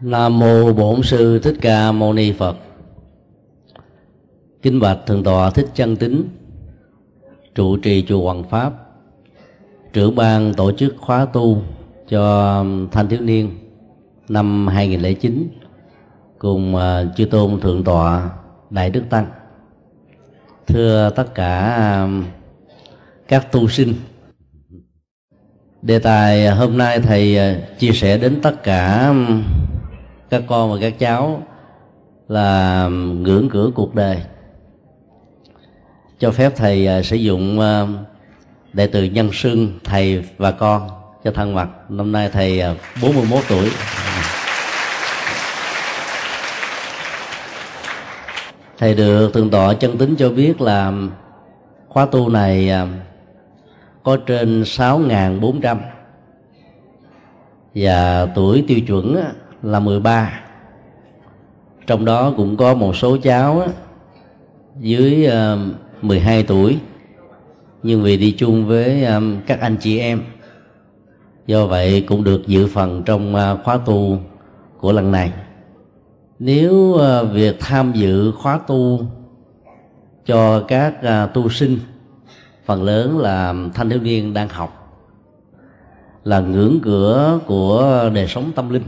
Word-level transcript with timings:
Nam 0.00 0.38
mô 0.38 0.72
Bổn 0.72 1.02
sư 1.02 1.38
Thích 1.38 1.56
Ca 1.60 1.92
Mâu 1.92 2.12
Ni 2.12 2.32
Phật. 2.32 2.56
Kính 4.62 4.80
bạch 4.80 4.98
thượng 5.06 5.24
tọa 5.24 5.50
Thích 5.50 5.66
Chân 5.74 5.96
Tính, 5.96 6.28
trụ 7.54 7.76
trì 7.76 8.04
chùa 8.08 8.24
Hoàng 8.24 8.44
Pháp, 8.50 8.72
trưởng 9.92 10.16
ban 10.16 10.54
tổ 10.54 10.72
chức 10.72 10.94
khóa 10.98 11.24
tu 11.24 11.62
cho 12.08 12.64
thanh 12.92 13.08
thiếu 13.08 13.20
niên 13.20 13.50
năm 14.28 14.66
2009 14.66 15.48
cùng 16.38 16.76
à, 16.76 17.04
chư 17.16 17.24
tôn 17.24 17.60
thượng 17.60 17.84
tọa 17.84 18.30
Đại 18.70 18.90
Đức 18.90 19.02
Tăng. 19.10 19.26
Thưa 20.66 21.10
tất 21.16 21.34
cả 21.34 21.58
à, 21.60 22.08
các 23.28 23.52
tu 23.52 23.68
sinh 23.68 23.94
đề 25.82 25.98
tài 25.98 26.48
hôm 26.50 26.78
nay 26.78 27.00
thầy 27.00 27.38
à, 27.38 27.58
chia 27.78 27.92
sẻ 27.92 28.18
đến 28.18 28.38
tất 28.42 28.62
cả 28.62 29.14
các 30.30 30.42
con 30.48 30.72
và 30.72 30.78
các 30.80 30.98
cháu 30.98 31.42
là 32.28 32.88
ngưỡng 32.88 33.48
cửa 33.48 33.70
cuộc 33.74 33.94
đời. 33.94 34.22
Cho 36.18 36.30
phép 36.30 36.52
thầy 36.56 36.86
à, 36.86 37.02
sử 37.02 37.16
dụng 37.16 37.60
à, 37.60 37.86
đệ 38.72 38.86
từ 38.86 39.04
nhân 39.04 39.30
xưng 39.32 39.78
thầy 39.84 40.24
và 40.36 40.50
con 40.50 40.88
cho 41.24 41.30
thân 41.30 41.54
mật 41.54 41.68
năm 41.88 42.12
nay 42.12 42.30
thầy 42.32 42.60
à, 42.60 42.74
41 43.02 43.40
tuổi. 43.48 43.70
Thầy 48.78 48.94
được 48.94 49.30
thượng 49.34 49.50
tọa 49.50 49.74
chân 49.74 49.98
tính 49.98 50.16
cho 50.16 50.28
biết 50.28 50.60
là 50.60 50.92
khóa 51.88 52.06
tu 52.06 52.28
này 52.28 52.72
có 54.02 54.16
trên 54.26 54.62
6.400 54.62 55.76
và 57.74 58.26
tuổi 58.34 58.64
tiêu 58.68 58.80
chuẩn 58.86 59.16
là 59.62 59.80
13 59.80 60.40
trong 61.90 62.04
đó 62.04 62.32
cũng 62.36 62.56
có 62.56 62.74
một 62.74 62.96
số 62.96 63.16
cháu 63.22 63.62
dưới 64.80 65.26
ờ, 65.26 65.58
12 66.02 66.42
tuổi, 66.42 66.78
nhưng 67.82 68.02
vì 68.02 68.16
đi 68.16 68.32
chung 68.32 68.66
với 68.66 69.04
ờ, 69.04 69.22
các 69.46 69.60
anh 69.60 69.76
chị 69.80 69.98
em. 69.98 70.22
Do 71.46 71.66
vậy 71.66 72.04
cũng 72.08 72.24
được 72.24 72.46
dự 72.46 72.66
phần 72.66 73.02
trong 73.06 73.34
ờ, 73.34 73.58
khóa 73.64 73.78
tu 73.86 74.18
của 74.78 74.92
lần 74.92 75.12
này. 75.12 75.32
Nếu 76.38 76.98
việc 77.32 77.56
tham 77.60 77.92
dự 77.92 78.32
khóa 78.32 78.58
tu 78.66 79.00
cho 80.26 80.64
các 80.68 80.94
tu 81.34 81.48
sinh, 81.48 81.78
phần 82.64 82.82
lớn 82.82 83.18
là 83.18 83.54
thanh 83.74 83.90
thiếu 83.90 84.00
niên 84.00 84.34
đang 84.34 84.48
học, 84.48 85.00
là 86.24 86.40
ngưỡng 86.40 86.78
cửa 86.82 87.38
của 87.46 88.10
đời 88.14 88.26
sống 88.26 88.52
tâm 88.54 88.70
linh 88.70 88.82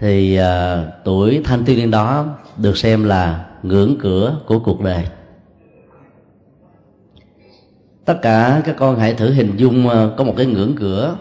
thì 0.00 0.40
uh, 0.40 0.88
tuổi 1.04 1.40
thanh 1.44 1.64
thiếu 1.64 1.76
niên 1.76 1.90
đó 1.90 2.26
được 2.56 2.76
xem 2.76 3.04
là 3.04 3.46
ngưỡng 3.62 3.96
cửa 4.00 4.40
của 4.46 4.58
cuộc 4.58 4.80
đời. 4.80 5.06
Tất 8.04 8.18
cả 8.22 8.62
các 8.64 8.76
con 8.78 8.98
hãy 8.98 9.14
thử 9.14 9.32
hình 9.32 9.56
dung 9.56 9.86
uh, 9.86 10.16
có 10.16 10.24
một 10.24 10.34
cái 10.36 10.46
ngưỡng 10.46 10.74
cửa 10.76 11.16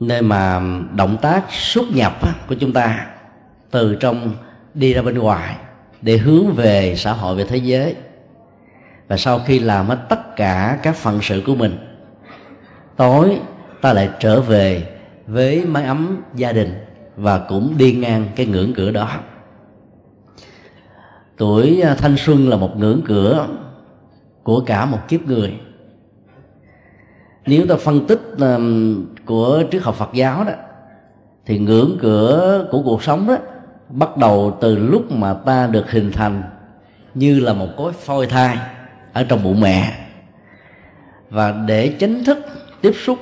nơi 0.00 0.22
mà 0.22 0.60
động 0.96 1.16
tác 1.22 1.44
xuất 1.50 1.84
nhập 1.94 2.12
của 2.48 2.54
chúng 2.54 2.72
ta 2.72 3.06
từ 3.70 3.94
trong 3.94 4.32
đi 4.74 4.94
ra 4.94 5.02
bên 5.02 5.18
ngoài 5.18 5.56
để 6.02 6.16
hướng 6.16 6.52
về 6.52 6.94
xã 6.96 7.12
hội 7.12 7.36
về 7.36 7.44
thế 7.44 7.56
giới. 7.56 7.94
Và 9.08 9.16
sau 9.16 9.38
khi 9.38 9.58
làm 9.58 9.88
hết 9.88 9.98
tất 10.08 10.36
cả 10.36 10.78
các 10.82 10.96
phận 10.96 11.18
sự 11.22 11.42
của 11.46 11.54
mình 11.54 11.78
tối 12.96 13.38
ta 13.80 13.92
lại 13.92 14.10
trở 14.20 14.40
về 14.40 14.93
với 15.26 15.64
mái 15.64 15.84
ấm 15.84 16.22
gia 16.34 16.52
đình 16.52 16.74
và 17.16 17.38
cũng 17.38 17.74
đi 17.78 17.92
ngang 17.92 18.26
cái 18.36 18.46
ngưỡng 18.46 18.72
cửa 18.76 18.90
đó. 18.90 19.10
Tuổi 21.36 21.80
à, 21.80 21.94
thanh 21.94 22.16
xuân 22.16 22.48
là 22.48 22.56
một 22.56 22.76
ngưỡng 22.76 23.00
cửa 23.06 23.48
của 24.42 24.60
cả 24.66 24.84
một 24.84 24.98
kiếp 25.08 25.26
người. 25.26 25.54
Nếu 27.46 27.66
ta 27.66 27.74
phân 27.76 28.06
tích 28.06 28.20
của 29.24 29.62
triết 29.72 29.82
học 29.82 29.94
Phật 29.94 30.10
giáo 30.12 30.44
đó, 30.44 30.52
thì 31.46 31.58
ngưỡng 31.58 31.98
cửa 32.00 32.68
của 32.70 32.82
cuộc 32.82 33.02
sống 33.02 33.26
đó 33.26 33.36
bắt 33.88 34.16
đầu 34.16 34.58
từ 34.60 34.76
lúc 34.76 35.12
mà 35.12 35.34
ta 35.34 35.66
được 35.66 35.90
hình 35.90 36.12
thành 36.12 36.42
như 37.14 37.40
là 37.40 37.52
một 37.52 37.68
cối 37.76 37.92
phôi 37.92 38.26
thai 38.26 38.58
ở 39.12 39.24
trong 39.24 39.42
bụng 39.42 39.60
mẹ. 39.60 40.06
Và 41.30 41.54
để 41.66 41.88
chính 41.88 42.24
thức 42.24 42.38
tiếp 42.80 42.92
xúc 43.04 43.18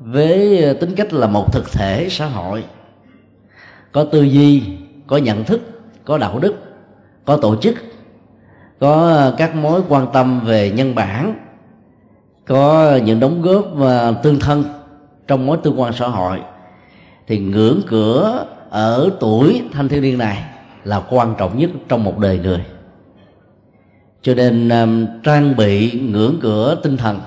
với 0.00 0.62
ờ, 0.62 0.72
tính 0.72 0.94
cách 0.96 1.12
là 1.12 1.26
một 1.26 1.52
thực 1.52 1.72
thể 1.72 2.08
xã 2.10 2.26
hội. 2.26 2.64
Có 3.92 4.04
tư 4.04 4.22
duy, 4.22 4.62
có 5.06 5.16
nhận 5.16 5.44
thức, 5.44 5.60
có 6.04 6.18
đạo 6.18 6.38
đức, 6.38 6.54
có 7.24 7.36
tổ 7.36 7.56
chức, 7.56 7.74
có 8.80 8.92
ờ, 8.92 9.34
các 9.38 9.54
mối 9.54 9.82
quan 9.88 10.06
tâm 10.12 10.40
về 10.40 10.70
nhân 10.70 10.94
bản, 10.94 11.34
có 12.46 12.96
những 13.04 13.20
đóng 13.20 13.42
góp 13.42 13.64
và 13.74 14.12
tương 14.12 14.38
thân 14.38 14.64
trong 15.26 15.46
mối 15.46 15.58
tương 15.62 15.80
quan 15.80 15.92
xã 15.92 16.06
hội, 16.08 16.40
thì 17.26 17.38
ngưỡng 17.38 17.80
cửa 17.86 18.46
ở 18.70 19.10
tuổi 19.20 19.62
thanh 19.72 19.88
thiếu 19.88 20.00
niên 20.00 20.18
này 20.18 20.44
là 20.84 21.02
quan 21.10 21.34
trọng 21.38 21.58
nhất 21.58 21.70
trong 21.88 22.04
một 22.04 22.18
đời 22.18 22.38
người. 22.38 22.64
Cho 24.22 24.34
nên 24.34 24.70
trang 25.22 25.56
bị 25.56 26.00
ngưỡng 26.00 26.38
cửa 26.42 26.80
tinh 26.82 26.96
thần 26.96 27.20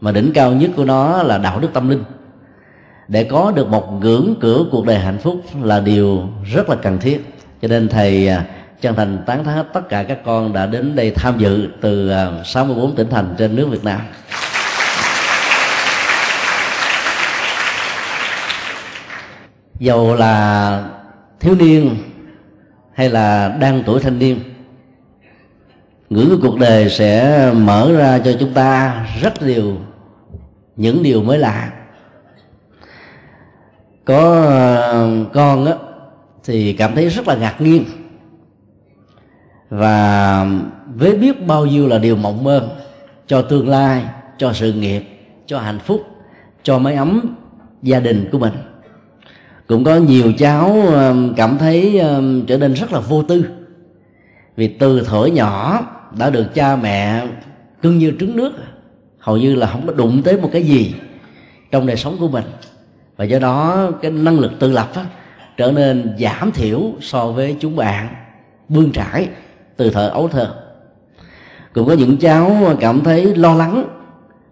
mà 0.00 0.12
đỉnh 0.12 0.32
cao 0.34 0.52
nhất 0.52 0.70
của 0.76 0.84
nó 0.84 1.22
là 1.22 1.38
đạo 1.38 1.60
đức 1.60 1.68
tâm 1.72 1.88
linh. 1.88 2.04
Để 3.08 3.24
có 3.24 3.52
được 3.56 3.68
một 3.68 3.92
ngưỡng 4.00 4.34
cửa 4.40 4.64
cuộc 4.70 4.86
đời 4.86 4.98
hạnh 4.98 5.18
phúc 5.18 5.42
là 5.62 5.80
điều 5.80 6.28
rất 6.52 6.68
là 6.68 6.76
cần 6.76 6.98
thiết. 6.98 7.34
Cho 7.62 7.68
nên 7.68 7.88
thầy 7.88 8.28
à, 8.28 8.44
chân 8.80 8.94
thành 8.94 9.18
tán 9.26 9.44
thán 9.44 9.64
tất 9.72 9.88
cả 9.88 10.02
các 10.02 10.18
con 10.24 10.52
đã 10.52 10.66
đến 10.66 10.96
đây 10.96 11.10
tham 11.10 11.38
dự 11.38 11.68
từ 11.80 12.10
à, 12.10 12.30
64 12.44 12.94
tỉnh 12.94 13.10
thành 13.10 13.34
trên 13.38 13.56
nước 13.56 13.68
Việt 13.70 13.84
Nam. 13.84 14.00
Dầu 19.78 20.14
là 20.14 20.84
thiếu 21.40 21.54
niên 21.54 21.96
hay 22.94 23.10
là 23.10 23.56
đang 23.60 23.82
tuổi 23.86 24.00
thanh 24.00 24.18
niên 24.18 24.40
ngưỡng 26.10 26.30
của 26.30 26.48
cuộc 26.48 26.58
đời 26.58 26.90
sẽ 26.90 27.50
mở 27.54 27.92
ra 27.92 28.18
cho 28.18 28.32
chúng 28.40 28.54
ta 28.54 29.06
rất 29.22 29.42
nhiều 29.42 29.76
những 30.80 31.02
điều 31.02 31.22
mới 31.22 31.38
lạ. 31.38 31.72
Có 34.04 34.46
ờ, 34.46 35.08
con 35.32 35.66
á, 35.66 35.74
thì 36.44 36.72
cảm 36.72 36.94
thấy 36.94 37.08
rất 37.08 37.28
là 37.28 37.36
ngạc 37.36 37.60
nhiên. 37.60 37.84
Và 39.70 40.46
với 40.94 41.16
biết 41.16 41.46
bao 41.46 41.66
nhiêu 41.66 41.88
là 41.88 41.98
điều 41.98 42.16
mộng 42.16 42.44
mơ, 42.44 42.68
cho 43.26 43.42
tương 43.42 43.68
lai, 43.68 44.04
cho 44.38 44.52
sự 44.52 44.72
nghiệp, 44.72 45.02
cho 45.46 45.58
hạnh 45.58 45.78
phúc, 45.78 46.06
cho 46.62 46.78
mái 46.78 46.94
ấm 46.94 47.36
gia 47.82 48.00
đình 48.00 48.28
của 48.32 48.38
mình. 48.38 48.52
Cũng 49.66 49.84
có 49.84 49.96
nhiều 49.96 50.32
cháu 50.38 50.82
ờ, 50.86 51.14
cảm 51.36 51.58
thấy 51.58 51.98
ờ, 51.98 52.22
trở 52.46 52.58
nên 52.58 52.74
rất 52.74 52.92
là 52.92 53.00
vô 53.00 53.22
tư. 53.22 53.44
Vì 54.56 54.68
từ 54.68 55.02
thuở 55.02 55.26
nhỏ 55.26 55.80
đã 56.18 56.30
được 56.30 56.46
cha 56.54 56.76
mẹ 56.76 57.26
cưng 57.82 57.98
như 57.98 58.12
trứng 58.20 58.36
nước 58.36 58.52
hầu 59.20 59.36
như 59.36 59.54
là 59.54 59.66
không 59.66 59.86
có 59.86 59.92
đụng 59.92 60.22
tới 60.22 60.40
một 60.40 60.50
cái 60.52 60.62
gì 60.62 60.94
trong 61.70 61.86
đời 61.86 61.96
sống 61.96 62.16
của 62.20 62.28
mình. 62.28 62.44
Và 63.16 63.24
do 63.24 63.38
đó 63.38 63.90
cái 64.02 64.10
năng 64.10 64.38
lực 64.38 64.52
tự 64.58 64.70
lập 64.70 64.88
á, 64.94 65.06
trở 65.56 65.72
nên 65.72 66.16
giảm 66.18 66.52
thiểu 66.52 66.82
so 67.00 67.26
với 67.26 67.56
chúng 67.60 67.76
bạn 67.76 68.08
bươn 68.68 68.92
trải 68.92 69.28
từ 69.76 69.90
thời 69.90 70.08
ấu 70.08 70.28
thơ. 70.28 70.54
Cũng 71.74 71.88
có 71.88 71.92
những 71.92 72.16
cháu 72.16 72.76
cảm 72.80 73.04
thấy 73.04 73.34
lo 73.36 73.54
lắng 73.54 73.84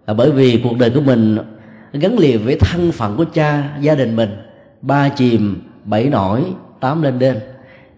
là 0.07 0.13
bởi 0.13 0.31
vì 0.31 0.61
cuộc 0.63 0.77
đời 0.77 0.89
của 0.89 1.01
mình 1.01 1.37
gắn 1.93 2.19
liền 2.19 2.45
với 2.45 2.57
thân 2.59 2.91
phận 2.91 3.17
của 3.17 3.25
cha 3.33 3.77
gia 3.81 3.95
đình 3.95 4.15
mình. 4.15 4.37
Ba 4.81 5.09
chìm 5.09 5.61
bảy 5.83 6.09
nổi 6.09 6.43
tám 6.79 7.01
lên 7.01 7.19
đên 7.19 7.39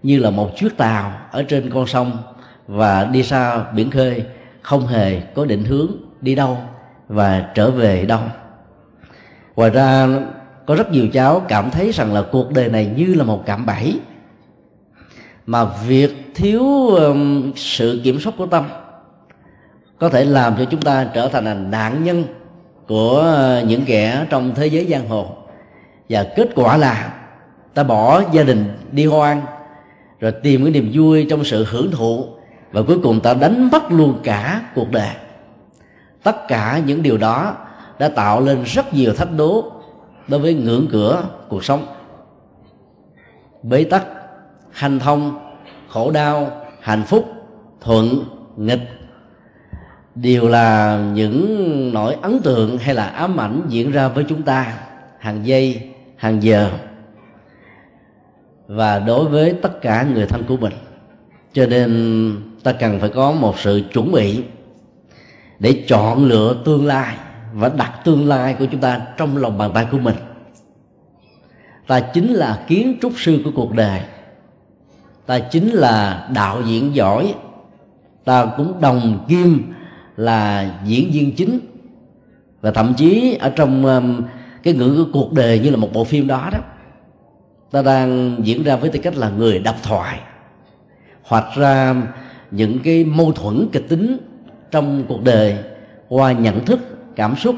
như 0.04 0.20
là 0.20 0.30
một 0.30 0.52
chiếc 0.58 0.78
tàu 0.78 1.14
ở 1.32 1.44
trên 1.44 1.70
con 1.70 1.88
sông 1.88 2.18
và 2.68 3.04
đi 3.04 3.24
xa 3.24 3.64
biển 3.76 3.92
khơi 3.92 4.24
không 4.62 4.88
hề 4.88 5.20
có 5.20 5.46
định 5.46 5.64
hướng 5.64 5.92
đi 6.22 6.36
đâu 6.36 6.58
và 7.08 7.52
trở 7.56 7.72
về 7.72 8.06
đâu. 8.06 8.20
Ngoài 9.56 9.70
ra 9.70 10.08
có 10.66 10.76
rất 10.76 10.92
nhiều 10.92 11.08
cháu 11.14 11.40
cảm 11.48 11.72
thấy 11.72 11.92
rằng 11.92 12.14
là 12.14 12.24
cuộc 12.32 12.52
đời 12.52 12.70
này 12.70 12.92
như 12.96 13.14
là 13.14 13.24
một 13.24 13.44
cạm 13.46 13.66
bẫy 13.66 14.00
mà 15.46 15.66
việc 15.88 16.32
thiếu 16.36 16.88
um, 16.88 17.52
sự 17.56 18.02
kiểm 18.04 18.20
soát 18.20 18.34
của 18.38 18.46
tâm 18.46 18.66
có 20.00 20.10
thể 20.10 20.26
làm 20.26 20.56
cho 20.58 20.66
chúng 20.66 20.82
ta 20.82 21.08
trở 21.14 21.28
thành 21.28 21.46
là 21.46 21.54
nạn 21.54 22.04
nhân 22.04 22.24
của 22.88 23.36
những 23.68 23.86
kẻ 23.86 24.26
trong 24.30 24.56
thế 24.56 24.68
giới 24.68 24.86
giang 24.86 25.10
hồ. 25.10 25.36
Và 26.10 26.26
kết 26.36 26.50
quả 26.56 26.78
là 26.78 27.14
ta 27.74 27.84
bỏ 27.84 28.22
gia 28.32 28.44
đình 28.44 28.66
đi 28.92 29.06
hoang 29.06 29.42
rồi 30.20 30.32
tìm 30.32 30.64
cái 30.64 30.72
niềm 30.72 30.92
vui 30.94 31.28
trong 31.30 31.44
sự 31.44 31.66
hưởng 31.70 31.92
thụ 31.92 32.26
và 32.72 32.82
cuối 32.88 33.00
cùng 33.04 33.20
ta 33.20 33.34
đánh 33.34 33.70
mất 33.72 33.92
luôn 33.92 34.20
cả 34.24 34.62
cuộc 34.76 34.92
đời 34.92 35.16
tất 36.24 36.48
cả 36.48 36.82
những 36.86 37.04
điều 37.04 37.18
đó 37.18 37.56
đã 38.00 38.10
tạo 38.10 38.42
lên 38.42 38.64
rất 38.64 38.94
nhiều 38.94 39.14
thách 39.14 39.38
đố 39.38 39.72
đối 40.28 40.40
với 40.40 40.54
ngưỡng 40.54 40.88
cửa 40.92 41.24
cuộc 41.50 41.64
sống. 41.64 41.86
Bế 43.64 43.84
tắc 43.84 44.06
hành 44.72 45.00
thông, 45.00 45.40
khổ 45.90 46.12
đau, 46.12 46.52
hạnh 46.82 47.04
phúc, 47.04 47.34
thuận, 47.82 48.24
nghịch 48.58 48.90
đều 50.16 50.48
là 50.48 51.00
những 51.14 51.94
nỗi 51.94 52.16
ấn 52.22 52.40
tượng 52.40 52.78
hay 52.78 52.96
là 52.96 53.06
ám 53.06 53.40
ảnh 53.40 53.62
diễn 53.68 53.92
ra 53.92 54.08
với 54.08 54.26
chúng 54.30 54.42
ta 54.42 54.74
hàng 55.20 55.46
giây, 55.46 55.90
hàng 56.16 56.44
giờ 56.44 56.70
và 58.68 59.00
đối 59.00 59.26
với 59.26 59.54
tất 59.62 59.82
cả 59.82 60.04
người 60.14 60.26
thân 60.26 60.44
của 60.48 60.58
mình. 60.58 60.74
Cho 61.54 61.66
nên 61.66 62.36
ta 62.64 62.72
cần 62.72 63.00
phải 63.00 63.10
có 63.10 63.32
một 63.32 63.60
sự 63.60 63.82
chuẩn 63.94 64.12
bị 64.12 64.44
để 65.62 65.84
chọn 65.88 66.26
lựa 66.26 66.62
tương 66.66 66.86
lai 66.86 67.16
và 67.54 67.72
đặt 67.78 67.92
tương 68.04 68.28
lai 68.28 68.56
của 68.60 68.66
chúng 68.72 68.82
ta 68.82 69.02
trong 69.18 69.38
lòng 69.38 69.58
bàn 69.58 69.72
tay 69.74 69.88
của 69.92 69.98
mình. 69.98 70.16
Ta 71.88 72.00
chính 72.00 72.34
là 72.34 72.64
kiến 72.68 72.98
trúc 73.02 73.14
sư 73.16 73.42
của 73.44 73.52
cuộc 73.56 73.74
đời. 73.74 74.02
Ta 75.26 75.40
chính 75.40 75.70
là 75.70 76.28
đạo 76.34 76.62
diễn 76.66 76.96
giỏi. 76.96 77.34
Ta 78.26 78.46
cũng 78.58 78.82
đồng 78.82 79.26
kim 79.28 79.74
là 80.18 80.72
diễn 80.86 81.12
viên 81.12 81.36
chính. 81.36 81.60
Và 82.62 82.72
thậm 82.72 82.94
chí 82.98 83.38
ở 83.40 83.50
trong 83.50 83.86
um, 83.86 84.22
cái 84.64 84.74
ngữ 84.74 85.06
của 85.06 85.20
cuộc 85.20 85.34
đời 85.34 85.60
như 85.60 85.70
là 85.70 85.78
một 85.78 85.90
bộ 85.94 86.04
phim 86.04 86.28
đó 86.28 86.50
đó 86.52 86.60
ta 87.72 87.82
đang 87.82 88.38
diễn 88.44 88.64
ra 88.64 88.76
với 88.76 88.90
tư 88.90 89.00
cách 89.04 89.18
là 89.18 89.30
người 89.30 89.60
đọc 89.60 89.76
thoại. 89.84 90.20
Hoặc 91.24 91.46
ra 91.56 91.96
những 92.52 92.80
cái 92.80 93.04
mâu 93.04 93.32
thuẫn 93.32 93.68
kịch 93.72 93.86
tính 93.90 94.18
trong 94.72 95.04
cuộc 95.08 95.24
đời 95.24 95.58
qua 96.10 96.32
nhận 96.32 96.66
thức 96.66 96.80
cảm 97.16 97.36
xúc 97.36 97.56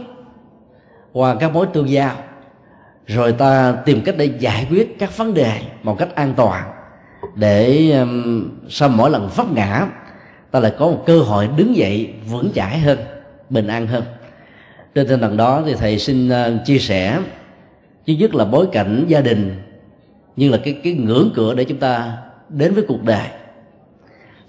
qua 1.14 1.36
các 1.36 1.54
mối 1.54 1.68
tương 1.74 1.90
giao. 1.90 2.16
Rồi 3.08 3.32
ta 3.32 3.72
tìm 3.86 4.02
cách 4.02 4.16
để 4.18 4.26
giải 4.26 4.68
quyết 4.70 5.00
các 5.00 5.18
vấn 5.18 5.34
đề 5.34 5.62
một 5.84 5.98
cách 6.00 6.16
an 6.16 6.34
toàn. 6.36 6.72
Để 7.36 7.92
um, 7.92 8.50
sau 8.70 8.90
mỗi 8.90 9.10
lần 9.10 9.30
vấp 9.36 9.52
ngã 9.52 9.88
ta 10.52 10.60
lại 10.60 10.74
có 10.78 10.86
một 10.86 11.04
cơ 11.06 11.20
hội 11.20 11.50
đứng 11.58 11.76
dậy 11.76 12.14
vững 12.30 12.52
chãi 12.56 12.80
hơn 12.80 13.00
bình 13.50 13.68
an 13.68 13.88
hơn. 13.88 14.04
Trên 14.96 15.08
tinh 15.08 15.20
thần 15.20 15.38
đó 15.38 15.64
thì 15.66 15.74
thầy 15.74 16.00
xin 16.00 16.30
uh, 16.30 16.66
chia 16.66 16.78
sẻ 16.78 17.20
thứ 18.08 18.14
nhất 18.14 18.36
là 18.36 18.46
bối 18.46 18.68
cảnh 18.72 19.06
gia 19.08 19.22
đình 19.22 19.62
như 20.36 20.50
là 20.50 20.58
cái 20.64 20.80
cái 20.84 20.94
ngưỡng 20.94 21.32
cửa 21.36 21.54
để 21.54 21.64
chúng 21.64 21.80
ta 21.80 22.18
đến 22.50 22.74
với 22.74 22.84
cuộc 22.88 23.04
đời. 23.04 23.28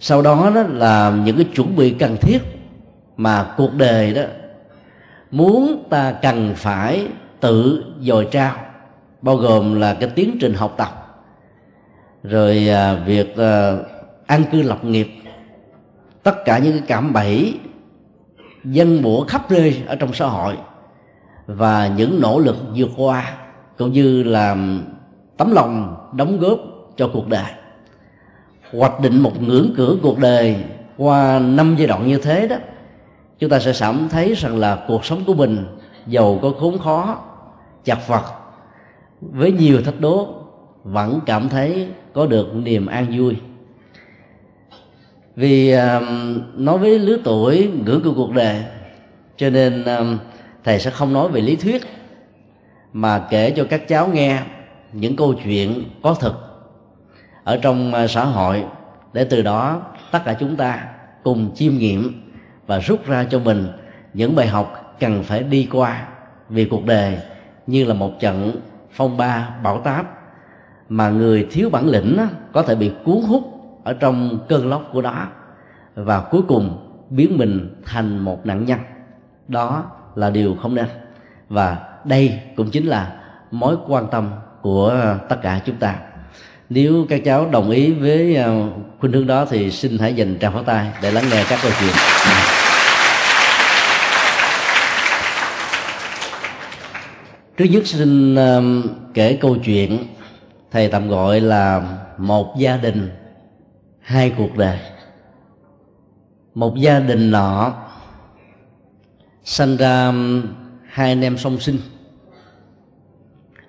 Sau 0.00 0.22
đó 0.22 0.52
đó 0.54 0.62
là 0.62 1.12
những 1.24 1.36
cái 1.36 1.46
chuẩn 1.54 1.76
bị 1.76 1.90
cần 1.98 2.16
thiết 2.20 2.38
mà 3.16 3.54
cuộc 3.56 3.74
đời 3.74 4.14
đó 4.14 4.22
muốn 5.30 5.84
ta 5.90 6.12
cần 6.12 6.52
phải 6.56 7.06
tự 7.40 7.84
dồi 8.00 8.28
trao 8.30 8.56
bao 9.22 9.36
gồm 9.36 9.80
là 9.80 9.94
cái 9.94 10.10
tiến 10.14 10.36
trình 10.40 10.54
học 10.54 10.74
tập 10.76 11.04
rồi 12.24 12.68
à, 12.68 12.94
việc 12.94 13.36
à, 13.36 13.76
an 14.26 14.44
cư 14.52 14.62
lập 14.62 14.84
nghiệp. 14.84 15.08
Tất 16.22 16.44
cả 16.44 16.58
những 16.58 16.72
cái 16.72 16.82
cảm 16.86 17.12
bẫy 17.12 17.58
dân 18.64 19.02
bủa 19.02 19.24
khắp 19.24 19.50
nơi 19.50 19.82
ở 19.86 19.96
trong 19.96 20.12
xã 20.12 20.26
hội 20.26 20.56
và 21.46 21.88
những 21.96 22.20
nỗ 22.20 22.38
lực 22.38 22.56
vượt 22.76 22.90
qua 22.96 23.32
cũng 23.78 23.92
như 23.92 24.22
là 24.22 24.56
tấm 25.36 25.52
lòng 25.52 25.96
đóng 26.16 26.38
góp 26.38 26.58
cho 26.96 27.10
cuộc 27.12 27.28
đời. 27.28 27.52
Hoạch 28.72 29.00
định 29.00 29.20
một 29.20 29.42
ngưỡng 29.42 29.74
cửa 29.76 29.96
cuộc 30.02 30.18
đời 30.18 30.56
qua 30.96 31.38
năm 31.38 31.74
giai 31.78 31.86
đoạn 31.86 32.06
như 32.08 32.18
thế 32.18 32.48
đó 32.48 32.56
chúng 33.38 33.50
ta 33.50 33.58
sẽ 33.58 33.72
cảm 33.80 34.08
thấy 34.08 34.34
rằng 34.34 34.58
là 34.58 34.84
cuộc 34.88 35.04
sống 35.04 35.24
của 35.26 35.34
mình 35.34 35.66
giàu 36.06 36.38
có 36.42 36.50
khốn 36.50 36.78
khó 36.78 37.18
chặt 37.84 38.08
vật 38.08 38.24
với 39.20 39.52
nhiều 39.52 39.82
thách 39.82 40.00
đố 40.00 40.34
vẫn 40.84 41.20
cảm 41.26 41.48
thấy 41.48 41.88
có 42.12 42.26
được 42.26 42.54
niềm 42.54 42.86
an 42.86 43.06
vui. 43.18 43.36
Vì 45.36 45.74
uh, 45.74 46.02
nói 46.54 46.78
với 46.78 46.98
lứa 46.98 47.16
tuổi 47.24 47.70
ngưỡng 47.84 48.02
của 48.02 48.12
cuộc 48.16 48.32
đời 48.32 48.64
cho 49.36 49.50
nên 49.50 49.82
uh, 49.82 50.20
thầy 50.64 50.80
sẽ 50.80 50.90
không 50.90 51.12
nói 51.12 51.28
về 51.28 51.40
lý 51.40 51.56
thuyết 51.56 51.82
mà 52.92 53.26
kể 53.30 53.50
cho 53.50 53.66
các 53.70 53.88
cháu 53.88 54.08
nghe 54.08 54.42
những 54.92 55.16
câu 55.16 55.34
chuyện 55.44 55.84
có 56.02 56.14
thực 56.14 56.34
ở 57.44 57.56
trong 57.56 57.94
ờ, 57.94 58.06
xã 58.06 58.24
hội 58.24 58.64
để 59.12 59.24
từ 59.24 59.42
đó 59.42 59.82
tất 60.10 60.18
cả 60.24 60.36
chúng 60.40 60.56
ta 60.56 60.86
cùng 61.22 61.50
chiêm 61.54 61.78
nghiệm 61.78 62.23
và 62.66 62.78
rút 62.78 63.06
ra 63.06 63.24
cho 63.30 63.38
mình 63.38 63.66
những 64.14 64.34
bài 64.34 64.46
học 64.46 64.96
cần 65.00 65.22
phải 65.22 65.42
đi 65.42 65.68
qua 65.72 66.06
vì 66.48 66.64
cuộc 66.64 66.86
đời 66.86 67.18
như 67.66 67.84
là 67.84 67.94
một 67.94 68.20
trận 68.20 68.60
phong 68.90 69.16
ba 69.16 69.50
bão 69.62 69.80
táp 69.80 70.06
mà 70.88 71.10
người 71.10 71.46
thiếu 71.50 71.70
bản 71.70 71.88
lĩnh 71.88 72.18
có 72.52 72.62
thể 72.62 72.74
bị 72.74 72.92
cuốn 73.04 73.22
hút 73.28 73.42
ở 73.84 73.92
trong 73.92 74.38
cơn 74.48 74.68
lốc 74.68 74.90
của 74.92 75.02
đó 75.02 75.26
và 75.94 76.20
cuối 76.30 76.42
cùng 76.48 76.90
biến 77.10 77.38
mình 77.38 77.82
thành 77.86 78.18
một 78.18 78.46
nạn 78.46 78.64
nhân. 78.64 78.78
Đó 79.48 79.84
là 80.14 80.30
điều 80.30 80.56
không 80.62 80.74
nên. 80.74 80.86
Và 81.48 81.78
đây 82.04 82.40
cũng 82.56 82.70
chính 82.70 82.86
là 82.86 83.12
mối 83.50 83.76
quan 83.86 84.06
tâm 84.10 84.30
của 84.62 85.16
tất 85.28 85.36
cả 85.42 85.60
chúng 85.64 85.76
ta 85.76 85.96
nếu 86.74 87.06
các 87.08 87.20
cháu 87.24 87.48
đồng 87.50 87.70
ý 87.70 87.92
với 87.92 88.36
ờ, 88.36 88.68
khuynh 89.00 89.12
hướng 89.12 89.26
đó 89.26 89.46
thì 89.50 89.70
xin 89.70 89.98
hãy 89.98 90.14
dành 90.14 90.38
tràng 90.40 90.52
pháo 90.52 90.62
tay 90.62 90.86
để 91.02 91.10
lắng 91.10 91.24
nghe 91.30 91.44
các 91.48 91.58
câu 91.62 91.70
chuyện. 91.80 91.90
Trước 97.56 97.64
nhất 97.64 97.86
xin 97.86 98.34
ờ, 98.34 98.62
kể 99.14 99.38
câu 99.40 99.56
chuyện 99.64 100.06
thầy 100.70 100.88
tạm 100.88 101.08
gọi 101.08 101.40
là 101.40 101.82
một 102.18 102.54
gia 102.58 102.76
đình, 102.76 103.10
hai 104.00 104.32
cuộc 104.38 104.56
đời. 104.56 104.78
Một 106.54 106.74
gia 106.76 107.00
đình 107.00 107.30
nọ 107.30 107.72
sanh 109.44 109.76
ra 109.76 110.12
hai 110.88 111.08
anh 111.08 111.24
em 111.24 111.38
song 111.38 111.60
sinh. 111.60 111.78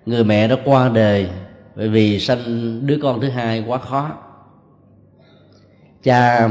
Người 0.06 0.24
mẹ 0.24 0.48
đã 0.48 0.56
qua 0.66 0.90
đời 0.90 1.30
bởi 1.75 1.89
vì 1.89 2.19
sanh 2.19 2.39
đứa 2.88 2.98
con 3.01 3.22
thứ 3.22 3.30
hai 3.30 3.63
quá 3.68 3.77
khó. 3.77 4.12
Cha 6.04 6.50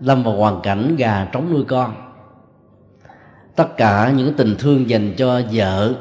lâm 0.00 0.22
vào 0.22 0.36
hoàn 0.36 0.60
cảnh 0.62 0.96
gà 0.96 1.28
trống 1.32 1.52
nuôi 1.52 1.64
con. 1.64 1.94
Tất 3.56 3.76
cả 3.76 4.12
những 4.16 4.34
tình 4.34 4.56
thương 4.58 4.90
dành 4.90 5.12
cho 5.16 5.40
vợ 5.52 5.94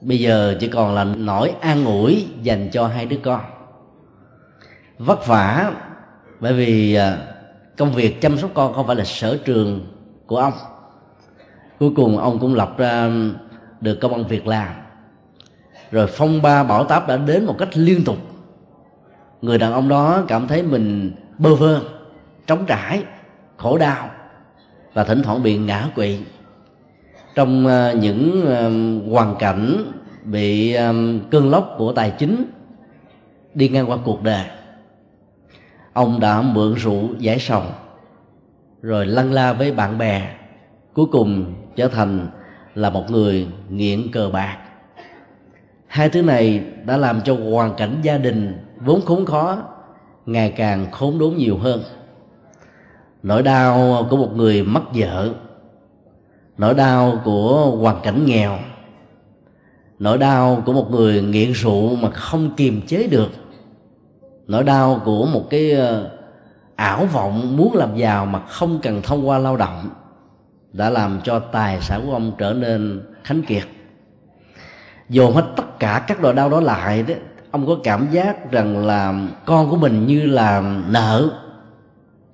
bây 0.00 0.18
giờ 0.18 0.56
chỉ 0.60 0.68
còn 0.68 0.94
là 0.94 1.04
nỗi 1.04 1.52
an 1.60 1.84
ủi 1.84 2.26
dành 2.42 2.68
cho 2.72 2.86
hai 2.86 3.06
đứa 3.06 3.18
con. 3.22 3.40
Vất 4.98 5.26
vả 5.26 5.72
bởi 6.40 6.52
vì 6.52 6.94
à, 6.94 7.18
công 7.76 7.92
việc 7.92 8.20
chăm 8.20 8.38
sóc 8.38 8.50
con 8.54 8.72
không 8.72 8.86
phải 8.86 8.96
là 8.96 9.04
sở 9.04 9.38
trường 9.44 9.86
của 10.26 10.36
ông. 10.36 10.52
Cuối 11.78 11.90
cùng 11.96 12.18
ông 12.18 12.38
cũng 12.38 12.54
lập 12.54 12.74
ra 12.78 13.10
được 13.80 13.98
công 14.00 14.12
ăn 14.12 14.26
việc 14.26 14.46
làm 14.46 14.83
rồi 15.94 16.06
phong 16.06 16.42
ba 16.42 16.64
bão 16.64 16.84
táp 16.84 17.08
đã 17.08 17.16
đến 17.16 17.44
một 17.44 17.58
cách 17.58 17.68
liên 17.74 18.04
tục. 18.04 18.16
Người 19.42 19.58
đàn 19.58 19.72
ông 19.72 19.88
đó 19.88 20.24
cảm 20.28 20.48
thấy 20.48 20.62
mình 20.62 21.12
bơ 21.38 21.54
vơ, 21.54 21.80
trống 22.46 22.64
trải, 22.66 23.02
khổ 23.56 23.78
đau 23.78 24.10
và 24.94 25.04
thỉnh 25.04 25.22
thoảng 25.22 25.42
bị 25.42 25.56
ngã 25.58 25.88
quỵ. 25.94 26.18
Trong 27.34 27.66
ờ, 27.66 27.94
những 28.00 28.46
ờ, 28.46 28.70
hoàn 29.10 29.36
cảnh 29.38 29.92
bị 30.24 30.72
ờ, 30.72 30.94
cơn 31.30 31.50
lốc 31.50 31.74
của 31.78 31.92
tài 31.92 32.10
chính 32.10 32.44
đi 33.54 33.68
ngang 33.68 33.90
qua 33.90 33.96
cuộc 34.04 34.22
đời, 34.22 34.44
ông 35.92 36.20
đã 36.20 36.42
mượn 36.42 36.74
rượu 36.74 37.08
giải 37.18 37.38
sầu, 37.38 37.62
rồi 38.82 39.06
lăn 39.06 39.32
la 39.32 39.52
với 39.52 39.72
bạn 39.72 39.98
bè, 39.98 40.34
cuối 40.94 41.06
cùng 41.12 41.54
trở 41.76 41.88
thành 41.88 42.26
là 42.74 42.90
một 42.90 43.10
người 43.10 43.46
nghiện 43.68 44.12
cờ 44.12 44.30
bạc 44.32 44.63
hai 45.94 46.08
thứ 46.08 46.22
này 46.22 46.64
đã 46.84 46.96
làm 46.96 47.20
cho 47.20 47.36
hoàn 47.50 47.74
cảnh 47.74 47.98
gia 48.02 48.18
đình 48.18 48.58
vốn 48.80 49.00
khốn 49.06 49.26
khó 49.26 49.58
ngày 50.26 50.50
càng 50.50 50.90
khốn 50.90 51.18
đốn 51.18 51.36
nhiều 51.36 51.58
hơn. 51.58 51.82
Nỗi 53.22 53.42
đau 53.42 54.06
của 54.10 54.16
một 54.16 54.30
người 54.36 54.62
mất 54.62 54.80
vợ, 54.94 55.30
nỗi 56.58 56.74
đau 56.74 57.20
của 57.24 57.70
hoàn 57.70 58.00
cảnh 58.02 58.26
nghèo, 58.26 58.58
nỗi 59.98 60.18
đau 60.18 60.62
của 60.66 60.72
một 60.72 60.90
người 60.90 61.22
nghiện 61.22 61.52
rượu 61.52 61.96
mà 61.96 62.10
không 62.10 62.54
kiềm 62.56 62.82
chế 62.86 63.06
được, 63.06 63.30
nỗi 64.46 64.64
đau 64.64 65.00
của 65.04 65.26
một 65.26 65.50
cái 65.50 65.70
ờ, 65.72 66.10
ảo 66.76 67.06
vọng 67.06 67.56
muốn 67.56 67.74
làm 67.74 67.96
giàu 67.96 68.26
mà 68.26 68.40
không 68.46 68.78
cần 68.82 69.02
thông 69.02 69.28
qua 69.28 69.38
lao 69.38 69.56
động 69.56 69.90
đã 70.72 70.90
làm 70.90 71.20
cho 71.24 71.38
tài 71.38 71.80
sản 71.80 72.02
của 72.06 72.12
ông 72.12 72.32
trở 72.38 72.52
nên 72.52 73.02
khánh 73.24 73.42
kiệt 73.42 73.64
dồn 75.08 75.34
hết 75.34 75.44
tất 75.56 75.78
cả 75.78 76.04
các 76.06 76.22
loại 76.22 76.34
đau 76.34 76.50
đó 76.50 76.60
lại 76.60 77.02
đó, 77.02 77.14
ông 77.50 77.66
có 77.66 77.76
cảm 77.84 78.06
giác 78.10 78.50
rằng 78.50 78.86
là 78.86 79.14
con 79.44 79.70
của 79.70 79.76
mình 79.76 80.06
như 80.06 80.26
là 80.26 80.62
nợ. 80.88 81.28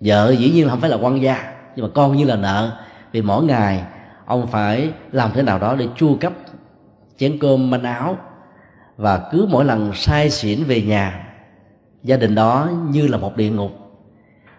Vợ 0.00 0.34
dĩ 0.38 0.50
nhiên 0.50 0.64
là 0.64 0.70
không 0.70 0.80
phải 0.80 0.90
là 0.90 0.96
quan 0.96 1.22
gia, 1.22 1.52
nhưng 1.76 1.86
mà 1.86 1.90
con 1.94 2.16
như 2.16 2.24
là 2.24 2.36
nợ. 2.36 2.70
Vì 3.12 3.22
mỗi 3.22 3.44
ngày, 3.44 3.84
ông 4.26 4.46
phải 4.46 4.92
làm 5.12 5.30
thế 5.34 5.42
nào 5.42 5.58
đó 5.58 5.76
để 5.78 5.88
chu 5.96 6.16
cấp 6.20 6.32
chén 7.18 7.38
cơm 7.38 7.70
manh 7.70 7.82
áo 7.82 8.16
và 8.96 9.28
cứ 9.32 9.46
mỗi 9.50 9.64
lần 9.64 9.92
say 9.94 10.30
xỉn 10.30 10.64
về 10.64 10.82
nhà, 10.82 11.26
gia 12.02 12.16
đình 12.16 12.34
đó 12.34 12.68
như 12.90 13.06
là 13.06 13.18
một 13.18 13.36
địa 13.36 13.50
ngục. 13.50 13.70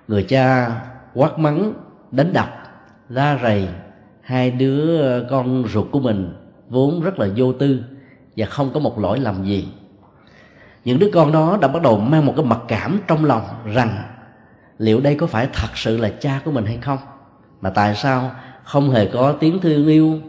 Người 0.08 0.24
cha 0.24 0.72
quát 1.14 1.40
mắng, 1.40 1.74
đánh 2.12 2.34
đập, 2.34 2.50
la 3.10 3.40
rầy 3.44 3.68
hai 4.22 4.52
đứa 4.52 5.24
con 5.30 5.64
ruột 5.68 5.88
của 5.92 6.00
mình 6.00 6.34
vốn 6.70 7.02
rất 7.02 7.20
là 7.20 7.28
vô 7.36 7.54
tư 7.54 7.80
và 8.38 8.46
không 8.46 8.72
có 8.74 8.80
một 8.80 9.00
lỗi 9.00 9.20
lầm 9.20 9.46
gì. 9.46 9.68
Những 10.86 11.00
đứa 11.00 11.10
con 11.14 11.32
đó 11.32 11.58
đã 11.62 11.68
bắt 11.68 11.82
đầu 11.82 12.00
mang 12.00 12.26
một 12.26 12.34
cái 12.36 12.46
mặc 12.46 12.60
cảm 12.68 13.00
trong 13.08 13.26
lòng 13.26 13.44
rằng 13.74 14.04
liệu 14.78 15.00
đây 15.00 15.16
có 15.16 15.28
phải 15.28 15.48
thật 15.54 15.78
sự 15.78 15.98
là 15.98 16.10
cha 16.10 16.42
của 16.46 16.52
mình 16.52 16.66
hay 16.66 16.78
không? 16.82 16.98
Mà 17.62 17.70
tại 17.70 17.96
sao 17.96 18.32
không 18.64 18.90
hề 18.90 19.06
có 19.06 19.32
tiếng 19.32 19.60
thương 19.60 19.88
yêu, 19.88 20.20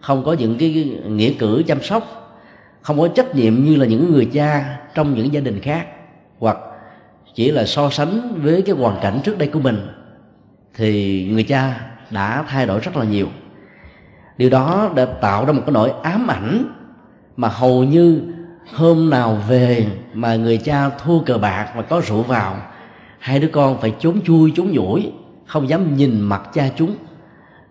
không 0.00 0.24
có 0.24 0.32
những 0.32 0.58
cái 0.58 1.00
nghĩa 1.06 1.32
cử 1.32 1.62
chăm 1.66 1.82
sóc, 1.82 2.32
không 2.82 2.98
có 2.98 3.08
trách 3.08 3.34
nhiệm 3.34 3.54
như 3.64 3.76
là 3.76 3.86
những 3.86 4.12
người 4.12 4.28
cha 4.32 4.78
trong 4.94 5.14
những 5.14 5.32
gia 5.32 5.40
đình 5.40 5.60
khác, 5.60 5.86
hoặc 6.38 6.56
chỉ 7.34 7.50
là 7.50 7.64
so 7.64 7.90
sánh 7.90 8.40
với 8.42 8.62
cái 8.62 8.76
hoàn 8.76 9.00
cảnh 9.02 9.20
trước 9.24 9.38
đây 9.38 9.48
của 9.48 9.60
mình, 9.60 9.88
thì 10.74 11.24
người 11.32 11.42
cha 11.42 11.80
đã 12.10 12.44
thay 12.48 12.66
đổi 12.66 12.80
rất 12.80 12.96
là 12.96 13.04
nhiều. 13.04 13.26
Điều 14.38 14.50
đó 14.50 14.90
đã 14.96 15.04
tạo 15.04 15.44
ra 15.44 15.52
một 15.52 15.62
cái 15.66 15.72
nỗi 15.72 15.92
ám 16.02 16.30
ảnh 16.30 16.64
mà 17.36 17.48
hầu 17.48 17.84
như 17.84 18.22
hôm 18.74 19.10
nào 19.10 19.38
về 19.48 19.86
mà 20.14 20.36
người 20.36 20.58
cha 20.58 20.88
thua 20.88 21.20
cờ 21.20 21.38
bạc 21.38 21.72
và 21.76 21.82
có 21.82 22.00
rượu 22.00 22.22
vào, 22.22 22.56
hai 23.18 23.38
đứa 23.38 23.48
con 23.48 23.80
phải 23.80 23.94
trốn 23.98 24.20
chui 24.24 24.52
trốn 24.56 24.72
nhủi, 24.72 25.12
không 25.46 25.68
dám 25.68 25.96
nhìn 25.96 26.20
mặt 26.20 26.42
cha 26.54 26.68
chúng. 26.76 26.94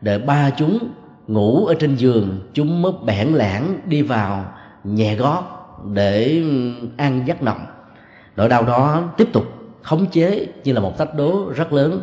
Đợi 0.01 0.19
ba 0.19 0.50
chúng 0.50 0.79
ngủ 1.27 1.65
ở 1.65 1.75
trên 1.79 1.95
giường, 1.95 2.39
chúng 2.53 2.81
mới 2.81 2.91
bẽn 3.05 3.27
lẽn 3.27 3.63
đi 3.86 4.01
vào 4.01 4.45
nhẹ 4.84 5.15
gót 5.15 5.43
để 5.93 6.43
ăn 6.98 7.24
giấc 7.25 7.43
nồng 7.43 7.65
nỗi 8.36 8.50
đau 8.50 8.63
đó 8.63 9.03
tiếp 9.17 9.27
tục 9.34 9.45
khống 9.81 10.05
chế 10.05 10.48
như 10.63 10.74
là 10.74 10.79
một 10.79 10.98
thách 10.98 11.15
đố 11.15 11.51
rất 11.55 11.74
lớn 11.74 12.01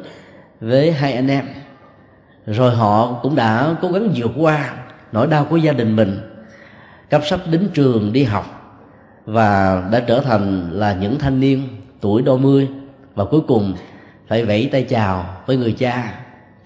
với 0.61 0.92
hai 0.92 1.12
anh 1.12 1.28
em. 1.28 1.45
Rồi 2.47 2.75
họ 2.75 3.12
cũng 3.23 3.37
đã 3.37 3.76
cố 3.83 3.88
gắng 3.88 4.09
vượt 4.16 4.31
qua 4.37 4.75
nỗi 5.12 5.26
đau 5.26 5.45
của 5.45 5.57
gia 5.57 5.73
đình 5.73 5.97
mình 5.97 6.31
cấp 7.12 7.23
sách 7.26 7.40
đến 7.50 7.69
trường 7.75 8.12
đi 8.12 8.25
học 8.25 8.76
và 9.26 9.83
đã 9.92 10.00
trở 10.00 10.21
thành 10.21 10.71
là 10.73 10.95
những 10.95 11.19
thanh 11.19 11.40
niên 11.40 11.69
tuổi 12.00 12.23
đôi 12.23 12.38
mươi 12.38 12.69
và 13.14 13.25
cuối 13.25 13.40
cùng 13.49 13.75
phải 14.28 14.45
vẫy 14.45 14.69
tay 14.73 14.83
chào 14.83 15.37
với 15.47 15.57
người 15.57 15.73
cha, 15.73 16.14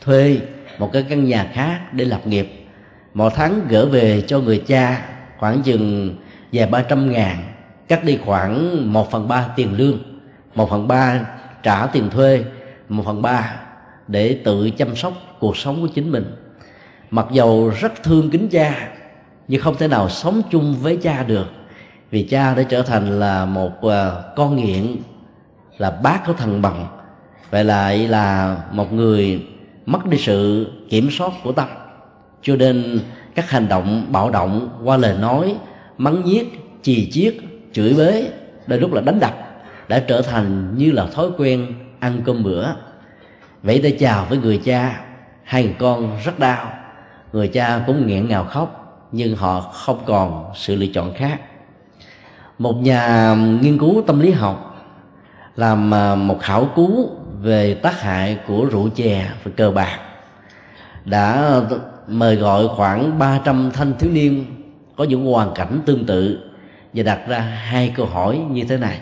thuê 0.00 0.40
một 0.78 0.90
cái 0.92 1.02
căn 1.08 1.24
nhà 1.24 1.50
khác 1.52 1.80
để 1.92 2.04
lập 2.04 2.26
nghiệp. 2.26 2.66
Mỗi 3.14 3.30
tháng 3.34 3.68
gỡ 3.68 3.86
về 3.86 4.22
cho 4.26 4.40
người 4.40 4.62
cha 4.66 5.02
khoảng 5.38 5.62
chừng 5.62 6.16
vài 6.52 6.66
ba 6.66 6.82
trăm 6.82 7.12
ngàn, 7.12 7.36
cắt 7.88 8.04
đi 8.04 8.18
khoảng 8.24 8.92
một 8.92 9.10
phần 9.10 9.28
ba 9.28 9.48
tiền 9.56 9.76
lương, 9.76 9.98
một 10.54 10.70
phần 10.70 10.88
ba 10.88 11.26
trả 11.62 11.86
tiền 11.86 12.10
thuê, 12.10 12.44
một 12.88 13.02
phần 13.06 13.22
ba 13.22 13.56
để 14.08 14.40
tự 14.44 14.70
chăm 14.70 14.96
sóc 14.96 15.12
cuộc 15.38 15.56
sống 15.56 15.80
của 15.80 15.88
chính 15.94 16.12
mình. 16.12 16.24
Mặc 17.10 17.26
dầu 17.32 17.72
rất 17.80 18.02
thương 18.02 18.30
kính 18.30 18.48
cha 18.48 18.88
nhưng 19.48 19.60
không 19.62 19.76
thể 19.78 19.88
nào 19.88 20.08
sống 20.08 20.42
chung 20.50 20.76
với 20.82 20.96
cha 20.96 21.22
được. 21.22 21.46
Vì 22.10 22.22
cha 22.22 22.54
đã 22.54 22.62
trở 22.62 22.82
thành 22.82 23.20
là 23.20 23.44
một 23.44 23.82
ờ, 23.82 24.32
con 24.36 24.56
nghiện, 24.56 24.96
là 25.78 25.90
bác 25.90 26.26
của 26.26 26.32
thần 26.32 26.62
bằng. 26.62 26.86
Vậy 27.50 27.64
lại 27.64 28.08
là 28.08 28.56
một 28.72 28.92
người 28.92 29.46
mất 29.86 30.06
đi 30.06 30.18
sự 30.18 30.66
kiểm 30.88 31.08
soát 31.10 31.32
của 31.44 31.52
tâm. 31.52 31.68
Cho 32.42 32.56
nên 32.56 33.00
các 33.34 33.50
hành 33.50 33.68
động 33.68 34.06
bạo 34.12 34.30
động 34.30 34.68
qua 34.84 34.96
lời 34.96 35.18
nói, 35.18 35.56
mắng 35.98 36.24
nhiếc, 36.24 36.46
chì 36.82 37.10
chiết, 37.10 37.34
chửi 37.72 37.94
bới 37.94 38.30
đôi 38.66 38.78
lúc 38.78 38.92
là 38.92 39.00
đánh 39.00 39.20
đập 39.20 39.34
đã 39.88 39.98
trở 40.08 40.22
thành 40.22 40.74
như 40.76 40.92
là 40.92 41.06
thói 41.06 41.26
quen 41.38 41.74
ăn 42.00 42.20
cơm 42.24 42.42
bữa. 42.42 42.66
Vậy 43.62 43.80
để 43.82 43.96
chào 44.00 44.26
với 44.28 44.38
người 44.38 44.60
cha, 44.64 45.00
hai 45.44 45.62
người 45.62 45.74
con 45.78 46.18
rất 46.24 46.38
đau. 46.38 46.72
Người 47.32 47.48
cha 47.48 47.84
cũng 47.86 48.06
nghẹn 48.06 48.28
ngào 48.28 48.44
khóc 48.44 48.85
nhưng 49.12 49.36
họ 49.36 49.60
không 49.60 50.00
còn 50.06 50.44
sự 50.54 50.74
lựa 50.74 50.86
chọn 50.94 51.14
khác. 51.14 51.40
Một 52.58 52.72
nhà 52.72 53.34
nghiên 53.62 53.78
cứu 53.78 54.02
tâm 54.06 54.20
lý 54.20 54.30
học 54.30 54.86
làm 55.56 55.94
à, 55.94 56.14
một 56.14 56.38
khảo 56.40 56.68
cứu 56.76 57.10
về 57.40 57.74
tác 57.74 58.00
hại 58.00 58.38
của 58.46 58.66
rượu 58.70 58.88
chè 58.88 59.30
và 59.44 59.50
cờ 59.56 59.70
bạc 59.70 59.98
đã 61.04 61.60
mời 62.08 62.36
gọi 62.36 62.68
khoảng 62.68 63.18
300 63.18 63.70
thanh 63.74 63.92
thiếu 63.98 64.10
niên 64.10 64.44
có 64.96 65.04
những 65.04 65.26
hoàn 65.26 65.54
cảnh 65.54 65.80
tương 65.86 66.06
tự 66.06 66.50
và 66.94 67.02
đặt 67.02 67.20
ra 67.28 67.38
hai 67.40 67.92
câu 67.96 68.06
hỏi 68.06 68.40
như 68.50 68.64
thế 68.64 68.76
này. 68.76 69.00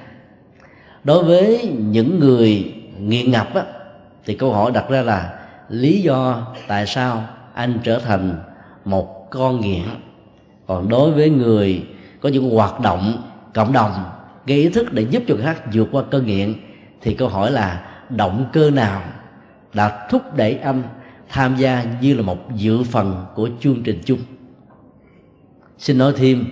Đối 1.05 1.25
với 1.25 1.75
những 1.79 2.19
người 2.21 2.75
nghiện 2.99 3.31
ngập 3.31 3.55
á, 3.55 3.63
thì 4.25 4.35
câu 4.35 4.53
hỏi 4.53 4.71
đặt 4.75 4.85
ra 4.89 5.03
là 5.03 5.39
lý 5.69 6.03
do 6.03 6.47
tại 6.69 6.87
sao 6.87 7.25
anh 7.55 7.79
trở 7.83 7.99
thành 7.99 8.35
một 8.85 9.24
con 9.35 9.61
nghiện. 9.61 9.85
Còn 10.67 10.89
đối 10.89 11.11
với 11.11 11.31
người 11.31 11.87
có 12.21 12.29
những 12.29 12.51
hoạt 12.51 12.81
động 12.81 13.23
cộng 13.55 13.73
đồng 13.73 13.93
gây 14.47 14.59
ý 14.59 14.69
thức 14.69 14.93
để 14.93 15.07
giúp 15.11 15.23
cho 15.29 15.35
người 15.35 15.45
khác 15.45 15.63
vượt 15.73 15.89
qua 15.93 16.03
cơn 16.11 16.27
nghiện 16.27 16.55
thì 17.01 17.15
câu 17.15 17.29
hỏi 17.29 17.51
là 17.51 17.87
động 18.09 18.47
cơ 18.53 18.71
nào 18.71 19.03
đã 19.75 20.07
thúc 20.11 20.23
đẩy 20.37 20.59
anh 20.59 20.83
tham 21.29 21.57
gia 21.57 21.85
như 22.01 22.15
là 22.15 22.23
một 22.23 22.55
dự 22.55 22.83
phần 22.83 23.25
của 23.35 23.49
chương 23.61 23.83
trình 23.83 24.03
chung? 24.05 24.19
Xin 25.79 25.99
nói 25.99 26.13
thêm 26.17 26.45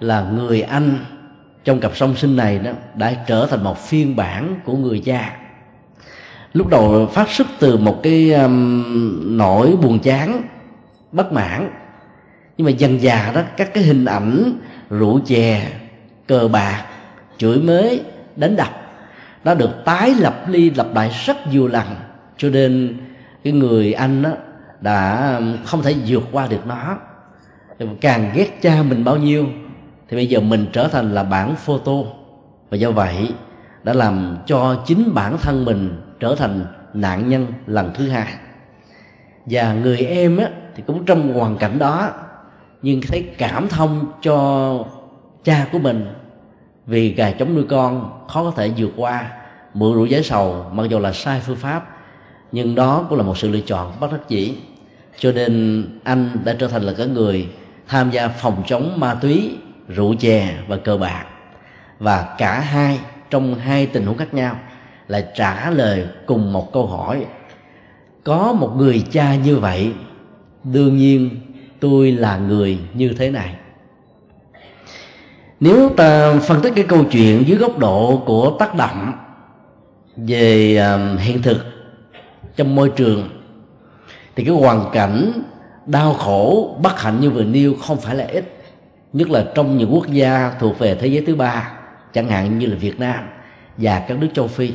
là 0.00 0.22
người 0.22 0.62
anh 0.62 1.04
trong 1.64 1.80
cặp 1.80 1.96
song 1.96 2.16
sinh 2.16 2.36
này 2.36 2.58
đó 2.58 2.70
đã 2.94 3.14
trở 3.26 3.46
thành 3.46 3.64
một 3.64 3.78
phiên 3.78 4.16
bản 4.16 4.60
của 4.64 4.76
người 4.76 5.02
cha. 5.04 5.36
Lúc 6.52 6.68
đầu 6.68 7.06
phát 7.06 7.28
xuất 7.30 7.46
từ 7.58 7.76
một 7.76 8.00
cái 8.02 8.32
um, 8.32 9.36
nỗi 9.36 9.76
buồn 9.76 9.98
chán 9.98 10.42
bất 11.12 11.32
mãn 11.32 11.70
nhưng 12.60 12.66
mà 12.66 12.70
dần 12.70 13.02
già 13.02 13.32
đó 13.34 13.42
các 13.56 13.74
cái 13.74 13.84
hình 13.84 14.04
ảnh 14.04 14.52
rượu 14.90 15.20
chè 15.26 15.72
cờ 16.28 16.48
bạc 16.48 16.84
chửi 17.38 17.58
mới 17.58 18.02
đánh 18.36 18.56
đập 18.56 18.68
nó 19.44 19.54
được 19.54 19.70
tái 19.84 20.14
lập 20.18 20.44
ly 20.48 20.70
lập 20.70 20.86
lại 20.94 21.10
rất 21.26 21.46
nhiều 21.46 21.68
lần. 21.68 21.86
Cho 22.36 22.48
nên 22.48 22.98
cái 23.44 23.52
người 23.52 23.92
anh 23.92 24.22
đó 24.22 24.30
đã 24.80 25.40
không 25.64 25.82
thể 25.82 25.94
vượt 26.06 26.22
qua 26.32 26.46
được 26.46 26.66
nó. 26.66 26.98
Càng 28.00 28.30
ghét 28.34 28.62
cha 28.62 28.82
mình 28.82 29.04
bao 29.04 29.16
nhiêu 29.16 29.46
thì 30.08 30.16
bây 30.16 30.26
giờ 30.26 30.40
mình 30.40 30.66
trở 30.72 30.88
thành 30.88 31.14
là 31.14 31.22
bản 31.22 31.56
photo. 31.56 31.92
Và 32.70 32.76
do 32.76 32.90
vậy 32.90 33.32
đã 33.82 33.92
làm 33.92 34.36
cho 34.46 34.82
chính 34.86 35.14
bản 35.14 35.38
thân 35.38 35.64
mình 35.64 36.00
trở 36.20 36.34
thành 36.38 36.66
nạn 36.94 37.28
nhân 37.28 37.46
lần 37.66 37.90
thứ 37.94 38.08
hai. 38.08 38.32
Và 39.46 39.72
người 39.72 39.98
em 39.98 40.36
á, 40.36 40.48
thì 40.76 40.82
cũng 40.86 41.04
trong 41.04 41.34
hoàn 41.34 41.56
cảnh 41.56 41.78
đó 41.78 42.10
nhưng 42.82 43.00
thấy 43.00 43.22
cảm 43.38 43.68
thông 43.68 44.06
cho 44.22 44.78
cha 45.44 45.66
của 45.72 45.78
mình, 45.78 46.06
vì 46.86 47.14
gà 47.14 47.30
chống 47.30 47.54
nuôi 47.54 47.64
con 47.68 48.20
khó 48.28 48.44
có 48.44 48.50
thể 48.56 48.70
vượt 48.76 48.92
qua 48.96 49.30
mượn 49.74 49.94
rượu 49.94 50.06
giải 50.06 50.22
sầu, 50.22 50.66
mặc 50.72 50.86
dù 50.90 50.98
là 50.98 51.12
sai 51.12 51.40
phương 51.40 51.56
pháp, 51.56 51.96
nhưng 52.52 52.74
đó 52.74 53.06
cũng 53.08 53.18
là 53.18 53.24
một 53.24 53.38
sự 53.38 53.48
lựa 53.50 53.60
chọn 53.60 53.92
bất 54.00 54.12
đắc 54.12 54.28
dĩ. 54.28 54.54
Cho 55.18 55.32
nên 55.32 55.84
anh 56.04 56.30
đã 56.44 56.54
trở 56.58 56.68
thành 56.68 56.82
là 56.82 56.92
cái 56.98 57.06
người 57.06 57.48
tham 57.88 58.10
gia 58.10 58.28
phòng 58.28 58.62
chống 58.66 59.00
ma 59.00 59.14
túy, 59.14 59.56
rượu 59.88 60.14
chè 60.14 60.54
và 60.68 60.76
cờ 60.76 60.96
bạc. 60.96 61.24
Và 61.98 62.34
cả 62.38 62.60
hai, 62.60 62.98
trong 63.30 63.54
hai 63.54 63.86
tình 63.86 64.06
huống 64.06 64.16
khác 64.16 64.34
nhau 64.34 64.56
lại 65.08 65.24
trả 65.34 65.70
lời 65.70 66.06
cùng 66.26 66.52
một 66.52 66.72
câu 66.72 66.86
hỏi. 66.86 67.26
Có 68.24 68.52
một 68.52 68.72
người 68.76 69.04
cha 69.10 69.34
như 69.34 69.56
vậy, 69.56 69.92
đương 70.64 70.96
nhiên 70.96 71.30
tôi 71.80 72.12
là 72.12 72.36
người 72.36 72.78
như 72.94 73.14
thế 73.18 73.30
này. 73.30 73.54
Nếu 75.60 75.88
ta 75.96 76.34
phân 76.42 76.60
tích 76.62 76.72
cái 76.76 76.84
câu 76.88 77.04
chuyện 77.04 77.46
dưới 77.46 77.58
góc 77.58 77.78
độ 77.78 78.22
của 78.26 78.56
tác 78.58 78.74
động 78.74 79.12
về 80.16 80.76
um, 80.76 81.16
hiện 81.16 81.42
thực 81.42 81.64
trong 82.56 82.74
môi 82.74 82.88
trường, 82.96 83.28
thì 84.36 84.44
cái 84.44 84.54
hoàn 84.54 84.90
cảnh 84.92 85.32
đau 85.86 86.14
khổ, 86.14 86.76
bất 86.82 87.00
hạnh 87.00 87.20
như 87.20 87.30
vừa 87.30 87.44
nêu 87.44 87.74
không 87.74 88.00
phải 88.00 88.14
là 88.14 88.24
ít, 88.26 88.44
nhất 89.12 89.30
là 89.30 89.44
trong 89.54 89.78
những 89.78 89.94
quốc 89.94 90.06
gia 90.12 90.52
thuộc 90.60 90.78
về 90.78 90.94
thế 90.94 91.06
giới 91.06 91.24
thứ 91.26 91.34
ba, 91.34 91.72
chẳng 92.12 92.28
hạn 92.28 92.58
như 92.58 92.66
là 92.66 92.76
việt 92.76 93.00
nam 93.00 93.24
và 93.76 94.04
các 94.08 94.18
nước 94.18 94.28
châu 94.34 94.48
phi. 94.48 94.72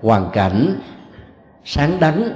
Hoàn 0.00 0.30
cảnh 0.32 0.76
sáng 1.64 2.00
đắng 2.00 2.28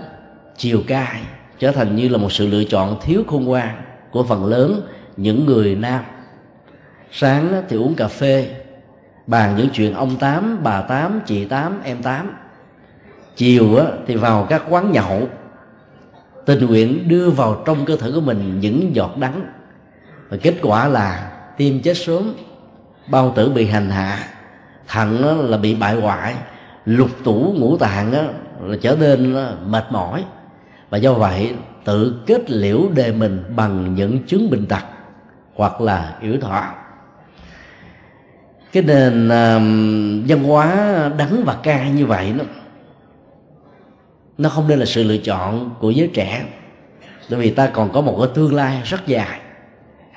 chiều 0.56 0.82
cay 0.86 1.20
trở 1.60 1.72
thành 1.72 1.96
như 1.96 2.08
là 2.08 2.18
một 2.18 2.32
sự 2.32 2.46
lựa 2.46 2.64
chọn 2.64 2.96
thiếu 3.02 3.24
khôn 3.28 3.44
ngoan 3.44 3.82
của 4.10 4.24
phần 4.24 4.44
lớn 4.44 4.80
những 5.16 5.46
người 5.46 5.74
nam. 5.74 6.04
Sáng 7.12 7.62
thì 7.68 7.76
uống 7.76 7.94
cà 7.94 8.08
phê, 8.08 8.48
bàn 9.26 9.56
những 9.56 9.68
chuyện 9.72 9.94
ông 9.94 10.16
tám, 10.16 10.58
bà 10.62 10.82
tám, 10.82 11.20
chị 11.26 11.44
tám, 11.44 11.80
em 11.84 12.02
tám. 12.02 12.30
Chiều 13.36 13.78
thì 14.06 14.16
vào 14.16 14.46
các 14.48 14.62
quán 14.68 14.92
nhậu, 14.92 15.28
tình 16.46 16.66
nguyện 16.66 17.08
đưa 17.08 17.30
vào 17.30 17.62
trong 17.66 17.84
cơ 17.84 17.96
thể 17.96 18.10
của 18.14 18.20
mình 18.20 18.60
những 18.60 18.94
giọt 18.94 19.16
đắng. 19.18 19.46
Và 20.28 20.36
kết 20.42 20.54
quả 20.62 20.88
là 20.88 21.32
tim 21.56 21.80
chết 21.82 21.96
sớm, 21.96 22.34
bao 23.10 23.32
tử 23.36 23.50
bị 23.50 23.66
hành 23.66 23.90
hạ, 23.90 24.18
thận 24.88 25.40
là 25.50 25.56
bị 25.56 25.74
bại 25.74 25.94
hoại, 25.94 26.34
lục 26.84 27.10
tủ 27.24 27.54
ngũ 27.58 27.76
tạng 27.76 28.12
là 28.62 28.76
trở 28.82 28.96
nên 29.00 29.36
mệt 29.66 29.84
mỏi 29.90 30.24
và 30.90 30.98
do 30.98 31.12
vậy 31.12 31.54
tự 31.84 32.22
kết 32.26 32.50
liễu 32.50 32.80
đề 32.94 33.12
mình 33.12 33.44
bằng 33.56 33.94
những 33.94 34.22
chứng 34.26 34.50
bệnh 34.50 34.66
tật 34.66 34.82
hoặc 35.54 35.80
là 35.80 36.16
yếu 36.20 36.40
thọ. 36.40 36.64
Cái 38.72 38.82
nền 38.82 39.26
uh, 39.26 40.28
văn 40.28 40.44
hóa 40.44 40.94
đắng 41.18 41.44
và 41.44 41.56
cay 41.62 41.90
như 41.90 42.06
vậy 42.06 42.32
nó 42.38 42.44
nó 44.38 44.48
không 44.48 44.68
nên 44.68 44.78
là 44.78 44.84
sự 44.84 45.02
lựa 45.02 45.16
chọn 45.16 45.70
của 45.80 45.90
giới 45.90 46.10
trẻ. 46.14 46.44
Bởi 47.30 47.40
vì 47.40 47.50
ta 47.50 47.66
còn 47.66 47.92
có 47.92 48.00
một 48.00 48.16
cái 48.18 48.28
tương 48.34 48.54
lai 48.54 48.80
rất 48.84 49.06
dài. 49.06 49.40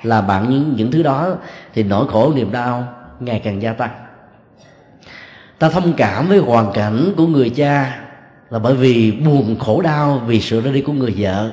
Là 0.02 0.20
bạn 0.20 0.50
những 0.50 0.74
những 0.76 0.90
thứ 0.90 1.02
đó 1.02 1.36
thì 1.74 1.82
nỗi 1.82 2.08
khổ 2.08 2.32
niềm 2.34 2.52
đau 2.52 2.88
ngày 3.20 3.40
càng 3.44 3.62
gia 3.62 3.72
tăng. 3.72 3.90
Ta 5.58 5.68
thông 5.68 5.92
cảm 5.96 6.28
với 6.28 6.38
hoàn 6.38 6.72
cảnh 6.72 7.12
của 7.16 7.26
người 7.26 7.50
cha 7.50 8.03
là 8.54 8.60
bởi 8.60 8.74
vì 8.74 9.12
buồn 9.12 9.56
khổ 9.58 9.80
đau 9.80 10.22
vì 10.26 10.40
sự 10.40 10.60
ra 10.60 10.70
đi 10.72 10.80
của 10.80 10.92
người 10.92 11.14
vợ. 11.16 11.50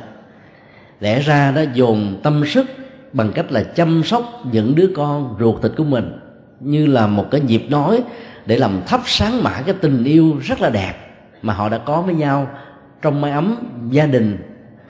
Lẽ 0.99 1.19
ra 1.19 1.51
đã 1.51 1.61
dồn 1.61 2.19
tâm 2.23 2.43
sức 2.45 2.67
bằng 3.13 3.31
cách 3.31 3.51
là 3.51 3.63
chăm 3.63 4.03
sóc 4.03 4.41
những 4.51 4.75
đứa 4.75 4.89
con 4.95 5.35
ruột 5.39 5.61
thịt 5.61 5.71
của 5.77 5.83
mình, 5.83 6.19
như 6.59 6.85
là 6.85 7.07
một 7.07 7.25
cái 7.31 7.41
nhịp 7.41 7.65
nói 7.69 8.03
để 8.45 8.57
làm 8.57 8.81
thắp 8.87 9.01
sáng 9.05 9.43
mãi 9.43 9.63
cái 9.65 9.75
tình 9.81 10.03
yêu 10.03 10.37
rất 10.41 10.61
là 10.61 10.69
đẹp 10.69 10.93
mà 11.41 11.53
họ 11.53 11.69
đã 11.69 11.77
có 11.77 12.01
với 12.01 12.15
nhau 12.15 12.47
trong 13.01 13.21
mái 13.21 13.31
ấm 13.31 13.55
gia 13.91 14.05
đình 14.05 14.37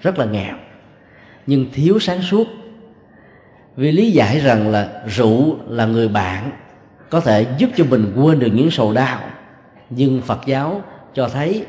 rất 0.02 0.20
là 0.20 0.26
nghèo. 0.26 0.56
Nhưng 1.48 1.66
thiếu 1.74 2.00
sáng 2.00 2.22
suốt, 2.22 2.48
vì 3.76 3.92
lý 3.92 4.12
giải 4.12 4.40
rằng 4.40 4.72
là 4.72 5.04
rượu 5.08 5.58
là 5.68 5.86
người 5.86 6.08
bạn 6.08 6.52
có 7.10 7.20
thể 7.20 7.46
giúp 7.58 7.70
cho 7.76 7.86
mình 7.90 8.14
quên 8.16 8.40
được 8.40 8.52
những 8.54 8.72
sầu 8.72 8.94
đau. 8.94 9.20
Nhưng 9.90 10.22
phật 10.22 10.40
giáo 10.46 10.82
cho 11.14 11.30
thấy 11.30 11.66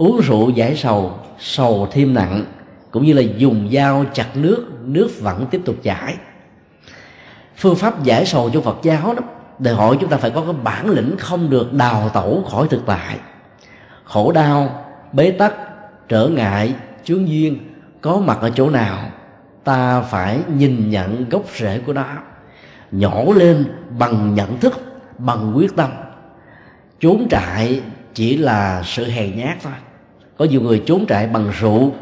uống 0.00 0.20
rượu 0.20 0.50
giải 0.50 0.76
sầu 0.76 1.18
sầu 1.38 1.88
thêm 1.90 2.14
nặng, 2.14 2.44
cũng 2.90 3.04
như 3.04 3.12
là 3.12 3.22
dùng 3.36 3.68
dao 3.72 4.04
chặt 4.12 4.36
nước 4.36 4.66
nước 4.84 5.10
vẫn 5.20 5.46
tiếp 5.50 5.60
tục 5.64 5.76
chảy. 5.82 6.16
Phương 7.56 7.76
pháp 7.76 8.04
giải 8.04 8.26
sầu 8.26 8.50
cho 8.50 8.60
phật 8.60 8.76
giáo 8.82 9.14
đó, 9.14 9.22
đòi 9.58 9.74
hỏi 9.74 9.96
chúng 10.00 10.10
ta 10.10 10.16
phải 10.16 10.30
có 10.30 10.40
cái 10.40 10.52
bản 10.64 10.90
lĩnh 10.90 11.16
không 11.18 11.50
được 11.50 11.72
đào 11.72 12.08
tẩu 12.08 12.44
khỏi 12.50 12.68
thực 12.70 12.82
tại. 12.86 13.18
Khổ 14.04 14.32
đau, 14.32 14.84
bế 15.12 15.30
tắc, 15.30 15.54
trở 16.08 16.28
ngại, 16.28 16.74
chướng 17.04 17.28
duyên, 17.28 17.58
có 18.00 18.16
mặt 18.16 18.38
ở 18.40 18.50
chỗ 18.50 18.70
nào, 18.70 19.10
ta 19.64 20.00
phải 20.00 20.38
nhìn 20.56 20.90
nhận 20.90 21.28
gốc 21.28 21.42
rễ 21.54 21.78
của 21.86 21.92
nó 21.92 22.04
nhỏ 22.92 23.24
lên 23.34 23.72
bằng 23.98 24.34
nhận 24.34 24.58
thức, 24.58 24.80
bằng 25.18 25.56
quyết 25.56 25.76
tâm. 25.76 25.90
Trốn 27.00 27.28
trại 27.30 27.82
chỉ 28.14 28.36
là 28.36 28.82
sự 28.84 29.04
hèn 29.04 29.36
nhát 29.38 29.56
thôi 29.62 29.72
có 30.40 30.46
nhiều 30.46 30.60
người 30.60 30.82
trốn 30.86 31.06
trại 31.06 31.26
bằng 31.26 31.52
rượu, 31.60 31.92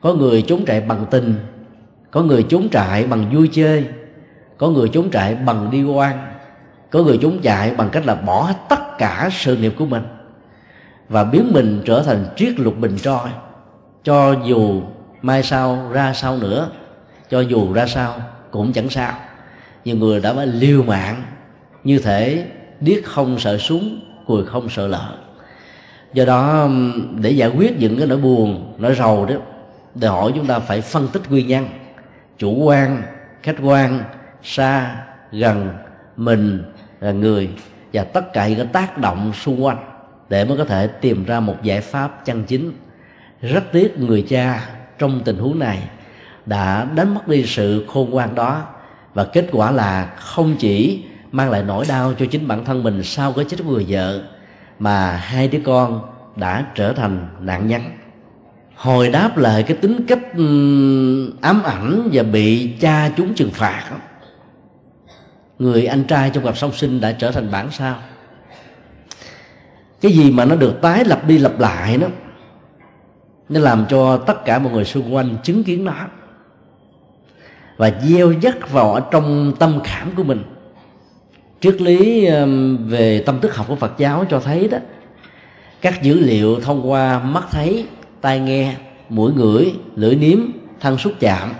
có 0.00 0.14
người 0.14 0.42
trốn 0.42 0.64
trại 0.66 0.80
bằng 0.80 1.06
tình, 1.10 1.34
có 2.10 2.22
người 2.22 2.42
trốn 2.42 2.68
trại 2.68 3.06
bằng 3.06 3.30
vui 3.34 3.48
chơi, 3.52 3.86
có 4.58 4.68
người 4.68 4.88
trốn 4.88 5.10
trại 5.10 5.34
bằng 5.34 5.70
đi 5.70 5.84
quan 5.84 6.34
có 6.94 7.02
người 7.02 7.18
trốn 7.22 7.38
chạy 7.42 7.70
bằng 7.70 7.90
cách 7.90 8.06
là 8.06 8.14
bỏ 8.14 8.42
hết 8.42 8.54
tất 8.68 8.98
cả 8.98 9.28
sự 9.32 9.56
nghiệp 9.56 9.74
của 9.78 9.86
mình 9.86 10.02
và 11.08 11.24
biến 11.24 11.52
mình 11.52 11.82
trở 11.84 12.02
thành 12.02 12.26
triết 12.36 12.60
lục 12.60 12.78
bình 12.78 12.96
trôi 13.02 13.28
cho 14.04 14.34
dù 14.44 14.82
mai 15.22 15.42
sau 15.42 15.90
ra 15.92 16.12
sao 16.12 16.36
nữa, 16.36 16.70
cho 17.30 17.40
dù 17.40 17.72
ra 17.72 17.86
sao 17.86 18.20
cũng 18.50 18.72
chẳng 18.72 18.88
sao. 18.88 19.12
Nhiều 19.84 19.96
người 19.96 20.20
đã 20.20 20.34
phải 20.34 20.46
liều 20.46 20.82
mạng 20.82 21.22
như 21.84 21.98
thể 21.98 22.46
điếc 22.80 23.04
không 23.04 23.38
sợ 23.38 23.58
súng, 23.58 24.00
cùi 24.26 24.44
không 24.44 24.68
sợ 24.68 24.86
lợn 24.86 25.23
do 26.14 26.24
đó 26.24 26.68
để 27.20 27.30
giải 27.30 27.48
quyết 27.48 27.78
những 27.78 27.98
cái 27.98 28.06
nỗi 28.06 28.18
buồn, 28.18 28.74
nỗi 28.78 28.94
rầu 28.94 29.26
đó, 29.26 29.34
đòi 29.94 30.10
hỏi 30.10 30.32
chúng 30.34 30.46
ta 30.46 30.58
phải 30.58 30.80
phân 30.80 31.08
tích 31.08 31.22
nguyên 31.30 31.46
nhân. 31.48 31.68
Chủ 32.38 32.54
quan, 32.64 33.02
khách 33.42 33.56
quan, 33.62 34.04
xa, 34.42 34.96
gần, 35.32 35.68
mình 36.16 36.62
là 37.00 37.12
người 37.12 37.48
và 37.92 38.04
tất 38.04 38.32
cả 38.32 38.48
những 38.48 38.58
cái 38.58 38.66
tác 38.66 38.98
động 38.98 39.32
xung 39.32 39.64
quanh 39.64 39.76
để 40.28 40.44
mới 40.44 40.58
có 40.58 40.64
thể 40.64 40.86
tìm 40.86 41.24
ra 41.24 41.40
một 41.40 41.62
giải 41.62 41.80
pháp 41.80 42.24
chân 42.24 42.44
chính. 42.44 42.72
Rất 43.40 43.64
tiếc 43.72 43.98
người 43.98 44.22
cha 44.28 44.68
trong 44.98 45.20
tình 45.24 45.38
huống 45.38 45.58
này 45.58 45.78
đã 46.46 46.86
đánh 46.94 47.14
mất 47.14 47.28
đi 47.28 47.44
sự 47.46 47.86
khôn 47.88 48.10
ngoan 48.10 48.34
đó 48.34 48.62
và 49.14 49.24
kết 49.24 49.46
quả 49.52 49.70
là 49.70 50.14
không 50.16 50.56
chỉ 50.58 51.04
mang 51.32 51.50
lại 51.50 51.62
nỗi 51.62 51.84
đau 51.88 52.12
cho 52.18 52.26
chính 52.30 52.48
bản 52.48 52.64
thân 52.64 52.82
mình 52.82 53.02
sau 53.02 53.32
cái 53.32 53.44
chết 53.48 53.56
của 53.64 53.70
người 53.70 53.86
vợ 53.88 54.22
mà 54.78 55.16
hai 55.16 55.48
đứa 55.48 55.60
con 55.64 56.00
đã 56.36 56.66
trở 56.74 56.92
thành 56.92 57.28
nạn 57.40 57.66
nhân. 57.66 57.82
Hồi 58.74 59.10
đáp 59.10 59.36
lại 59.36 59.62
cái 59.62 59.76
tính 59.76 60.06
cách 60.08 60.22
ám 61.40 61.62
ảnh 61.62 62.08
và 62.12 62.22
bị 62.22 62.76
cha 62.80 63.10
chúng 63.16 63.34
trừng 63.34 63.50
phạt 63.50 63.90
người 65.58 65.86
anh 65.86 66.04
trai 66.04 66.30
trong 66.30 66.44
cặp 66.44 66.56
song 66.56 66.72
sinh 66.72 67.00
đã 67.00 67.12
trở 67.12 67.30
thành 67.30 67.50
bản 67.50 67.70
sao. 67.70 67.96
Cái 70.00 70.12
gì 70.12 70.30
mà 70.30 70.44
nó 70.44 70.56
được 70.56 70.78
tái 70.82 71.04
lập 71.04 71.22
đi 71.26 71.38
lặp 71.38 71.60
lại 71.60 71.96
đó, 71.96 72.06
nó 73.48 73.60
làm 73.60 73.86
cho 73.88 74.16
tất 74.16 74.44
cả 74.44 74.58
mọi 74.58 74.72
người 74.72 74.84
xung 74.84 75.14
quanh 75.14 75.36
chứng 75.42 75.64
kiến 75.64 75.84
nó. 75.84 76.08
Và 77.76 77.90
gieo 78.02 78.32
dắt 78.32 78.70
vào 78.70 78.94
ở 78.94 79.02
trong 79.10 79.54
tâm 79.58 79.80
khảm 79.84 80.10
của 80.16 80.22
mình 80.22 80.42
triết 81.64 81.82
lý 81.82 82.26
um, 82.26 82.76
về 82.88 83.22
tâm 83.26 83.40
thức 83.40 83.56
học 83.56 83.66
của 83.68 83.76
phật 83.76 83.92
giáo 83.98 84.24
cho 84.30 84.40
thấy 84.40 84.68
đó, 84.68 84.78
các 85.80 86.02
dữ 86.02 86.20
liệu 86.20 86.60
thông 86.60 86.90
qua 86.90 87.18
mắt 87.18 87.44
thấy, 87.50 87.86
tai 88.20 88.40
nghe, 88.40 88.74
mũi 89.08 89.32
ngửi, 89.32 89.72
lưỡi 89.96 90.14
nếm, 90.14 90.38
thân 90.80 90.98
xúc 90.98 91.12
chạm 91.20 91.52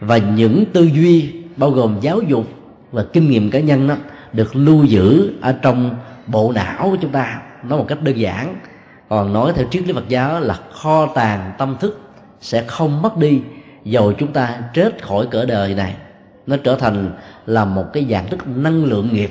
và 0.00 0.18
những 0.18 0.64
tư 0.72 0.84
duy 0.84 1.32
bao 1.56 1.70
gồm 1.70 1.96
giáo 2.00 2.20
dục 2.20 2.46
và 2.92 3.04
kinh 3.12 3.30
nghiệm 3.30 3.50
cá 3.50 3.60
nhân 3.60 3.88
đó 3.88 3.94
được 4.32 4.56
lưu 4.56 4.84
giữ 4.84 5.32
ở 5.40 5.52
trong 5.52 5.96
bộ 6.26 6.52
não 6.52 6.90
của 6.90 6.96
chúng 7.00 7.12
ta. 7.12 7.42
Nói 7.68 7.78
một 7.78 7.84
cách 7.88 8.02
đơn 8.02 8.18
giản, 8.18 8.56
còn 9.08 9.32
nói 9.32 9.52
theo 9.56 9.66
triết 9.70 9.86
lý 9.86 9.92
Phật 9.92 10.08
giáo 10.08 10.40
là 10.40 10.58
kho 10.72 11.06
tàng 11.14 11.52
tâm 11.58 11.76
thức 11.80 12.00
sẽ 12.40 12.64
không 12.66 13.02
mất 13.02 13.16
đi 13.16 13.40
dầu 13.84 14.12
chúng 14.12 14.32
ta 14.32 14.58
chết 14.74 15.02
khỏi 15.02 15.26
cỡ 15.30 15.44
đời 15.44 15.74
này. 15.74 15.94
Nó 16.46 16.56
trở 16.56 16.76
thành 16.76 17.10
là 17.46 17.64
một 17.64 17.84
cái 17.92 18.06
dạng 18.10 18.28
thức 18.28 18.48
năng 18.48 18.84
lượng 18.84 19.08
nghiệp. 19.12 19.30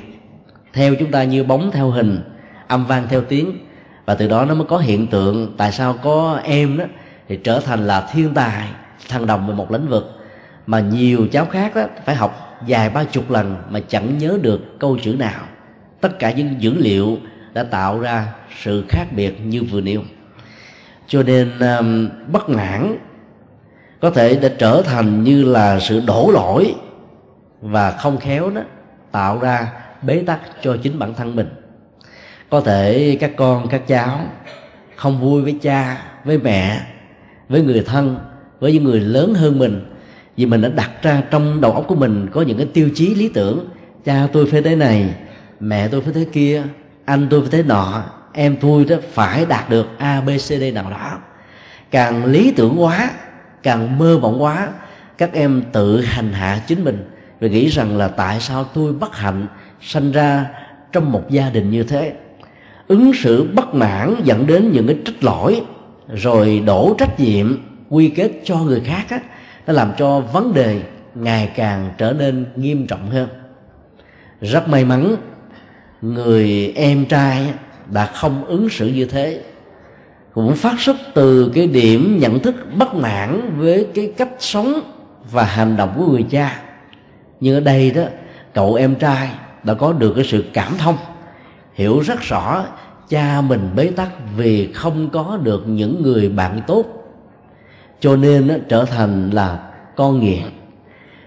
Theo 0.72 0.94
chúng 0.94 1.10
ta 1.10 1.24
như 1.24 1.44
bóng 1.44 1.70
theo 1.70 1.90
hình 1.90 2.20
âm 2.68 2.86
vang 2.86 3.06
theo 3.08 3.20
tiếng. 3.20 3.58
Và 4.06 4.14
từ 4.14 4.28
đó 4.28 4.44
nó 4.44 4.54
mới 4.54 4.66
có 4.66 4.78
hiện 4.78 5.06
tượng 5.06 5.54
tại 5.56 5.72
sao 5.72 5.98
có 6.02 6.40
em 6.44 6.78
đó 6.78 6.84
thì 7.28 7.36
trở 7.36 7.60
thành 7.60 7.86
là 7.86 8.08
thiên 8.12 8.34
tài 8.34 8.68
thăng 9.08 9.26
đồng 9.26 9.46
về 9.48 9.54
một 9.54 9.72
lĩnh 9.72 9.88
vực. 9.88 10.12
Mà 10.66 10.80
nhiều 10.80 11.26
cháu 11.32 11.46
khác 11.46 11.74
đó 11.74 11.86
phải 12.04 12.14
học 12.14 12.58
vài 12.68 12.90
ba 12.90 13.04
chục 13.04 13.30
lần 13.30 13.56
mà 13.70 13.80
chẳng 13.88 14.18
nhớ 14.18 14.38
được 14.42 14.78
câu 14.78 14.98
chữ 15.02 15.14
nào. 15.18 15.42
Tất 16.00 16.18
cả 16.18 16.30
những 16.30 16.54
dữ 16.58 16.74
liệu 16.74 17.18
đã 17.54 17.62
tạo 17.62 18.00
ra 18.00 18.26
sự 18.62 18.84
khác 18.88 19.04
biệt 19.16 19.40
như 19.44 19.62
vừa 19.62 19.80
nêu. 19.80 20.02
Cho 21.06 21.22
nên 21.22 21.58
um, 21.58 22.08
bất 22.32 22.48
mãn 22.48 22.96
có 24.00 24.10
thể 24.10 24.36
đã 24.36 24.48
trở 24.58 24.82
thành 24.82 25.24
như 25.24 25.44
là 25.44 25.80
sự 25.80 26.02
đổ 26.06 26.30
lỗi 26.34 26.74
và 27.60 27.90
không 27.90 28.18
khéo 28.18 28.50
đó 28.50 28.60
tạo 29.12 29.38
ra 29.38 29.72
bế 30.02 30.22
tắc 30.26 30.40
cho 30.62 30.76
chính 30.82 30.98
bản 30.98 31.14
thân 31.14 31.36
mình. 31.36 31.48
Có 32.50 32.60
thể 32.60 33.16
các 33.20 33.30
con, 33.36 33.68
các 33.68 33.86
cháu 33.86 34.20
không 34.96 35.20
vui 35.20 35.42
với 35.42 35.58
cha, 35.62 36.02
với 36.24 36.38
mẹ, 36.38 36.80
với 37.48 37.62
người 37.62 37.82
thân, 37.86 38.18
với 38.60 38.72
những 38.72 38.84
người 38.84 39.00
lớn 39.00 39.34
hơn 39.34 39.58
mình, 39.58 39.92
vì 40.36 40.46
mình 40.46 40.62
đã 40.62 40.68
đặt 40.68 40.90
ra 41.02 41.22
trong 41.30 41.60
đầu 41.60 41.72
óc 41.72 41.84
của 41.88 41.94
mình 41.94 42.28
có 42.32 42.42
những 42.42 42.58
cái 42.58 42.66
tiêu 42.74 42.90
chí 42.94 43.14
lý 43.14 43.28
tưởng. 43.28 43.68
Cha 44.04 44.26
tôi 44.32 44.46
phải 44.50 44.62
thế 44.62 44.76
này, 44.76 45.14
mẹ 45.60 45.88
tôi 45.88 46.00
phải 46.00 46.12
thế 46.12 46.26
kia, 46.32 46.62
anh 47.04 47.26
tôi 47.30 47.40
phải 47.40 47.50
thế 47.50 47.62
nọ, 47.62 48.04
em 48.32 48.56
tôi 48.60 48.84
đó 48.84 48.96
phải 49.12 49.46
đạt 49.46 49.70
được 49.70 49.86
a, 49.98 50.20
b, 50.20 50.28
c, 50.28 50.40
d 50.40 50.62
nào 50.74 50.90
đó. 50.90 51.18
Càng 51.90 52.24
lý 52.24 52.52
tưởng 52.56 52.82
quá, 52.82 53.10
càng 53.62 53.98
mơ 53.98 54.18
mộng 54.18 54.42
quá, 54.42 54.68
các 55.18 55.32
em 55.32 55.62
tự 55.72 56.00
hành 56.00 56.32
hạ 56.32 56.60
chính 56.66 56.84
mình 56.84 57.10
và 57.40 57.48
nghĩ 57.48 57.68
rằng 57.68 57.96
là 57.96 58.08
tại 58.08 58.40
sao 58.40 58.64
tôi 58.64 58.92
bất 58.92 59.16
hạnh 59.16 59.46
sanh 59.80 60.12
ra 60.12 60.46
trong 60.92 61.12
một 61.12 61.30
gia 61.30 61.50
đình 61.50 61.70
như 61.70 61.82
thế? 61.82 62.12
Ứng 62.88 63.12
xử 63.14 63.50
bất 63.54 63.74
mãn 63.74 64.14
dẫn 64.24 64.46
đến 64.46 64.72
những 64.72 64.86
cái 64.86 64.96
trách 65.04 65.24
lỗi, 65.24 65.60
rồi 66.08 66.62
đổ 66.66 66.94
trách 66.98 67.20
nhiệm, 67.20 67.56
quy 67.90 68.08
kết 68.08 68.30
cho 68.44 68.56
người 68.56 68.80
khác 68.80 69.04
á 69.08 69.20
nó 69.66 69.72
làm 69.72 69.92
cho 69.98 70.20
vấn 70.20 70.54
đề 70.54 70.80
ngày 71.14 71.50
càng 71.56 71.90
trở 71.98 72.12
nên 72.12 72.46
nghiêm 72.56 72.86
trọng 72.86 73.10
hơn. 73.10 73.28
Rất 74.40 74.68
may 74.68 74.84
mắn, 74.84 75.16
người 76.02 76.72
em 76.76 77.04
trai 77.04 77.52
đã 77.90 78.06
không 78.06 78.44
ứng 78.44 78.68
xử 78.68 78.88
như 78.88 79.04
thế. 79.04 79.40
Cũng 80.34 80.56
phát 80.56 80.80
xuất 80.80 80.96
từ 81.14 81.52
cái 81.54 81.66
điểm 81.66 82.18
nhận 82.20 82.38
thức 82.38 82.54
bất 82.76 82.94
mãn 82.94 83.58
với 83.58 83.86
cái 83.94 84.12
cách 84.16 84.32
sống 84.38 84.80
và 85.30 85.44
hành 85.44 85.76
động 85.76 85.94
của 85.96 86.06
người 86.06 86.24
cha 86.30 86.60
nhưng 87.40 87.54
ở 87.54 87.60
đây 87.60 87.90
đó 87.90 88.02
cậu 88.54 88.74
em 88.74 88.94
trai 88.94 89.30
đã 89.62 89.74
có 89.74 89.92
được 89.92 90.12
cái 90.16 90.24
sự 90.24 90.44
cảm 90.52 90.72
thông 90.78 90.96
hiểu 91.74 92.00
rất 92.00 92.20
rõ 92.20 92.64
cha 93.08 93.40
mình 93.40 93.70
bế 93.76 93.86
tắc 93.86 94.08
vì 94.36 94.72
không 94.72 95.08
có 95.10 95.38
được 95.42 95.68
những 95.68 96.02
người 96.02 96.28
bạn 96.28 96.60
tốt. 96.66 96.84
Cho 98.00 98.16
nên 98.16 98.48
đó, 98.48 98.54
trở 98.68 98.84
thành 98.84 99.30
là 99.30 99.70
con 99.96 100.20
nghiện. 100.20 100.42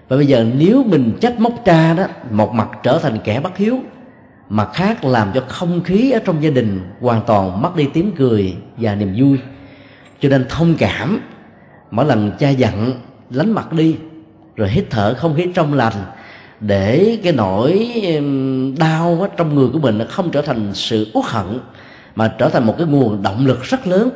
Và 0.08 0.18
bây 0.18 0.28
giờ 0.28 0.46
nếu 0.58 0.84
mình 0.84 1.18
trách 1.22 1.40
móc 1.40 1.54
cha 1.66 1.94
đó 1.94 2.04
một 2.32 2.54
mặt 2.54 2.70
trở 2.84 3.00
thành 3.00 3.18
kẻ 3.24 3.40
bất 3.40 3.58
hiếu 3.58 3.80
mặt 4.50 4.70
khác 4.74 5.04
làm 5.04 5.32
cho 5.34 5.44
không 5.48 5.84
khí 5.84 6.12
ở 6.12 6.20
trong 6.26 6.44
gia 6.44 6.50
đình 6.50 6.80
hoàn 7.02 7.22
toàn 7.28 7.62
mất 7.62 7.76
đi 7.76 7.88
tiếng 7.94 8.12
cười 8.18 8.56
và 8.78 8.96
niềm 8.96 9.14
vui. 9.18 9.40
Cho 10.20 10.30
nên 10.30 10.46
thông 10.50 10.76
cảm 10.78 11.22
mỗi 11.92 12.06
lần 12.06 12.32
cha 12.40 12.50
giận 12.50 12.94
lánh 13.30 13.52
mặt 13.52 13.74
đi 13.74 13.96
rồi 14.60 14.70
hít 14.70 14.86
thở 14.90 15.14
không 15.14 15.36
khí 15.36 15.48
trong 15.54 15.74
lành, 15.74 15.94
để 16.60 17.20
cái 17.24 17.34
nỗi 17.34 17.92
đau 18.80 19.28
trong 19.38 19.56
người 19.56 19.68
của 19.74 19.80
mình 19.80 19.98
nó 19.98 20.06
không 20.10 20.32
trở 20.32 20.42
thành 20.42 20.72
sự 20.74 21.12
uất 21.14 21.26
hận, 21.26 21.60
mà 22.16 22.28
trở 22.38 22.50
thành 22.50 22.66
một 22.66 22.76
cái 22.78 22.88
nguồn 22.88 23.22
động 23.22 23.46
lực 23.46 23.64
rất 23.64 23.88
lớn 23.88 24.10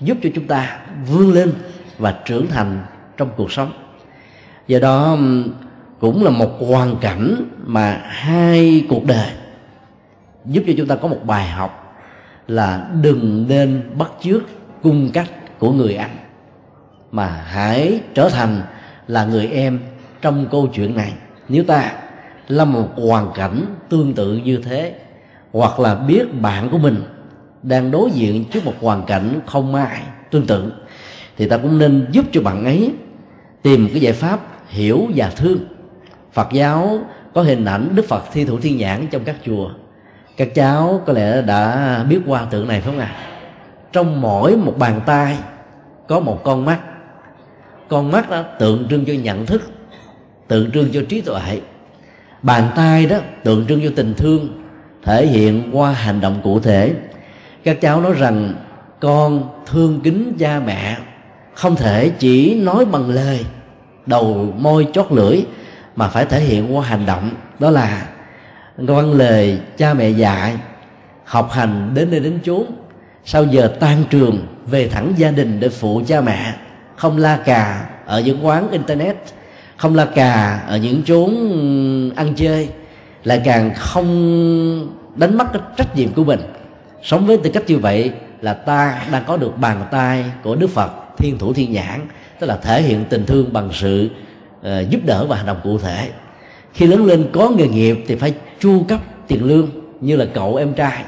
giúp 0.00 0.18
cho 0.22 0.30
chúng 0.34 0.46
ta 0.46 0.78
vươn 1.06 1.32
lên 1.32 1.52
và 1.98 2.14
trưởng 2.24 2.46
thành 2.46 2.82
trong 3.16 3.30
cuộc 3.36 3.52
sống. 3.52 3.72
Do 4.66 4.78
đó 4.78 5.18
cũng 6.00 6.24
là 6.24 6.30
một 6.30 6.50
hoàn 6.68 6.96
cảnh 6.96 7.44
mà 7.66 8.00
hai 8.04 8.84
cuộc 8.88 9.04
đời 9.06 9.28
giúp 10.44 10.62
cho 10.66 10.72
chúng 10.76 10.86
ta 10.86 10.96
có 10.96 11.08
một 11.08 11.20
bài 11.24 11.48
học 11.48 11.96
là 12.48 12.86
đừng 13.02 13.44
nên 13.48 13.82
bắt 13.98 14.10
chước 14.22 14.42
cung 14.82 15.10
cách 15.12 15.58
của 15.58 15.72
người 15.72 15.94
anh 15.94 16.16
mà 17.12 17.26
hãy 17.26 18.00
trở 18.14 18.28
thành 18.28 18.62
là 19.08 19.24
người 19.24 19.46
em 19.46 19.80
trong 20.22 20.46
câu 20.50 20.68
chuyện 20.74 20.96
này. 20.96 21.12
Nếu 21.48 21.64
ta 21.64 21.92
là 22.48 22.64
một 22.64 22.88
hoàn 22.96 23.30
cảnh 23.34 23.64
tương 23.88 24.14
tự 24.14 24.36
như 24.36 24.56
thế, 24.56 24.94
hoặc 25.52 25.80
là 25.80 25.94
biết 25.94 26.40
bạn 26.40 26.68
của 26.70 26.78
mình 26.78 27.02
đang 27.62 27.90
đối 27.90 28.10
diện 28.10 28.44
trước 28.44 28.64
một 28.64 28.74
hoàn 28.80 29.06
cảnh 29.06 29.40
không 29.46 29.74
ai 29.74 30.00
tương 30.30 30.46
tự, 30.46 30.72
thì 31.36 31.48
ta 31.48 31.56
cũng 31.56 31.78
nên 31.78 32.06
giúp 32.10 32.24
cho 32.32 32.40
bạn 32.40 32.64
ấy 32.64 32.92
tìm 33.62 33.88
cái 33.92 34.00
giải 34.00 34.12
pháp 34.12 34.40
hiểu 34.68 35.08
và 35.14 35.30
thương. 35.36 35.58
Phật 36.32 36.48
giáo 36.52 36.98
có 37.34 37.42
hình 37.42 37.64
ảnh 37.64 37.88
đức 37.94 38.04
phật 38.08 38.22
thi 38.32 38.44
thủ 38.44 38.60
thiên 38.60 38.78
nhãn 38.78 39.06
trong 39.10 39.24
các 39.24 39.36
chùa. 39.46 39.70
Các 40.36 40.54
cháu 40.54 41.02
có 41.06 41.12
lẽ 41.12 41.42
đã 41.42 42.04
biết 42.08 42.20
qua 42.26 42.46
tượng 42.50 42.68
này 42.68 42.80
phải 42.80 42.92
không 42.92 43.00
ạ? 43.00 43.14
À? 43.16 43.30
trong 43.94 44.20
mỗi 44.20 44.56
một 44.56 44.74
bàn 44.78 45.00
tay 45.06 45.36
có 46.08 46.20
một 46.20 46.40
con 46.44 46.64
mắt 46.64 46.78
con 47.88 48.12
mắt 48.12 48.30
đó 48.30 48.42
tượng 48.58 48.86
trưng 48.90 49.04
cho 49.04 49.12
nhận 49.12 49.46
thức, 49.46 49.70
tượng 50.48 50.70
trưng 50.70 50.88
cho 50.92 51.02
trí 51.08 51.20
tuệ. 51.20 51.60
Bàn 52.42 52.68
tay 52.76 53.06
đó 53.06 53.18
tượng 53.42 53.66
trưng 53.66 53.80
cho 53.82 53.90
tình 53.96 54.14
thương, 54.14 54.62
thể 55.02 55.26
hiện 55.26 55.70
qua 55.72 55.92
hành 55.92 56.20
động 56.20 56.40
cụ 56.44 56.60
thể. 56.60 56.92
Các 57.64 57.80
cháu 57.80 58.00
nói 58.00 58.12
rằng, 58.12 58.54
con 59.00 59.48
thương 59.66 60.00
kính 60.00 60.32
cha 60.38 60.60
mẹ, 60.66 60.96
không 61.54 61.76
thể 61.76 62.08
chỉ 62.08 62.54
nói 62.54 62.84
bằng 62.84 63.10
lời, 63.10 63.44
đầu 64.06 64.54
môi 64.58 64.86
chót 64.92 65.06
lưỡi, 65.10 65.44
mà 65.96 66.08
phải 66.08 66.24
thể 66.24 66.40
hiện 66.40 66.76
qua 66.76 66.86
hành 66.86 67.06
động. 67.06 67.30
Đó 67.58 67.70
là 67.70 68.08
vâng 68.76 69.14
lời 69.14 69.60
cha 69.76 69.94
mẹ 69.94 70.08
dạy, 70.08 70.56
học 71.24 71.50
hành 71.52 71.90
đến 71.94 72.10
nơi 72.10 72.20
đến 72.20 72.38
chốn, 72.44 72.64
sau 73.24 73.44
giờ 73.44 73.76
tan 73.80 74.04
trường 74.10 74.46
về 74.66 74.88
thẳng 74.88 75.12
gia 75.16 75.30
đình 75.30 75.60
để 75.60 75.68
phụ 75.68 76.02
cha 76.06 76.20
mẹ 76.20 76.54
không 76.96 77.18
la 77.18 77.36
cà 77.36 77.86
ở 78.06 78.20
những 78.20 78.46
quán 78.46 78.70
internet 78.70 79.16
không 79.76 79.94
la 79.94 80.04
cà 80.04 80.60
ở 80.66 80.76
những 80.76 81.02
chốn 81.02 81.30
ăn 82.16 82.34
chơi 82.36 82.68
lại 83.24 83.42
càng 83.44 83.74
không 83.74 84.08
đánh 85.16 85.38
mất 85.38 85.44
cái 85.52 85.62
trách 85.76 85.96
nhiệm 85.96 86.12
của 86.12 86.24
mình. 86.24 86.40
Sống 87.02 87.26
với 87.26 87.36
tư 87.36 87.50
cách 87.54 87.62
như 87.66 87.78
vậy 87.78 88.12
là 88.40 88.54
ta 88.54 89.02
đang 89.12 89.24
có 89.26 89.36
được 89.36 89.58
bàn 89.58 89.84
tay 89.90 90.24
của 90.42 90.54
đức 90.54 90.70
phật 90.70 90.90
thiên 91.18 91.38
thủ 91.38 91.52
thiên 91.52 91.72
nhãn 91.72 92.00
tức 92.40 92.46
là 92.46 92.56
thể 92.56 92.82
hiện 92.82 93.04
tình 93.08 93.26
thương 93.26 93.52
bằng 93.52 93.70
sự 93.72 94.08
uh, 94.60 94.90
giúp 94.90 95.00
đỡ 95.04 95.26
và 95.26 95.36
hành 95.36 95.46
động 95.46 95.60
cụ 95.64 95.78
thể. 95.78 96.08
Khi 96.72 96.86
lớn 96.86 97.06
lên 97.06 97.26
có 97.32 97.50
nghề 97.50 97.68
nghiệp 97.68 98.04
thì 98.06 98.14
phải 98.14 98.34
chu 98.60 98.84
cấp 98.88 99.00
tiền 99.28 99.44
lương 99.44 99.68
như 100.00 100.16
là 100.16 100.26
cậu 100.34 100.56
em 100.56 100.72
trai. 100.72 101.04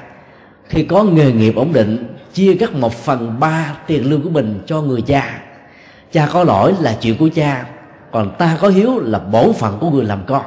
Khi 0.69 0.83
có 0.85 1.03
nghề 1.03 1.33
nghiệp 1.33 1.57
ổn 1.57 1.73
định 1.73 2.15
chia 2.35 2.55
cắt 2.55 2.75
một 2.75 2.93
phần 2.93 3.41
ba 3.41 3.77
tiền 3.87 4.11
lương 4.11 4.23
của 4.23 4.31
mình 4.31 4.61
cho 4.67 4.83
người 4.83 5.03
cha 5.03 5.41
cha 6.13 6.29
có 6.33 6.45
lỗi 6.45 6.75
là 6.81 6.97
chuyện 7.01 7.17
của 7.19 7.29
cha, 7.35 7.67
còn 8.13 8.35
ta 8.39 8.59
có 8.61 8.69
hiếu 8.69 8.99
là 8.99 9.19
bổn 9.19 9.53
phận 9.53 9.79
của 9.79 9.91
người 9.91 10.05
làm 10.05 10.23
con. 10.27 10.45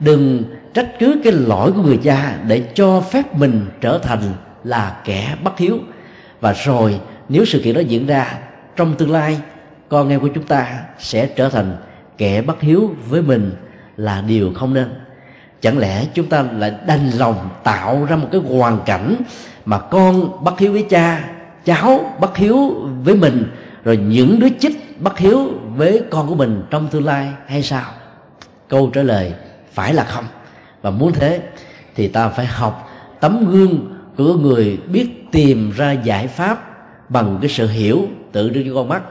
Đừng 0.00 0.44
trách 0.74 0.88
cứ 0.98 1.20
cái 1.24 1.32
lỗi 1.32 1.72
của 1.72 1.82
người 1.82 1.98
cha 2.04 2.34
để 2.46 2.64
cho 2.74 3.00
phép 3.00 3.36
mình 3.36 3.66
trở 3.80 3.98
thành 3.98 4.22
là 4.64 5.00
kẻ 5.04 5.36
bất 5.44 5.58
hiếu. 5.58 5.78
Và 6.40 6.52
rồi, 6.52 7.00
nếu 7.28 7.44
sự 7.44 7.60
kiện 7.64 7.74
đó 7.74 7.80
diễn 7.80 8.06
ra, 8.06 8.34
trong 8.76 8.94
tương 8.94 9.10
lai, 9.10 9.40
con 9.88 10.08
em 10.08 10.20
của 10.20 10.28
chúng 10.28 10.44
ta 10.44 10.66
sẽ 10.98 11.26
trở 11.26 11.48
thành 11.48 11.76
kẻ 12.18 12.42
bất 12.42 12.60
hiếu 12.60 12.94
với 13.08 13.22
mình 13.22 13.52
là 13.96 14.22
điều 14.26 14.52
không 14.54 14.74
nên. 14.74 14.88
Chẳng 15.60 15.78
lẽ 15.78 16.04
chúng 16.14 16.26
ta 16.26 16.42
lại 16.42 16.72
đành 16.86 17.10
lòng 17.10 17.48
tạo 17.64 18.06
ra 18.10 18.16
một 18.16 18.28
cái 18.32 18.40
hoàn 18.40 18.78
cảnh 18.86 19.14
mà 19.64 19.78
con 19.78 20.44
bất 20.44 20.58
hiếu 20.58 20.72
với 20.72 20.86
cha, 20.90 21.24
cháu 21.64 22.16
bất 22.20 22.36
hiếu 22.36 22.74
với 23.04 23.14
mình, 23.14 23.44
rồi 23.84 23.96
những 23.96 24.40
đứa 24.40 24.48
chích 24.60 24.89
bất 25.00 25.18
hiếu 25.18 25.50
với 25.76 26.02
con 26.10 26.28
của 26.28 26.34
mình 26.34 26.62
trong 26.70 26.88
tương 26.88 27.04
lai 27.04 27.28
hay 27.46 27.62
sao? 27.62 27.90
Câu 28.68 28.90
trả 28.92 29.02
lời 29.02 29.32
phải 29.72 29.94
là 29.94 30.04
không. 30.04 30.24
Và 30.82 30.90
muốn 30.90 31.12
thế 31.12 31.40
thì 31.96 32.08
ta 32.08 32.28
phải 32.28 32.46
học 32.46 32.90
tấm 33.20 33.50
gương 33.50 33.96
của 34.16 34.34
người 34.34 34.78
biết 34.86 35.32
tìm 35.32 35.72
ra 35.76 35.92
giải 35.92 36.26
pháp 36.26 36.66
bằng 37.08 37.38
cái 37.40 37.50
sự 37.50 37.68
hiểu 37.68 38.06
tự 38.32 38.48
đưa 38.50 38.62
cho 38.62 38.74
con 38.74 38.88
mắt, 38.88 39.02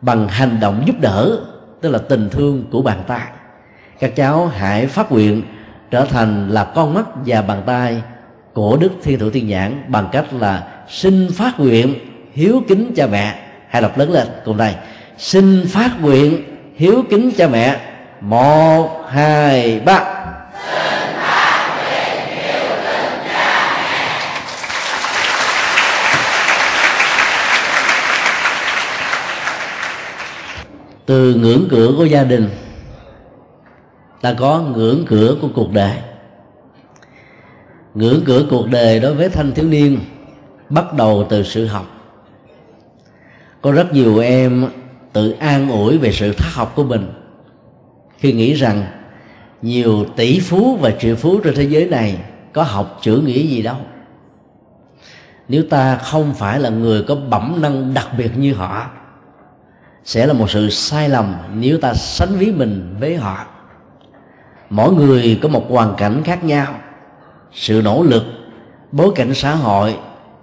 bằng 0.00 0.28
hành 0.28 0.60
động 0.60 0.82
giúp 0.86 0.96
đỡ, 1.00 1.40
tức 1.80 1.90
là 1.90 1.98
tình 1.98 2.28
thương 2.30 2.64
của 2.70 2.82
bàn 2.82 3.02
tay. 3.06 3.26
Các 4.00 4.16
cháu 4.16 4.46
hãy 4.46 4.86
phát 4.86 5.12
nguyện 5.12 5.42
trở 5.90 6.04
thành 6.04 6.48
là 6.48 6.64
con 6.64 6.94
mắt 6.94 7.06
và 7.26 7.42
bàn 7.42 7.62
tay 7.66 8.02
của 8.52 8.76
đức 8.76 8.92
thiên 9.02 9.18
thủ 9.18 9.30
thiên 9.30 9.48
nhãn 9.48 9.84
bằng 9.88 10.08
cách 10.12 10.32
là 10.32 10.68
xin 10.88 11.28
phát 11.32 11.60
nguyện 11.60 11.94
hiếu 12.32 12.62
kính 12.68 12.92
cha 12.96 13.06
mẹ. 13.06 13.38
Hãy 13.68 13.82
đọc 13.82 13.98
lớn 13.98 14.10
lên 14.12 14.28
cùng 14.44 14.56
đây 14.56 14.74
xin 15.18 15.66
phát 15.68 15.90
nguyện 16.00 16.42
hiếu 16.76 17.04
kính 17.10 17.30
cha 17.36 17.48
mẹ. 17.48 17.80
Một, 18.20 19.04
hai, 19.08 19.80
ba. 19.80 20.04
Từ 31.06 31.34
ngưỡng 31.34 31.66
cửa 31.70 31.92
của 31.96 32.04
gia 32.04 32.24
đình, 32.24 32.50
ta 34.20 34.34
có 34.38 34.58
ngưỡng 34.58 35.04
cửa 35.08 35.36
của 35.40 35.48
cuộc 35.54 35.72
đời. 35.72 35.92
Ngưỡng 37.94 38.22
cửa 38.26 38.42
cuộc 38.50 38.66
đời 38.68 39.00
đối 39.00 39.14
với 39.14 39.28
thanh 39.28 39.52
thiếu 39.52 39.68
niên 39.68 40.00
bắt 40.68 40.94
đầu 40.94 41.26
từ 41.30 41.42
sự 41.42 41.66
học. 41.66 41.86
Có 43.62 43.72
rất 43.72 43.92
nhiều 43.92 44.18
em 44.18 44.66
tự 45.12 45.30
an 45.30 45.68
ủi 45.70 45.98
về 45.98 46.12
sự 46.12 46.32
thất 46.32 46.48
học 46.52 46.72
của 46.76 46.84
mình. 46.84 47.12
Khi 48.18 48.32
nghĩ 48.32 48.54
rằng 48.54 48.84
nhiều 49.62 50.04
tỷ 50.16 50.40
phú 50.40 50.76
và 50.80 50.90
triệu 50.90 51.16
phú 51.16 51.40
trên 51.44 51.54
thế 51.54 51.62
giới 51.62 51.86
này 51.86 52.18
có 52.52 52.62
học 52.62 52.98
chữ 53.02 53.22
nghĩa 53.26 53.42
gì 53.42 53.62
đâu. 53.62 53.76
Nếu 55.48 55.62
ta 55.70 55.96
không 55.96 56.34
phải 56.34 56.60
là 56.60 56.68
người 56.68 57.02
có 57.02 57.14
bẩm 57.14 57.58
năng 57.60 57.94
đặc 57.94 58.08
biệt 58.18 58.30
như 58.36 58.54
họ, 58.54 58.86
sẽ 60.04 60.26
là 60.26 60.32
một 60.32 60.50
sự 60.50 60.70
sai 60.70 61.08
lầm 61.08 61.34
nếu 61.54 61.78
ta 61.78 61.94
sánh 61.94 62.36
ví 62.38 62.52
mình 62.52 62.96
với 63.00 63.16
họ. 63.16 63.46
Mỗi 64.70 64.92
người 64.92 65.38
có 65.42 65.48
một 65.48 65.66
hoàn 65.68 65.94
cảnh 65.96 66.22
khác 66.24 66.44
nhau, 66.44 66.74
sự 67.52 67.80
nỗ 67.84 68.02
lực, 68.02 68.24
bối 68.92 69.12
cảnh 69.14 69.34
xã 69.34 69.54
hội 69.54 69.96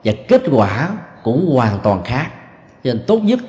và 0.04 0.12
kết 0.28 0.42
quả 0.52 0.90
cũng 1.24 1.50
hoàn 1.56 1.80
toàn 1.84 2.04
khác. 2.04 2.28
Cho 2.84 2.94
nên 2.94 3.04
tốt 3.08 3.20
nhất 3.20 3.40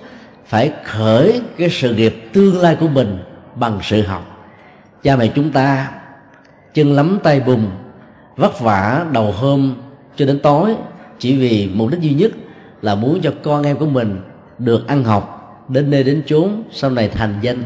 phải 0.51 0.73
khởi 0.85 1.41
cái 1.59 1.71
sự 1.71 1.95
nghiệp 1.95 2.29
tương 2.33 2.61
lai 2.61 2.77
của 2.81 2.89
mình 2.89 3.19
bằng 3.55 3.79
sự 3.83 4.03
học. 4.03 4.51
Cha 5.03 5.17
mẹ 5.17 5.27
chúng 5.27 5.51
ta 5.51 5.91
chân 6.75 6.93
lắm 6.93 7.19
tay 7.23 7.41
bùn 7.41 7.67
vất 8.37 8.61
vả 8.61 9.07
đầu 9.13 9.33
hôm 9.33 9.75
cho 10.17 10.27
đến 10.27 10.39
tối, 10.39 10.75
chỉ 11.19 11.37
vì 11.37 11.71
mục 11.75 11.91
đích 11.91 12.01
duy 12.01 12.15
nhất 12.15 12.33
là 12.83 12.95
muốn 12.95 13.21
cho 13.23 13.33
con 13.43 13.63
em 13.63 13.77
của 13.77 13.87
mình 13.87 14.21
được 14.59 14.89
ăn 14.89 15.05
học, 15.05 15.55
đến 15.69 15.91
nơi 15.91 16.05
đến 16.05 16.23
chốn, 16.27 16.63
sau 16.71 16.91
này 16.91 17.09
thành 17.09 17.35
danh. 17.41 17.63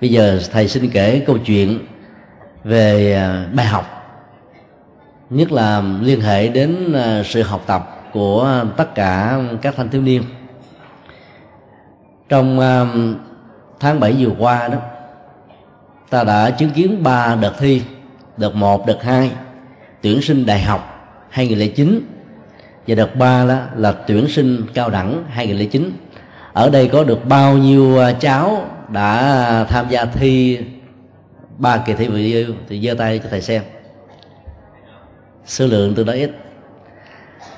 Bây 0.00 0.10
giờ 0.10 0.40
thầy 0.52 0.68
xin 0.68 0.90
kể 0.90 1.22
câu 1.26 1.38
chuyện 1.38 1.78
về 2.64 3.12
à, 3.12 3.46
bài 3.52 3.66
học, 3.66 3.84
nhất 5.30 5.52
là 5.52 5.82
liên 6.02 6.20
hệ 6.20 6.48
đến 6.48 6.92
à, 6.92 7.22
sự 7.24 7.42
học 7.42 7.64
tập 7.66 8.10
của 8.12 8.64
tất 8.76 8.94
cả 8.94 9.40
các 9.62 9.74
thanh 9.76 9.88
thiếu 9.88 10.02
niên 10.02 10.22
trong 12.28 12.60
um, 12.60 13.16
tháng 13.80 14.00
7 14.00 14.14
vừa 14.18 14.32
qua 14.38 14.68
đó 14.68 14.78
ta 16.10 16.24
đã 16.24 16.50
chứng 16.50 16.70
kiến 16.70 17.02
ba 17.02 17.34
đợt 17.34 17.52
thi 17.58 17.82
đợt 18.36 18.54
một 18.54 18.86
đợt 18.86 19.02
hai 19.02 19.30
tuyển 20.02 20.22
sinh 20.22 20.46
đại 20.46 20.60
học 20.60 21.10
2009 21.30 22.00
và 22.86 22.94
đợt 22.94 23.16
ba 23.16 23.44
đó 23.44 23.58
là 23.76 23.92
tuyển 23.92 24.28
sinh 24.28 24.62
cao 24.74 24.90
đẳng 24.90 25.24
2009 25.28 25.92
ở 26.52 26.70
đây 26.70 26.88
có 26.88 27.04
được 27.04 27.28
bao 27.28 27.56
nhiêu 27.56 27.98
à, 27.98 28.12
cháu 28.12 28.64
đã 28.88 29.64
tham 29.68 29.86
gia 29.88 30.04
thi 30.04 30.58
ba 31.58 31.76
kỳ 31.76 31.94
thi 31.94 32.08
vừa 32.08 32.18
yêu 32.18 32.54
thì 32.68 32.80
giơ 32.80 32.94
tay 32.94 33.18
cho 33.18 33.28
thầy 33.30 33.40
xem. 33.40 33.62
Số 35.46 35.66
lượng 35.66 35.94
tương 35.94 36.06
đối 36.06 36.16
ít. 36.16 36.30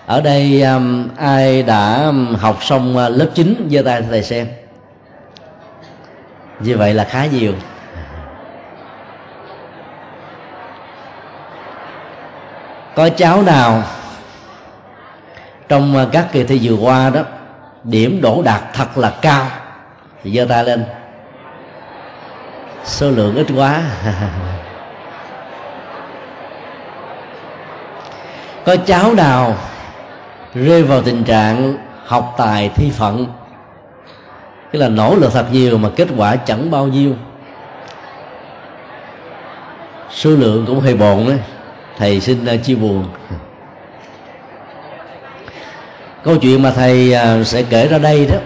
Ở 0.07 0.21
đây 0.21 0.63
um, 0.63 1.09
ai 1.17 1.63
đã 1.63 2.05
um, 2.07 2.35
học 2.35 2.59
xong 2.61 2.97
à, 2.97 3.09
lớp 3.09 3.29
9 3.35 3.69
giơ 3.71 3.83
tay 3.83 4.03
cho 4.03 4.07
thầy 4.11 4.23
xem 4.23 4.47
như 6.61 6.77
vậy 6.77 6.95
là 6.95 7.05
khá 7.05 7.27
nhiều. 7.27 7.53
Có 12.95 13.09
cháu 13.09 13.43
nào 13.43 13.83
trong 15.69 15.97
à, 15.97 16.07
các 16.13 16.27
kỳ 16.33 16.45
thi 16.45 16.61
vừa 16.63 16.77
qua 16.77 17.11
đó, 17.11 17.21
điểm 17.85 18.21
đổ 18.23 18.43
đạt 18.43 18.61
thật 18.75 18.99
là 18.99 19.13
cao? 19.23 19.47
Thì 20.23 20.37
giơ 20.37 20.45
tay 20.45 20.65
lên. 20.65 20.85
Số 22.85 23.11
lượng 23.11 23.37
ít 23.37 23.47
quá. 23.57 23.83
Có 28.65 28.77
cháu 28.87 29.15
nào 29.15 29.57
rơi 30.55 30.83
vào 30.83 31.03
tình 31.03 31.25
trạng 31.25 31.77
học 32.05 32.35
tài 32.39 32.71
thi 32.75 32.91
phận 32.91 33.27
tức 34.73 34.79
là 34.79 34.89
nỗ 34.89 35.17
lực 35.17 35.33
thật 35.33 35.47
nhiều 35.53 35.79
mà 35.79 35.89
kết 35.97 36.09
quả 36.17 36.37
chẳng 36.37 36.71
bao 36.71 36.87
nhiêu. 36.87 37.15
Số 40.11 40.31
lượng 40.31 40.65
cũng 40.67 40.81
hơi 40.81 40.95
bồn 40.95 41.27
đấy. 41.27 41.39
Thầy 41.99 42.21
xin 42.21 42.45
à, 42.45 42.57
chia 42.57 42.75
buồn. 42.75 43.05
Câu 46.25 46.37
chuyện 46.37 46.63
mà 46.63 46.71
thầy 46.71 47.13
à, 47.13 47.45
sẽ 47.45 47.63
kể 47.63 47.89
ra 47.89 47.99
đây 47.99 48.27
đó 48.27 48.37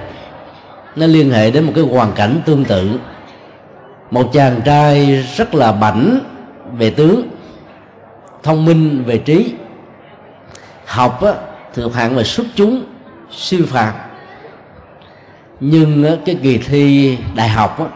nó 0.96 1.06
liên 1.06 1.30
hệ 1.30 1.50
đến 1.50 1.64
một 1.64 1.72
cái 1.74 1.84
hoàn 1.84 2.12
cảnh 2.12 2.40
tương 2.46 2.64
tự. 2.64 2.98
Một 4.10 4.30
chàng 4.32 4.60
trai 4.64 5.24
rất 5.36 5.54
là 5.54 5.72
bảnh 5.72 6.18
về 6.76 6.90
tướng 6.90 7.28
thông 8.42 8.64
minh 8.64 9.04
về 9.06 9.18
trí 9.18 9.54
học 10.86 11.22
á, 11.22 11.32
thuộc 11.74 11.94
hạng 11.94 12.16
về 12.16 12.24
xuất 12.24 12.46
chúng 12.54 12.84
siêu 13.30 13.60
phàm 13.68 13.94
nhưng 15.66 16.18
cái 16.24 16.38
kỳ 16.42 16.58
thi 16.58 17.18
đại 17.34 17.48
học 17.48 17.78
á, 17.78 17.86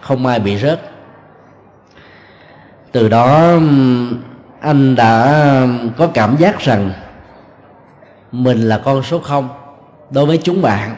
không 0.00 0.26
ai 0.26 0.40
bị 0.40 0.58
rớt. 0.58 0.80
Từ 2.92 3.08
đó 3.08 3.52
anh 4.60 4.94
đã 4.96 5.42
có 5.96 6.06
cảm 6.14 6.36
giác 6.36 6.58
rằng 6.60 6.90
mình 8.32 8.60
là 8.60 8.78
con 8.78 9.02
số 9.02 9.18
không 9.18 9.48
đối 10.10 10.26
với 10.26 10.38
chúng 10.38 10.62
bạn. 10.62 10.94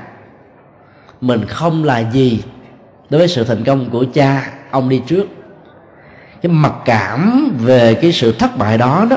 Mình 1.21 1.45
không 1.49 1.85
là 1.85 1.99
gì 1.99 2.43
đối 3.11 3.19
với 3.19 3.29
sự 3.29 3.45
thành 3.45 3.65
công 3.65 3.91
của 3.91 4.05
cha 4.15 4.53
ông 4.71 4.89
đi 4.89 5.03
trước. 5.07 5.27
Cái 6.43 6.53
mặc 6.53 6.75
cảm 6.85 7.51
về 7.59 7.95
cái 7.95 8.13
sự 8.13 8.33
thất 8.33 8.59
bại 8.59 8.79
đó 8.79 9.07
đó 9.11 9.17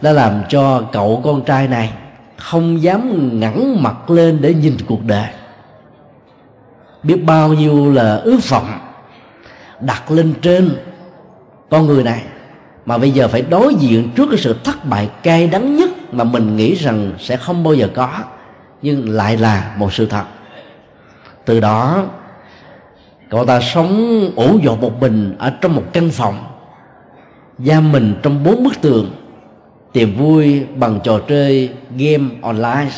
đã 0.00 0.12
làm 0.12 0.42
cho 0.48 0.82
cậu 0.92 1.20
con 1.24 1.44
trai 1.44 1.68
này 1.68 1.92
không 2.36 2.82
dám 2.82 3.30
ngẩng 3.40 3.82
mặt 3.82 4.10
lên 4.10 4.38
để 4.40 4.54
nhìn 4.54 4.76
cuộc 4.86 5.04
đời 5.04 5.28
biết 7.02 7.24
bao 7.24 7.52
nhiêu 7.52 7.92
là 7.92 8.16
ước 8.16 8.38
vọng 8.48 8.78
đặt 9.80 10.10
lên 10.10 10.34
trên 10.42 10.76
con 11.70 11.86
người 11.86 12.04
này. 12.04 12.22
Mà 12.86 12.98
bây 12.98 13.10
giờ 13.10 13.28
phải 13.28 13.42
đối 13.42 13.74
diện 13.74 14.08
trước 14.16 14.26
cái 14.30 14.38
sự 14.38 14.56
thất 14.64 14.84
bại 14.84 15.10
cay 15.22 15.46
đắng 15.46 15.76
nhất 15.76 15.90
mà 16.12 16.24
mình 16.24 16.56
nghĩ 16.56 16.74
rằng 16.74 17.12
sẽ 17.18 17.36
không 17.36 17.64
bao 17.64 17.74
giờ 17.74 17.88
có, 17.94 18.08
nhưng 18.82 19.10
lại 19.10 19.36
là 19.36 19.74
một 19.78 19.92
sự 19.92 20.06
thật. 20.06 20.24
Từ 21.44 21.60
đó, 21.60 22.04
cậu 23.30 23.46
ta 23.46 23.60
sống 23.60 24.20
ủ 24.36 24.58
dột 24.62 24.80
một 24.80 25.00
mình 25.00 25.34
ở 25.38 25.50
trong 25.60 25.76
một 25.76 25.84
căn 25.92 26.10
phòng 26.10 26.44
giam 27.58 27.92
mình 27.92 28.14
trong 28.22 28.44
bốn 28.44 28.64
bức 28.64 28.80
tường, 28.80 29.10
tìm 29.92 30.16
vui 30.16 30.66
bằng 30.76 31.00
trò 31.04 31.18
chơi 31.28 31.70
game 31.96 32.24
online 32.42 32.90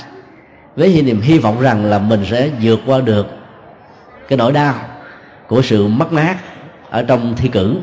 với 0.76 1.02
niềm 1.02 1.20
hy 1.20 1.38
vọng 1.38 1.60
rằng 1.60 1.84
là 1.84 1.98
mình 1.98 2.24
sẽ 2.30 2.50
vượt 2.62 2.80
qua 2.86 3.00
được 3.00 3.26
cái 4.28 4.37
nỗi 4.37 4.52
đau 4.52 4.74
của 5.46 5.62
sự 5.62 5.87
mất 5.87 6.12
mát 6.12 6.37
ở 6.90 7.02
trong 7.02 7.34
thi 7.37 7.48
cử. 7.48 7.76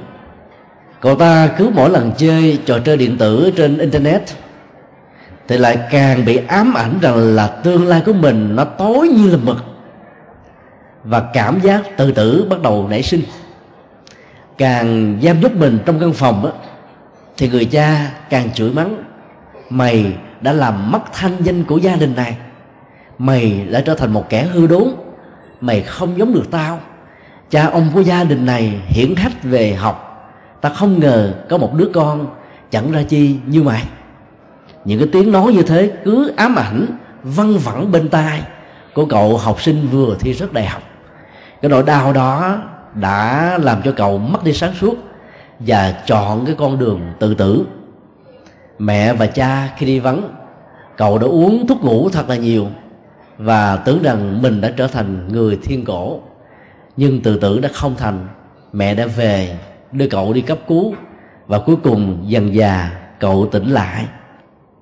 Cậu 1.00 1.16
ta 1.16 1.50
cứ 1.58 1.72
mỗi 1.74 1.90
lần 1.90 2.12
chơi 2.18 2.60
trò 2.66 2.80
chơi 2.80 2.98
điện 2.98 3.18
tử 3.18 3.52
trên 3.56 3.78
internet 3.78 4.22
thì 5.48 5.58
lại 5.58 5.78
càng 5.92 6.26
bị 6.26 6.40
ám 6.48 6.74
ảnh 6.74 6.94
rằng 7.02 7.36
là 7.36 7.48
tương 7.48 7.88
lai 7.88 8.02
của 8.06 8.14
mình 8.14 8.56
nó 8.56 8.64
tối 8.64 9.08
như 9.08 9.30
là 9.30 9.38
mực 9.44 9.58
và 11.04 11.24
cảm 11.34 11.60
giác 11.60 11.98
tự 11.98 12.12
tử 12.12 12.48
bắt 12.50 12.62
đầu 12.62 12.88
nảy 12.90 13.04
sinh. 13.04 13.22
Càng 14.58 15.20
giam 15.24 15.42
nhốt 15.42 15.52
mình 15.52 15.80
trong 15.86 16.00
căn 16.00 16.14
phòng 16.14 16.46
á, 16.46 16.52
thì 17.38 17.50
người 17.50 17.66
cha 17.66 18.12
càng 18.30 18.54
chửi 18.54 18.72
mắng 18.72 19.04
mày 19.70 20.14
đã 20.42 20.54
làm 20.54 20.92
mất 20.92 21.00
thanh 21.14 21.38
danh 21.44 21.64
của 21.64 21.78
gia 21.78 21.96
đình 21.96 22.16
này 22.16 22.38
mày 23.18 23.66
đã 23.72 23.82
trở 23.82 23.96
thành 23.96 24.14
một 24.14 24.30
kẻ 24.30 24.44
hư 24.44 24.68
đốn 24.68 24.88
mày 25.62 25.82
không 25.82 26.18
giống 26.18 26.34
được 26.34 26.52
tao. 26.52 26.80
Cha 27.50 27.66
ông 27.66 27.90
của 27.94 28.02
gia 28.02 28.24
đình 28.24 28.46
này 28.46 28.82
hiển 28.86 29.16
hách 29.16 29.44
về 29.44 29.74
học. 29.74 30.08
Ta 30.62 30.70
không 30.70 31.00
ngờ 31.00 31.34
có 31.50 31.58
một 31.58 31.74
đứa 31.74 31.90
con, 31.94 32.28
chẳng 32.72 32.92
ra 32.92 33.04
chi 33.04 33.36
như 33.46 33.64
mày. 33.64 33.84
Những 34.86 35.00
cái 35.00 35.08
tiếng 35.12 35.32
nói 35.32 35.54
như 35.54 35.64
thế 35.64 35.92
cứ 36.04 36.34
ám 36.38 36.56
ảnh, 36.56 36.86
văng 37.24 37.58
vẳng 37.58 37.92
bên 37.92 38.10
tai 38.10 38.42
của 38.94 39.06
cậu 39.06 39.38
học 39.38 39.62
sinh 39.62 39.88
vừa 39.92 40.16
thi 40.20 40.34
rất 40.34 40.54
đại 40.54 40.66
học. 40.66 40.84
Cái 41.62 41.70
nỗi 41.70 41.84
đau 41.84 42.14
đó 42.14 42.58
đã 42.96 43.58
làm 43.62 43.82
cho 43.82 43.92
cậu 43.92 44.18
mất 44.18 44.44
đi 44.44 44.54
sáng 44.54 44.74
suốt 44.80 44.96
và 45.60 45.92
chọn 46.06 46.46
cái 46.46 46.56
con 46.58 46.80
đường 46.80 47.02
tự 47.20 47.34
tử. 47.34 47.66
Mẹ 48.80 49.14
và 49.14 49.28
cha 49.28 49.70
khi 49.78 49.86
đi 49.86 50.00
vắng, 50.00 50.30
cậu 50.98 51.18
đã 51.18 51.28
uống 51.28 51.68
thuốc 51.68 51.84
ngủ 51.84 52.10
thật 52.10 52.30
là 52.30 52.36
nhiều 52.36 52.68
và 53.42 53.76
tưởng 53.76 54.04
rằng 54.04 54.42
mình 54.42 54.62
đã 54.62 54.74
trở 54.78 54.88
thành 54.88 55.28
người 55.28 55.60
thiên 55.64 55.86
cổ. 55.86 56.22
Nhưng 56.98 57.22
từ 57.22 57.38
tưởng 57.38 57.62
đã 57.62 57.70
không 57.74 57.96
thành. 57.98 58.28
Mẹ 58.74 58.96
đã 58.96 59.06
về, 59.06 59.58
đưa 59.92 60.08
cậu 60.08 60.34
đi 60.34 60.42
cấp 60.42 60.58
cứu, 60.68 60.96
và 61.48 61.60
cuối 61.60 61.76
cùng 61.84 62.24
dần 62.28 62.56
già 62.56 62.92
cậu 63.20 63.50
tỉnh 63.52 63.70
lại. 63.70 64.06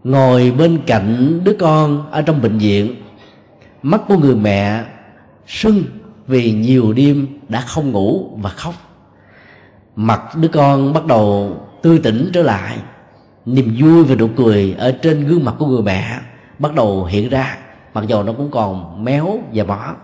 Ngồi 0.04 0.52
bên 0.52 0.80
cạnh 0.88 1.40
đứa 1.44 1.54
con 1.60 2.12
ở 2.12 2.22
trong 2.22 2.42
bệnh 2.42 2.58
viện, 2.58 2.96
mắt 3.82 4.02
của 4.08 4.18
người 4.18 4.36
mẹ 4.36 4.84
sưng 5.48 5.84
vì 6.28 6.52
nhiều 6.52 6.94
đêm 6.94 7.28
đã 7.50 7.62
không 7.62 7.92
ngủ 7.92 8.30
và 8.42 8.50
khóc. 8.50 8.74
Mặt 9.96 10.22
đứa 10.36 10.48
con 10.48 10.94
bắt 10.94 11.06
đầu 11.06 11.58
tươi 11.82 12.00
tỉnh 12.04 12.30
trở 12.34 12.44
lại. 12.44 12.78
Niềm 13.46 13.76
vui 13.80 14.04
và 14.04 14.16
nụ 14.16 14.28
cười 14.36 14.76
ở 14.78 14.92
trên 14.92 15.28
gương 15.28 15.46
mặt 15.46 15.56
của 15.60 15.66
người 15.66 15.82
mẹ 15.82 16.20
bắt 16.60 16.74
đầu 16.76 17.06
hiện 17.06 17.30
ra 17.30 17.58
mặc 17.94 18.04
dù 18.08 18.24
nó 18.24 18.34
cũng 18.34 18.52
còn 18.52 19.04
méo 19.04 19.40
và 19.54 19.64
bỏ 19.64 19.96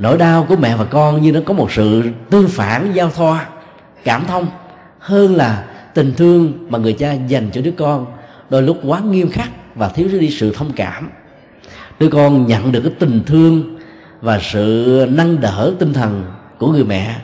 nỗi 0.00 0.18
đau 0.18 0.46
của 0.48 0.56
mẹ 0.56 0.76
và 0.76 0.84
con 0.84 1.22
như 1.22 1.32
nó 1.32 1.40
có 1.46 1.54
một 1.54 1.72
sự 1.72 2.10
tương 2.30 2.48
phản, 2.48 2.92
giao 2.92 3.10
thoa, 3.10 3.46
cảm 4.04 4.24
thông 4.26 4.46
hơn 4.98 5.36
là 5.36 5.64
tình 5.94 6.14
thương 6.16 6.66
mà 6.68 6.78
người 6.78 6.92
cha 6.92 7.12
dành 7.12 7.50
cho 7.52 7.60
đứa 7.60 7.70
con, 7.70 8.06
đôi 8.50 8.62
lúc 8.62 8.78
quá 8.84 9.00
nghiêm 9.00 9.30
khắc 9.30 9.48
và 9.74 9.88
thiếu 9.88 10.08
đi 10.20 10.30
sự 10.30 10.54
thông 10.56 10.72
cảm. 10.72 11.10
Đứa 11.98 12.08
con 12.08 12.46
nhận 12.46 12.72
được 12.72 12.80
cái 12.80 12.92
tình 12.98 13.22
thương 13.26 13.78
và 14.20 14.38
sự 14.42 15.06
nâng 15.10 15.40
đỡ 15.40 15.74
tinh 15.78 15.92
thần 15.92 16.24
của 16.58 16.72
người 16.72 16.84
mẹ, 16.84 17.16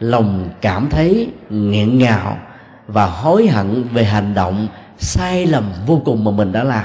lòng 0.00 0.48
cảm 0.60 0.88
thấy 0.90 1.28
nghẹn 1.50 1.98
ngào 1.98 2.38
và 2.86 3.06
hối 3.06 3.46
hận 3.46 3.84
về 3.92 4.04
hành 4.04 4.34
động 4.34 4.68
sai 4.98 5.46
lầm 5.46 5.64
vô 5.86 6.02
cùng 6.04 6.24
mà 6.24 6.30
mình 6.30 6.52
đã 6.52 6.64
làm. 6.64 6.84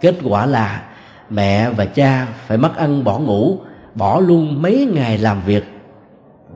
Kết 0.00 0.14
quả 0.24 0.46
là 0.46 0.82
mẹ 1.30 1.70
và 1.70 1.84
cha 1.84 2.26
phải 2.46 2.58
mất 2.58 2.76
ăn 2.76 3.04
bỏ 3.04 3.18
ngủ, 3.18 3.58
bỏ 3.94 4.20
luôn 4.20 4.62
mấy 4.62 4.88
ngày 4.94 5.18
làm 5.18 5.42
việc. 5.46 5.64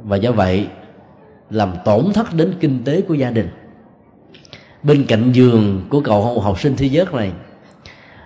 Và 0.04 0.16
do 0.16 0.32
vậy, 0.32 0.66
làm 1.50 1.72
tổn 1.84 2.12
thất 2.14 2.34
đến 2.34 2.54
kinh 2.60 2.84
tế 2.84 3.00
của 3.00 3.14
gia 3.14 3.30
đình. 3.30 3.48
Bên 4.82 5.04
cạnh 5.08 5.32
giường 5.32 5.82
của 5.90 6.00
cậu 6.00 6.40
học 6.40 6.60
sinh 6.60 6.76
thi 6.76 6.90
vớt 6.92 7.14
này, 7.14 7.32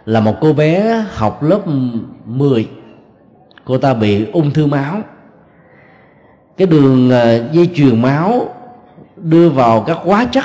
là 0.04 0.20
một 0.20 0.34
cô 0.40 0.52
bé 0.52 1.04
học 1.14 1.42
lớp 1.42 1.60
10 2.24 2.68
cô 3.64 3.78
ta 3.78 3.94
bị 3.94 4.30
ung 4.30 4.50
thư 4.50 4.66
máu. 4.66 5.00
Cái 6.56 6.66
đường 6.66 7.10
à, 7.10 7.38
dây 7.52 7.70
chuyền 7.74 8.02
máu 8.02 8.54
đưa 9.16 9.48
vào 9.48 9.80
các 9.80 9.98
hóa 10.04 10.26
chất 10.32 10.44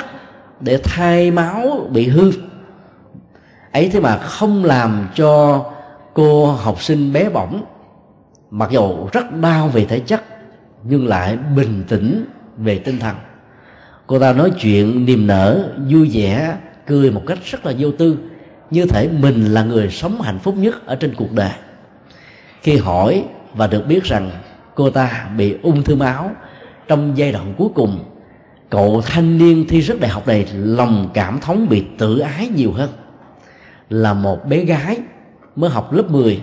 để 0.60 0.80
thay 0.84 1.30
máu 1.30 1.88
bị 1.90 2.08
hư. 2.08 2.32
Ấy 3.72 3.88
thế 3.88 4.00
mà 4.00 4.16
không 4.18 4.64
làm 4.64 5.08
cho 5.14 5.64
cô 6.14 6.46
học 6.46 6.82
sinh 6.82 7.12
bé 7.12 7.28
bỏng, 7.28 7.64
mặc 8.50 8.70
dù 8.70 9.08
rất 9.12 9.40
đau 9.40 9.68
về 9.68 9.84
thể 9.84 10.00
chất, 10.00 10.24
nhưng 10.84 11.06
lại 11.06 11.38
bình 11.56 11.84
tĩnh 11.88 12.24
về 12.56 12.78
tinh 12.78 12.98
thần. 12.98 13.16
Cô 14.06 14.18
ta 14.18 14.32
nói 14.32 14.52
chuyện 14.60 15.04
niềm 15.04 15.26
nở, 15.26 15.72
vui 15.90 16.10
vẻ, 16.12 16.56
cười 16.86 17.10
một 17.10 17.22
cách 17.26 17.38
rất 17.44 17.66
là 17.66 17.72
vô 17.78 17.90
tư, 17.98 18.18
như 18.70 18.86
thể 18.86 19.08
mình 19.08 19.44
là 19.44 19.64
người 19.64 19.90
sống 19.90 20.20
hạnh 20.20 20.38
phúc 20.38 20.54
nhất 20.56 20.86
ở 20.86 20.94
trên 20.94 21.14
cuộc 21.14 21.32
đời. 21.32 21.52
Khi 22.62 22.76
hỏi 22.76 23.24
và 23.54 23.66
được 23.66 23.86
biết 23.86 24.04
rằng 24.04 24.30
cô 24.74 24.90
ta 24.90 25.28
bị 25.36 25.56
ung 25.62 25.82
thư 25.82 25.96
máu 25.96 26.30
trong 26.88 27.12
giai 27.16 27.32
đoạn 27.32 27.54
cuối 27.58 27.68
cùng, 27.74 28.04
cậu 28.70 29.02
thanh 29.06 29.38
niên 29.38 29.64
thi 29.68 29.80
rất 29.80 30.00
đại 30.00 30.10
học 30.10 30.26
này 30.26 30.46
lòng 30.52 31.10
cảm 31.14 31.40
thống 31.40 31.68
bị 31.68 31.84
tự 31.98 32.18
ái 32.18 32.48
nhiều 32.48 32.72
hơn. 32.72 32.90
Là 33.90 34.12
một 34.12 34.46
bé 34.48 34.64
gái 34.64 34.98
mới 35.56 35.70
học 35.70 35.92
lớp 35.92 36.10
10 36.10 36.42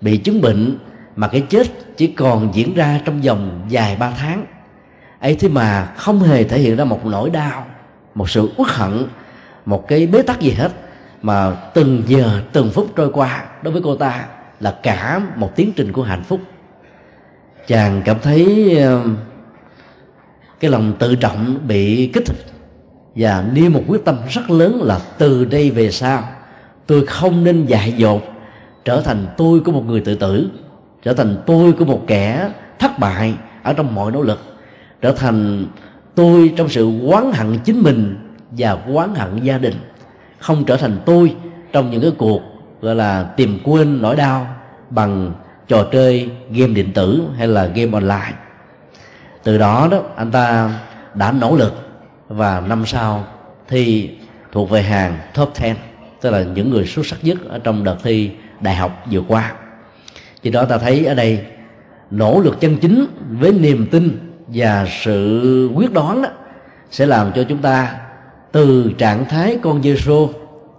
bị 0.00 0.16
chứng 0.16 0.40
bệnh 0.40 0.78
mà 1.16 1.28
cái 1.28 1.40
chết 1.40 1.66
chỉ 1.96 2.06
còn 2.06 2.54
diễn 2.54 2.74
ra 2.74 3.00
trong 3.04 3.20
vòng 3.20 3.66
dài 3.68 3.96
ba 3.96 4.12
tháng. 4.18 4.46
Ấy 5.20 5.34
thế 5.34 5.48
mà 5.48 5.92
không 5.96 6.20
hề 6.20 6.44
thể 6.44 6.58
hiện 6.58 6.76
ra 6.76 6.84
một 6.84 7.06
nỗi 7.06 7.30
đau, 7.30 7.66
một 8.14 8.30
sự 8.30 8.50
uất 8.56 8.68
hận, 8.68 9.06
một 9.66 9.88
cái 9.88 10.06
bế 10.06 10.22
tắc 10.22 10.40
gì 10.40 10.50
hết 10.50 10.72
mà 11.22 11.56
từng 11.74 12.02
giờ, 12.06 12.40
từng 12.52 12.70
phút 12.70 12.86
trôi 12.96 13.10
qua 13.12 13.44
đối 13.62 13.72
với 13.72 13.82
cô 13.84 13.96
ta 13.96 14.24
là 14.60 14.78
cả 14.82 15.20
một 15.36 15.56
tiến 15.56 15.72
trình 15.76 15.92
của 15.92 16.02
hạnh 16.02 16.22
phúc. 16.24 16.40
Chàng 17.66 18.02
cảm 18.04 18.16
thấy 18.22 18.76
um, 18.78 19.16
cái 20.60 20.70
lòng 20.70 20.92
tự 20.98 21.14
trọng 21.14 21.58
bị 21.68 22.10
kích 22.14 22.26
thích 22.26 22.46
và 23.14 23.44
nêu 23.52 23.70
một 23.70 23.82
quyết 23.86 24.04
tâm 24.04 24.16
rất 24.28 24.50
lớn 24.50 24.82
là 24.82 25.00
từ 25.18 25.44
đây 25.44 25.70
về 25.70 25.90
sau 25.90 26.28
tôi 26.92 27.06
không 27.06 27.44
nên 27.44 27.66
dại 27.66 27.92
dột 27.96 28.22
trở 28.84 29.00
thành 29.00 29.26
tôi 29.36 29.60
của 29.60 29.72
một 29.72 29.84
người 29.86 30.00
tự 30.00 30.14
tử, 30.14 30.50
trở 31.02 31.12
thành 31.12 31.36
tôi 31.46 31.72
của 31.72 31.84
một 31.84 32.04
kẻ 32.06 32.50
thất 32.78 32.98
bại 32.98 33.34
ở 33.62 33.72
trong 33.72 33.94
mọi 33.94 34.12
nỗ 34.12 34.22
lực, 34.22 34.40
trở 35.00 35.12
thành 35.12 35.66
tôi 36.14 36.52
trong 36.56 36.68
sự 36.68 37.00
oán 37.06 37.32
hận 37.32 37.58
chính 37.64 37.82
mình 37.82 38.16
và 38.50 38.78
oán 38.86 39.14
hận 39.14 39.42
gia 39.42 39.58
đình, 39.58 39.74
không 40.38 40.64
trở 40.64 40.76
thành 40.76 40.98
tôi 41.04 41.34
trong 41.72 41.90
những 41.90 42.02
cái 42.02 42.12
cuộc 42.18 42.42
gọi 42.80 42.94
là 42.94 43.22
tìm 43.22 43.58
quên 43.64 44.02
nỗi 44.02 44.16
đau 44.16 44.46
bằng 44.90 45.32
trò 45.68 45.84
chơi 45.92 46.30
game 46.50 46.72
điện 46.72 46.92
tử 46.92 47.22
hay 47.36 47.48
là 47.48 47.66
game 47.66 47.92
online. 47.92 48.34
Từ 49.42 49.58
đó 49.58 49.88
đó, 49.90 50.00
anh 50.16 50.30
ta 50.30 50.70
đã 51.14 51.32
nỗ 51.32 51.56
lực 51.56 51.74
và 52.28 52.60
năm 52.60 52.86
sau 52.86 53.24
thì 53.68 54.10
thuộc 54.52 54.70
về 54.70 54.82
hàng 54.82 55.18
top 55.34 55.52
10 55.60 55.74
tức 56.22 56.30
là 56.30 56.42
những 56.42 56.70
người 56.70 56.86
xuất 56.86 57.06
sắc 57.06 57.24
nhất 57.24 57.38
ở 57.48 57.58
trong 57.58 57.84
đợt 57.84 57.96
thi 58.02 58.30
đại 58.60 58.74
học 58.74 59.04
vừa 59.10 59.22
qua. 59.28 59.52
Do 60.42 60.50
đó 60.50 60.64
ta 60.64 60.78
thấy 60.78 61.04
ở 61.04 61.14
đây 61.14 61.40
nỗ 62.10 62.40
lực 62.40 62.60
chân 62.60 62.76
chính 62.76 63.06
với 63.30 63.52
niềm 63.52 63.86
tin 63.90 64.18
và 64.48 64.86
sự 65.02 65.70
quyết 65.74 65.92
đoán 65.92 66.22
đó 66.22 66.28
sẽ 66.90 67.06
làm 67.06 67.32
cho 67.34 67.44
chúng 67.48 67.58
ta 67.58 67.94
từ 68.52 68.92
trạng 68.98 69.24
thái 69.24 69.58
con 69.62 69.82
Giêsu 69.82 70.28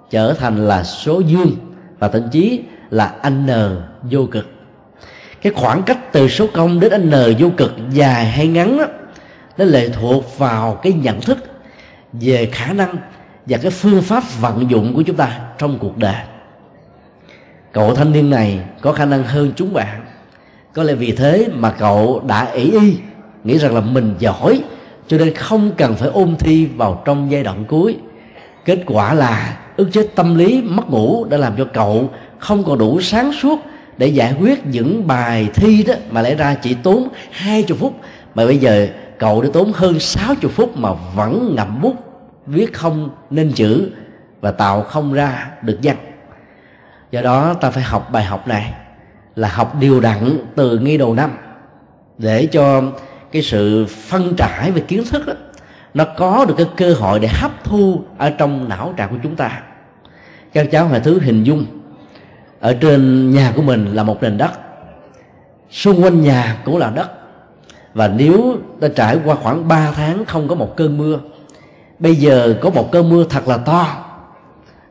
trở 0.10 0.34
thành 0.34 0.68
là 0.68 0.84
số 0.84 1.20
dương 1.20 1.52
và 2.00 2.08
thậm 2.08 2.22
chí 2.32 2.62
là 2.90 3.16
n 3.30 3.48
vô 4.12 4.26
cực. 4.32 4.48
Cái 5.42 5.54
khoảng 5.54 5.84
cách 5.84 6.14
từ 6.14 6.28
số 6.28 6.48
công 6.54 6.80
đến 6.80 7.10
n 7.10 7.14
vô 7.40 7.50
cực 7.58 7.72
dài 7.92 8.26
hay 8.26 8.48
ngắn 8.48 8.78
đó, 8.78 8.86
nó 9.58 9.66
lệ 9.66 9.90
thuộc 9.90 10.38
vào 10.38 10.80
cái 10.84 10.94
nhận 10.94 11.22
thức 11.22 11.38
về 12.14 12.50
khả 12.52 12.74
năng 12.74 12.96
và 13.46 13.58
cái 13.58 13.72
phương 13.72 14.02
pháp 14.02 14.24
vận 14.40 14.70
dụng 14.70 14.94
của 14.94 15.02
chúng 15.02 15.16
ta 15.16 15.40
trong 15.58 15.78
cuộc 15.80 15.98
đời. 15.98 16.16
Cậu 17.72 17.96
thanh 17.96 18.12
niên 18.12 18.30
này 18.30 18.60
có 18.82 18.94
khả 18.94 19.06
năng 19.06 19.24
hơn 19.24 19.52
chúng 19.56 19.74
bạn. 19.74 20.06
Có 20.74 20.84
lẽ 20.84 20.94
vì 20.94 21.12
thế 21.12 21.48
mà 21.54 21.72
cậu 21.72 22.24
đã 22.28 22.46
ỷ 22.46 22.72
y, 22.72 22.98
nghĩ 23.44 23.58
rằng 23.58 23.76
là 23.76 23.82
mình 23.82 24.16
giỏi, 24.20 24.64
cho 25.08 25.18
nên 25.18 25.34
không 25.34 25.72
cần 25.78 25.96
phải 25.96 26.10
ôn 26.10 26.36
thi 26.40 26.66
vào 26.66 27.02
trong 27.06 27.32
giai 27.32 27.44
đoạn 27.44 27.66
cuối. 27.66 27.98
Kết 28.66 28.80
quả 28.86 29.14
là 29.14 29.58
ức 29.78 29.90
chế 29.92 30.08
tâm 30.16 30.36
lý 30.36 30.62
mất 30.62 30.90
ngủ 30.90 31.26
đã 31.26 31.38
làm 31.38 31.54
cho 31.58 31.66
cậu 31.74 32.10
không 32.40 32.64
còn 32.64 32.78
đủ 32.78 33.02
sáng 33.02 33.34
suốt 33.34 33.60
để 33.98 34.08
giải 34.08 34.36
quyết 34.40 34.66
những 34.66 35.08
bài 35.08 35.48
thi 35.54 35.84
đó 35.84 35.94
mà 36.10 36.22
lẽ 36.22 36.36
ra 36.36 36.56
chỉ 36.62 36.74
tốn 36.74 37.08
hai 37.32 37.64
chục 37.64 37.78
phút. 37.78 37.94
Mà 38.36 38.46
bây 38.46 38.58
giờ 38.58 38.88
cậu 39.20 39.42
đã 39.42 39.50
tốn 39.54 39.72
hơn 39.74 40.00
60 40.00 40.52
phút 40.56 40.78
mà 40.78 40.90
vẫn 41.16 41.56
ngậm 41.56 41.82
bút 41.82 42.13
viết 42.46 42.74
không 42.74 43.10
nên 43.30 43.52
chữ 43.56 43.92
và 44.42 44.52
tạo 44.52 44.82
không 44.82 45.14
ra 45.14 45.52
được 45.62 45.80
văn. 45.84 45.98
Do 47.12 47.22
đó 47.22 47.54
ta 47.54 47.72
phải 47.72 47.84
học 47.84 48.10
bài 48.12 48.24
học 48.24 48.48
này 48.48 48.74
là 49.36 49.48
học 49.48 49.76
điều 49.80 50.00
đặn 50.00 50.38
từ 50.56 50.80
ngay 50.80 50.98
đầu 50.98 51.14
năm 51.14 51.32
để 52.18 52.46
cho 52.46 52.82
cái 53.32 53.42
sự 53.42 53.86
phân 53.86 54.34
trải 54.38 54.72
về 54.72 54.82
kiến 54.82 55.04
thức 55.10 55.28
đó, 55.28 55.34
nó 55.94 56.06
có 56.18 56.46
được 56.46 56.56
cái 56.58 56.68
cơ 56.78 56.94
hội 56.94 57.20
để 57.20 57.28
hấp 57.28 57.64
thu 57.64 58.02
ở 58.18 58.30
trong 58.30 58.70
não 58.70 58.94
trạng 58.98 59.10
của 59.10 59.18
chúng 59.24 59.36
ta. 59.36 59.62
Các 60.54 60.68
cháu 60.72 60.88
hãy 60.88 61.00
thứ 61.00 61.20
hình 61.20 61.44
dung. 61.44 61.66
Ở 62.60 62.74
trên 62.74 63.32
nhà 63.32 63.54
của 63.56 63.62
mình 63.62 63.94
là 63.94 64.04
một 64.04 64.24
nền 64.24 64.38
đất. 64.38 64.52
Xung 65.72 66.04
quanh 66.04 66.22
nhà 66.22 66.58
cũng 66.66 66.78
là 66.78 66.90
đất. 66.90 67.12
Và 67.94 68.08
nếu 68.08 68.58
ta 68.82 68.88
trải 68.96 69.20
qua 69.26 69.36
khoảng 69.36 69.68
3 69.68 69.92
tháng 69.92 70.26
không 70.26 70.48
có 70.48 70.56
một 70.56 70.74
cơn 70.78 70.98
mưa 70.98 71.20
bây 72.04 72.16
giờ 72.16 72.56
có 72.62 72.70
một 72.70 72.92
cơn 72.92 73.10
mưa 73.10 73.26
thật 73.30 73.48
là 73.48 73.58
to. 73.58 73.88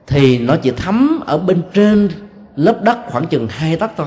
Thì 0.07 0.39
nó 0.39 0.57
chỉ 0.57 0.71
thấm 0.71 1.21
ở 1.27 1.39
bên 1.39 1.63
trên 1.75 2.09
lớp 2.57 2.83
đất 2.83 2.99
khoảng 3.07 3.27
chừng 3.27 3.49
hai 3.49 3.77
tấc 3.77 3.91
thôi. 3.97 4.07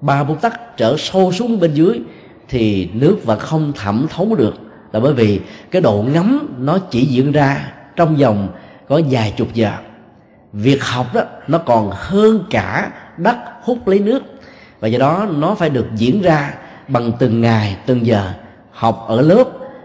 Ba 0.00 0.24
bốn 0.24 0.36
tấc 0.38 0.76
trở 0.76 0.96
sâu 0.98 1.32
xuống 1.32 1.60
bên 1.60 1.74
dưới 1.74 2.00
thì 2.48 2.88
nước 2.92 3.18
vẫn 3.24 3.38
không 3.38 3.72
thẩm 3.72 4.06
thấu 4.10 4.34
được. 4.34 4.54
Là 4.92 5.00
bởi 5.00 5.12
vì 5.12 5.40
cái 5.70 5.82
độ 5.82 6.04
ngấm 6.12 6.56
nó 6.58 6.78
chỉ 6.90 7.06
diễn 7.06 7.32
ra 7.32 7.72
trong 7.96 8.16
vòng 8.16 8.48
có 8.88 9.00
vài 9.10 9.34
chục 9.36 9.48
giờ. 9.54 9.72
Việc 10.52 10.84
học 10.84 11.06
đó, 11.14 11.22
nó 11.48 11.58
còn 11.58 11.90
hơn 11.94 12.44
cả 12.50 12.92
đất 13.16 13.36
hút 13.62 13.88
lấy 13.88 13.98
nước. 13.98 14.22
Và 14.80 14.88
do 14.88 14.98
đó 14.98 15.26
nó 15.36 15.54
phải 15.54 15.70
được 15.70 15.86
diễn 15.96 16.22
ra 16.22 16.54
bằng 16.88 17.12
từng 17.18 17.40
ngày, 17.40 17.76
từng 17.86 18.06
giờ 18.06 18.32
học 18.72 19.04
ở 19.08 19.20
lớp, 19.20 19.44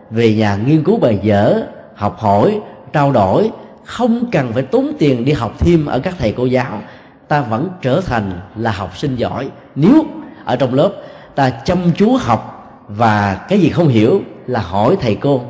về 0.09 0.35
nhà 0.35 0.55
nghiên 0.65 0.83
cứu 0.83 0.99
bài 0.99 1.19
vở 1.23 1.67
học 1.99 2.19
hỏi, 2.19 2.59
trao 2.93 3.11
đổi, 3.11 3.51
không 3.83 4.31
cần 4.31 4.53
phải 4.53 4.63
tốn 4.63 4.91
tiền 4.99 5.25
đi 5.25 5.31
học 5.31 5.51
thêm 5.59 5.85
ở 5.85 5.99
các 5.99 6.15
thầy 6.19 6.33
cô 6.37 6.45
giáo. 6.45 6.81
Ta 7.27 7.41
vẫn 7.41 7.69
trở 7.81 8.01
thành 8.01 8.31
là 8.55 8.71
học 8.71 8.97
sinh 8.97 9.15
giỏi. 9.15 9.49
Nếu 9.75 10.05
ở 10.45 10.55
trong 10.55 10.73
lớp 10.73 10.91
ta 11.35 11.49
chăm 11.49 11.77
chú 11.95 12.15
học 12.15 12.55
và 12.87 13.45
cái 13.49 13.59
gì 13.59 13.69
không 13.69 13.87
hiểu 13.87 14.21
là 14.47 14.59
hỏi 14.59 14.97
thầy 15.01 15.15
cô. 15.15 15.41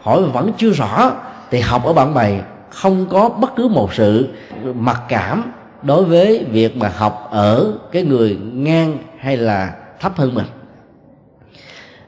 Hỏi 0.00 0.22
vẫn 0.22 0.52
chưa 0.58 0.70
rõ 0.70 1.12
thì 1.50 1.60
học 1.60 1.84
ở 1.84 1.92
bạn 1.92 2.14
bè 2.14 2.40
không 2.70 3.06
có 3.10 3.28
bất 3.28 3.56
cứ 3.56 3.68
một 3.68 3.94
sự 3.94 4.28
mặc 4.74 5.02
cảm 5.08 5.52
đối 5.82 6.04
với 6.04 6.44
việc 6.50 6.76
mà 6.76 6.92
học 6.96 7.28
ở 7.30 7.72
cái 7.92 8.02
người 8.02 8.38
ngang 8.52 8.98
hay 9.18 9.36
là 9.36 9.74
thấp 10.00 10.12
hơn 10.16 10.34
mình. 10.34 10.46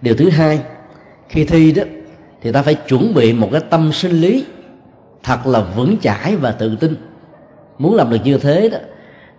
Điều 0.01 0.15
thứ 0.15 0.31
hai, 0.31 0.61
khi 1.29 1.45
thi 1.45 1.73
đó 1.73 1.83
thì 2.47 2.53
ta 2.53 2.63
phải 2.63 2.75
chuẩn 2.75 3.15
bị 3.15 3.33
một 3.33 3.49
cái 3.53 3.61
tâm 3.71 3.93
sinh 3.93 4.13
lý 4.13 4.45
thật 5.23 5.47
là 5.47 5.61
vững 5.61 5.97
chãi 6.03 6.37
và 6.37 6.51
tự 6.51 6.77
tin. 6.77 6.97
Muốn 7.79 7.95
làm 7.95 8.11
được 8.11 8.19
như 8.25 8.39
thế 8.39 8.69
đó, 8.69 8.79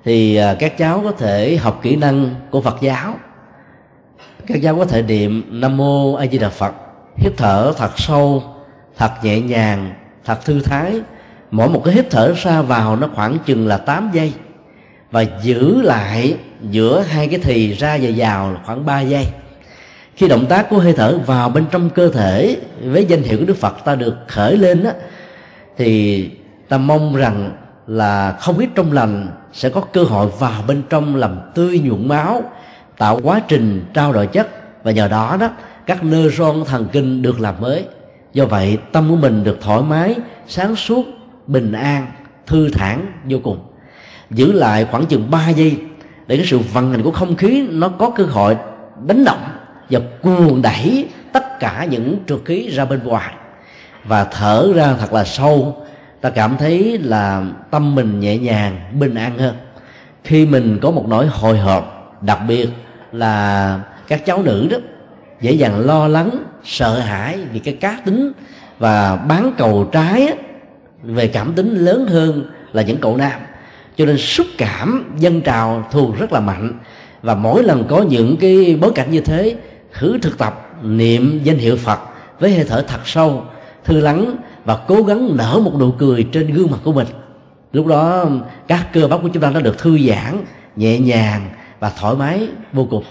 thì 0.03 0.35
à, 0.35 0.55
các 0.59 0.77
cháu 0.77 1.01
có 1.03 1.11
thể 1.11 1.57
học 1.57 1.79
kỹ 1.83 1.95
năng 1.95 2.35
của 2.49 2.61
phật 2.61 2.77
giáo. 2.81 3.13
Các 4.47 4.57
cháu 4.63 4.75
có 4.75 4.85
thể 4.85 5.01
niệm 5.01 5.43
nam 5.61 5.77
mô 5.77 6.13
a 6.13 6.27
di 6.27 6.37
đà 6.37 6.49
phật, 6.49 6.73
hít 7.17 7.33
thở 7.37 7.73
thật 7.77 7.91
sâu, 7.95 8.43
thật 8.97 9.11
nhẹ 9.23 9.41
nhàng, 9.41 9.93
thật 10.25 10.45
thư 10.45 10.61
thái. 10.61 11.01
Mỗi 11.51 11.69
một 11.69 11.81
cái 11.85 11.93
hít 11.93 12.05
thở 12.09 12.33
ra 12.37 12.61
vào 12.61 12.95
nó 12.95 13.09
khoảng 13.15 13.37
chừng 13.45 13.67
là 13.67 13.77
8 13.77 14.09
giây. 14.13 14.33
Và 15.11 15.25
giữ 15.41 15.81
lại 15.81 16.37
giữa 16.61 17.01
hai 17.01 17.27
cái 17.27 17.39
thì 17.43 17.73
ra 17.73 17.97
và 18.01 18.09
vào 18.15 18.55
khoảng 18.65 18.85
3 18.85 19.01
giây 19.01 19.25
khi 20.17 20.27
động 20.27 20.45
tác 20.45 20.69
của 20.69 20.79
hơi 20.79 20.93
thở 20.93 21.17
vào 21.25 21.49
bên 21.49 21.65
trong 21.71 21.89
cơ 21.89 22.09
thể 22.09 22.57
với 22.83 23.05
danh 23.05 23.21
hiệu 23.21 23.37
của 23.39 23.45
đức 23.45 23.57
phật 23.57 23.85
ta 23.85 23.95
được 23.95 24.15
khởi 24.27 24.57
lên 24.57 24.83
đó, 24.83 24.91
thì 25.77 26.29
ta 26.69 26.77
mong 26.77 27.15
rằng 27.15 27.51
là 27.87 28.37
không 28.39 28.57
ít 28.57 28.69
trong 28.75 28.91
lành 28.91 29.27
sẽ 29.53 29.69
có 29.69 29.81
cơ 29.81 30.03
hội 30.03 30.27
vào 30.39 30.61
bên 30.67 30.81
trong 30.89 31.15
làm 31.15 31.39
tươi 31.55 31.79
nhuộm 31.79 32.07
máu 32.07 32.43
tạo 32.97 33.19
quá 33.23 33.41
trình 33.47 33.85
trao 33.93 34.13
đổi 34.13 34.27
chất. 34.27 34.47
Và 34.83 34.91
nhờ 34.91 35.07
đó 35.07 35.37
đó 35.39 35.49
các 35.85 36.03
nơ 36.03 36.29
ron 36.29 36.63
thần 36.65 36.87
kinh 36.91 37.21
được 37.21 37.39
làm 37.39 37.55
mới. 37.59 37.85
Do 38.33 38.45
vậy 38.45 38.77
tâm 38.91 39.09
của 39.09 39.15
mình 39.15 39.43
được 39.43 39.57
thoải 39.61 39.81
mái 39.81 40.15
sáng 40.47 40.75
suốt 40.75 41.05
bình 41.47 41.71
an 41.71 42.07
thư 42.45 42.69
thản 42.69 43.05
vô 43.29 43.37
cùng. 43.43 43.59
Giữ 44.29 44.51
lại 44.51 44.87
khoảng 44.91 45.05
chừng 45.05 45.31
3 45.31 45.49
giây 45.49 45.77
để 46.27 46.37
cái 46.37 46.45
sự 46.45 46.59
vận 46.73 46.91
hành 46.91 47.03
của 47.03 47.11
không 47.11 47.35
khí 47.35 47.67
nó 47.71 47.89
có 47.89 48.09
cơ 48.09 48.23
hội 48.23 48.57
đánh 49.05 49.25
động 49.25 49.43
và 49.89 49.99
cuồng 50.21 50.61
đẩy 50.61 51.07
tất 51.31 51.59
cả 51.59 51.87
những 51.89 52.17
trượt 52.27 52.39
khí 52.45 52.69
ra 52.69 52.85
bên 52.85 53.03
ngoài. 53.03 53.33
Và 54.03 54.23
thở 54.23 54.67
ra 54.75 54.93
thật 54.99 55.13
là 55.13 55.23
sâu, 55.23 55.85
ta 56.21 56.29
cảm 56.29 56.57
thấy 56.57 56.99
là 57.03 57.43
tâm 57.71 57.95
mình 57.95 58.19
nhẹ 58.19 58.37
nhàng, 58.37 58.77
bình 58.99 59.15
an 59.15 59.37
hơn. 59.37 59.55
Khi 60.23 60.45
mình 60.45 60.79
có 60.81 60.91
một 60.91 61.05
nỗi 61.07 61.27
hồi 61.27 61.57
hộp, 61.57 62.17
đặc 62.21 62.39
biệt 62.47 62.69
là 63.11 63.79
các 64.07 64.25
cháu 64.25 64.43
nữ 64.43 64.67
đó, 64.71 64.77
dễ 65.41 65.51
dàng 65.51 65.79
lo 65.79 66.07
lắng, 66.07 66.29
sợ 66.63 66.99
hãi 66.99 67.37
vì 67.51 67.59
cái 67.59 67.73
cá 67.73 67.99
tính 68.05 68.31
và 68.79 69.15
bán 69.15 69.51
cầu 69.57 69.89
trái 69.91 70.33
về 71.03 71.27
cảm 71.27 71.53
tính 71.53 71.75
lớn 71.75 72.07
hơn 72.07 72.45
là 72.73 72.81
những 72.81 72.97
cậu 72.97 73.17
nam. 73.17 73.41
Cho 73.97 74.05
nên 74.05 74.17
xúc 74.17 74.47
cảm, 74.57 75.15
dân 75.19 75.41
trào 75.41 75.87
thường 75.91 76.15
rất 76.19 76.31
là 76.31 76.39
mạnh. 76.39 76.73
Và 77.21 77.35
mỗi 77.35 77.63
lần 77.63 77.83
có 77.89 78.01
những 78.01 78.37
cái 78.37 78.77
bối 78.81 78.91
cảnh 78.95 79.11
như 79.11 79.21
thế 79.21 79.55
thử 79.99 80.17
thực 80.21 80.37
tập 80.37 80.71
niệm 80.83 81.39
danh 81.43 81.57
hiệu 81.57 81.77
phật 81.77 81.99
với 82.39 82.55
hơi 82.55 82.65
thở 82.69 82.81
thật 82.87 82.99
sâu 83.05 83.43
thư 83.83 83.99
lắng 83.99 84.35
và 84.65 84.79
cố 84.87 85.03
gắng 85.03 85.37
nở 85.37 85.59
một 85.63 85.71
nụ 85.79 85.91
cười 85.91 86.23
trên 86.31 86.53
gương 86.53 86.71
mặt 86.71 86.77
của 86.83 86.93
mình. 86.93 87.07
Lúc 87.73 87.87
đó 87.87 88.25
các 88.67 88.93
cơ 88.93 89.07
bắp 89.07 89.21
của 89.21 89.29
chúng 89.33 89.43
ta 89.43 89.49
đã 89.49 89.59
được 89.59 89.77
thư 89.77 89.99
giãn 90.07 90.43
nhẹ 90.75 90.99
nhàng 90.99 91.49
và 91.79 91.91
thoải 91.99 92.15
mái 92.15 92.47
vô 92.73 92.87
cùng. 92.89 93.03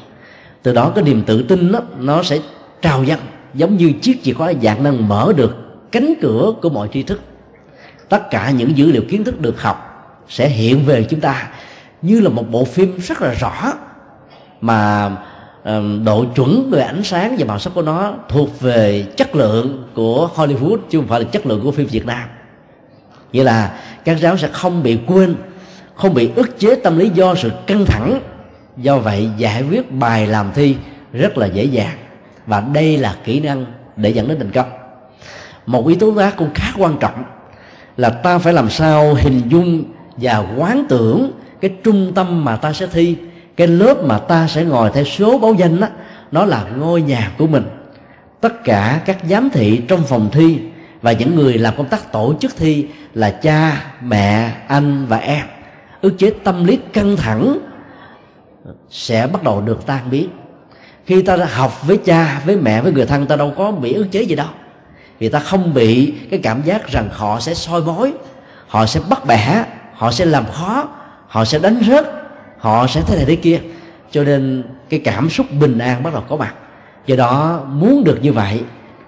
Từ 0.62 0.72
đó 0.72 0.92
cái 0.94 1.04
niềm 1.04 1.22
tự 1.26 1.42
tin 1.42 1.72
đó, 1.72 1.80
nó 1.98 2.22
sẽ 2.22 2.38
trào 2.82 3.04
dâng 3.04 3.20
giống 3.54 3.76
như 3.76 3.92
chiếc 4.02 4.22
chìa 4.22 4.32
khóa 4.32 4.52
dạng 4.62 4.82
năng 4.82 5.08
mở 5.08 5.32
được 5.36 5.56
cánh 5.92 6.14
cửa 6.20 6.52
của 6.62 6.68
mọi 6.68 6.88
tri 6.92 7.02
thức. 7.02 7.20
Tất 8.08 8.30
cả 8.30 8.50
những 8.50 8.76
dữ 8.76 8.92
liệu 8.92 9.02
kiến 9.08 9.24
thức 9.24 9.40
được 9.40 9.62
học 9.62 9.92
sẽ 10.28 10.48
hiện 10.48 10.84
về 10.86 11.04
chúng 11.04 11.20
ta 11.20 11.48
như 12.02 12.20
là 12.20 12.28
một 12.28 12.50
bộ 12.50 12.64
phim 12.64 12.98
rất 12.98 13.22
là 13.22 13.34
rõ 13.34 13.72
mà 14.60 15.10
độ 16.04 16.24
chuẩn 16.34 16.70
về 16.70 16.82
ánh 16.82 17.04
sáng 17.04 17.36
và 17.38 17.44
màu 17.46 17.58
sắc 17.58 17.74
của 17.74 17.82
nó 17.82 18.14
thuộc 18.28 18.60
về 18.60 19.06
chất 19.16 19.36
lượng 19.36 19.84
của 19.94 20.30
Hollywood 20.34 20.78
chứ 20.90 20.98
không 20.98 21.08
phải 21.08 21.20
là 21.20 21.26
chất 21.32 21.46
lượng 21.46 21.60
của 21.62 21.70
phim 21.70 21.86
Việt 21.86 22.06
Nam. 22.06 22.28
Nghĩa 23.32 23.44
là 23.44 23.80
các 24.04 24.20
giáo 24.20 24.36
sẽ 24.36 24.48
không 24.52 24.82
bị 24.82 24.98
quên, 25.06 25.34
không 25.94 26.14
bị 26.14 26.30
ức 26.36 26.58
chế 26.58 26.74
tâm 26.74 26.98
lý 26.98 27.10
do 27.14 27.34
sự 27.34 27.50
căng 27.66 27.84
thẳng. 27.86 28.20
Do 28.76 28.98
vậy, 28.98 29.28
giải 29.36 29.62
quyết 29.70 29.92
bài 29.92 30.26
làm 30.26 30.50
thi 30.54 30.76
rất 31.12 31.38
là 31.38 31.46
dễ 31.46 31.64
dàng. 31.64 31.96
Và 32.46 32.60
đây 32.60 32.98
là 32.98 33.16
kỹ 33.24 33.40
năng 33.40 33.66
để 33.96 34.10
dẫn 34.10 34.28
đến 34.28 34.38
thành 34.38 34.50
công. 34.50 34.70
Một 35.66 35.86
yếu 35.86 35.96
tố 36.00 36.14
khác 36.18 36.34
cũng 36.36 36.50
khá 36.54 36.72
quan 36.78 36.96
trọng 37.00 37.24
là 37.96 38.10
ta 38.10 38.38
phải 38.38 38.52
làm 38.52 38.70
sao 38.70 39.14
hình 39.14 39.42
dung 39.48 39.84
và 40.16 40.44
quán 40.56 40.86
tưởng 40.88 41.32
cái 41.60 41.70
trung 41.84 42.12
tâm 42.14 42.44
mà 42.44 42.56
ta 42.56 42.72
sẽ 42.72 42.86
thi 42.86 43.16
cái 43.56 43.66
lớp 43.66 44.04
mà 44.04 44.18
ta 44.18 44.46
sẽ 44.46 44.64
ngồi 44.64 44.90
theo 44.94 45.04
số 45.04 45.38
báo 45.38 45.54
danh 45.54 45.80
đó 45.80 45.88
nó 46.32 46.44
là 46.44 46.64
ngôi 46.76 47.02
nhà 47.02 47.32
của 47.38 47.46
mình. 47.46 47.64
Tất 48.40 48.64
cả 48.64 49.00
các 49.04 49.18
giám 49.28 49.50
thị 49.50 49.82
trong 49.88 50.02
phòng 50.02 50.28
thi 50.32 50.58
và 51.02 51.12
những 51.12 51.34
người 51.34 51.58
làm 51.58 51.76
công 51.76 51.88
tác 51.88 52.12
tổ 52.12 52.34
chức 52.40 52.56
thi 52.56 52.86
là 53.14 53.30
cha, 53.30 53.84
mẹ, 54.02 54.52
anh 54.68 55.06
và 55.08 55.16
em. 55.16 55.46
Ức 56.00 56.18
chế 56.18 56.30
tâm 56.44 56.64
lý 56.64 56.78
căng 56.92 57.16
thẳng 57.16 57.58
sẽ 58.90 59.26
bắt 59.26 59.42
đầu 59.42 59.60
được 59.60 59.86
tan 59.86 60.10
biến. 60.10 60.28
Khi 61.06 61.22
ta 61.22 61.36
học 61.36 61.86
với 61.86 61.98
cha, 62.04 62.42
với 62.44 62.56
mẹ, 62.56 62.82
với 62.82 62.92
người 62.92 63.06
thân, 63.06 63.26
ta 63.26 63.36
đâu 63.36 63.52
có 63.56 63.70
bị 63.70 63.92
ức 63.92 64.06
chế 64.10 64.22
gì 64.22 64.34
đâu. 64.34 64.48
Vì 65.18 65.28
ta 65.28 65.38
không 65.38 65.74
bị 65.74 66.14
cái 66.30 66.40
cảm 66.42 66.62
giác 66.62 66.88
rằng 66.88 67.08
họ 67.12 67.40
sẽ 67.40 67.54
soi 67.54 67.80
mối 67.80 68.12
họ 68.68 68.86
sẽ 68.86 69.00
bắt 69.10 69.26
bẻ, 69.26 69.64
họ 69.94 70.12
sẽ 70.12 70.24
làm 70.24 70.44
khó, 70.52 70.88
họ 71.28 71.44
sẽ 71.44 71.58
đánh 71.58 71.80
rớt 71.86 72.06
họ 72.66 72.86
sẽ 72.86 73.02
thế 73.06 73.16
này 73.16 73.24
thế 73.24 73.36
kia. 73.36 73.60
Cho 74.10 74.24
nên 74.24 74.62
cái 74.88 75.00
cảm 75.04 75.30
xúc 75.30 75.46
bình 75.60 75.78
an 75.78 76.02
bắt 76.02 76.14
đầu 76.14 76.22
có 76.28 76.36
mặt. 76.36 76.54
Do 77.06 77.16
đó, 77.16 77.64
muốn 77.72 78.04
được 78.04 78.18
như 78.22 78.32
vậy, 78.32 78.60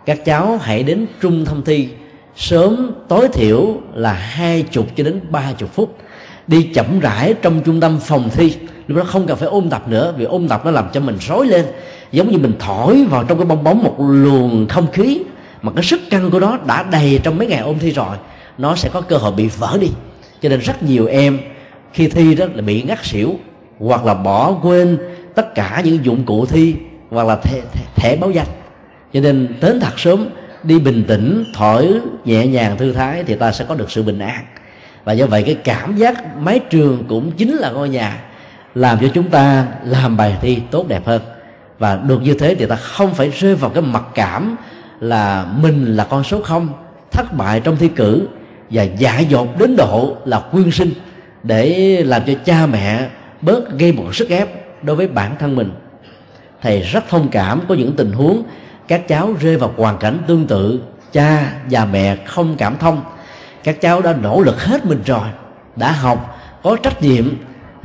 các 0.06 0.24
cháu 0.24 0.58
hãy 0.62 0.82
đến 0.82 1.06
trung 1.20 1.46
tâm 1.46 1.62
thi. 1.64 1.88
Sớm 2.36 2.90
tối 3.08 3.28
thiểu 3.28 3.76
là 3.94 4.12
hai 4.12 4.62
chục 4.62 4.86
cho 4.96 5.04
đến 5.04 5.20
ba 5.30 5.52
chục 5.58 5.74
phút. 5.74 5.98
Đi 6.46 6.62
chậm 6.74 7.00
rãi 7.00 7.34
trong 7.42 7.60
trung 7.60 7.80
tâm 7.80 7.98
phòng 8.00 8.30
thi. 8.32 8.54
Lúc 8.86 8.98
đó 8.98 9.04
không 9.04 9.26
cần 9.26 9.36
phải 9.36 9.48
ôn 9.48 9.70
tập 9.70 9.88
nữa, 9.88 10.14
vì 10.16 10.24
ôn 10.24 10.48
tập 10.48 10.62
nó 10.64 10.70
làm 10.70 10.88
cho 10.92 11.00
mình 11.00 11.16
rối 11.20 11.46
lên. 11.46 11.66
Giống 12.12 12.30
như 12.30 12.38
mình 12.38 12.52
thổi 12.58 13.04
vào 13.10 13.24
trong 13.24 13.38
cái 13.38 13.46
bong 13.46 13.64
bóng 13.64 13.82
một 13.82 13.94
luồng 13.98 14.66
không 14.68 14.86
khí, 14.92 15.22
mà 15.62 15.72
cái 15.72 15.84
sức 15.84 16.00
căng 16.10 16.30
của 16.30 16.40
nó 16.40 16.58
đã 16.66 16.82
đầy 16.82 17.20
trong 17.22 17.38
mấy 17.38 17.46
ngày 17.46 17.60
ôn 17.60 17.78
thi 17.78 17.90
rồi, 17.90 18.16
nó 18.58 18.76
sẽ 18.76 18.88
có 18.92 19.00
cơ 19.00 19.16
hội 19.16 19.32
bị 19.32 19.48
vỡ 19.58 19.78
đi. 19.80 19.88
Cho 20.42 20.48
nên 20.48 20.60
rất 20.60 20.82
nhiều 20.82 21.06
em 21.06 21.38
khi 21.92 22.08
thi 22.08 22.34
đó 22.34 22.46
là 22.54 22.62
bị 22.62 22.82
ngắt 22.82 23.04
xỉu 23.04 23.34
hoặc 23.78 24.04
là 24.04 24.14
bỏ 24.14 24.52
quên 24.62 24.98
tất 25.34 25.54
cả 25.54 25.82
những 25.84 26.04
dụng 26.04 26.24
cụ 26.24 26.46
thi 26.46 26.74
hoặc 27.10 27.26
là 27.26 27.36
thẻ, 27.36 27.60
thẻ, 27.72 27.82
thẻ 27.96 28.16
báo 28.16 28.30
danh. 28.30 28.46
Cho 29.12 29.20
nên 29.20 29.54
đến 29.60 29.80
thật 29.80 29.98
sớm 29.98 30.28
đi 30.62 30.78
bình 30.78 31.04
tĩnh 31.08 31.44
thổi 31.54 32.00
nhẹ 32.24 32.46
nhàng 32.46 32.76
thư 32.76 32.92
thái 32.92 33.24
thì 33.24 33.34
ta 33.34 33.52
sẽ 33.52 33.64
có 33.68 33.74
được 33.74 33.90
sự 33.90 34.02
bình 34.02 34.18
an. 34.18 34.44
Và 35.04 35.12
do 35.12 35.26
vậy 35.26 35.42
cái 35.42 35.54
cảm 35.54 35.96
giác 35.96 36.36
mái 36.36 36.58
trường 36.58 37.04
cũng 37.08 37.30
chính 37.30 37.54
là 37.54 37.70
ngôi 37.70 37.88
nhà 37.88 38.20
làm 38.74 38.98
cho 39.00 39.08
chúng 39.14 39.30
ta 39.30 39.66
làm 39.84 40.16
bài 40.16 40.36
thi 40.40 40.58
tốt 40.70 40.88
đẹp 40.88 41.06
hơn. 41.06 41.22
Và 41.78 41.96
được 41.96 42.22
như 42.22 42.34
thế 42.34 42.54
thì 42.54 42.66
ta 42.66 42.76
không 42.76 43.14
phải 43.14 43.30
rơi 43.30 43.54
vào 43.54 43.70
cái 43.70 43.82
mặc 43.82 44.04
cảm 44.14 44.56
là 45.00 45.46
mình 45.56 45.96
là 45.96 46.04
con 46.04 46.24
số 46.24 46.42
không 46.42 46.68
thất 47.10 47.36
bại 47.36 47.60
trong 47.60 47.76
thi 47.76 47.88
cử 47.88 48.28
và 48.70 48.82
dại 48.82 49.24
dột 49.24 49.58
đến 49.58 49.76
độ 49.76 50.16
là 50.24 50.38
quyên 50.38 50.70
sinh 50.70 50.90
để 51.42 51.96
làm 52.06 52.22
cho 52.26 52.32
cha 52.44 52.66
mẹ 52.66 53.08
bớt 53.42 53.78
gây 53.78 53.92
một 53.92 54.14
sức 54.14 54.28
ép 54.28 54.48
đối 54.84 54.96
với 54.96 55.08
bản 55.08 55.36
thân 55.38 55.56
mình. 55.56 55.70
Thầy 56.62 56.80
rất 56.80 57.04
thông 57.08 57.28
cảm 57.28 57.60
có 57.68 57.74
những 57.74 57.92
tình 57.96 58.12
huống 58.12 58.42
các 58.88 59.08
cháu 59.08 59.34
rơi 59.40 59.56
vào 59.56 59.72
hoàn 59.76 59.98
cảnh 59.98 60.18
tương 60.26 60.46
tự, 60.46 60.80
cha 61.12 61.52
và 61.70 61.84
mẹ 61.84 62.16
không 62.26 62.56
cảm 62.58 62.76
thông. 62.80 63.02
Các 63.64 63.80
cháu 63.80 64.02
đã 64.02 64.14
nỗ 64.22 64.40
lực 64.40 64.62
hết 64.62 64.86
mình 64.86 65.02
rồi, 65.06 65.28
đã 65.76 65.92
học, 65.92 66.38
có 66.62 66.76
trách 66.76 67.02
nhiệm, 67.02 67.24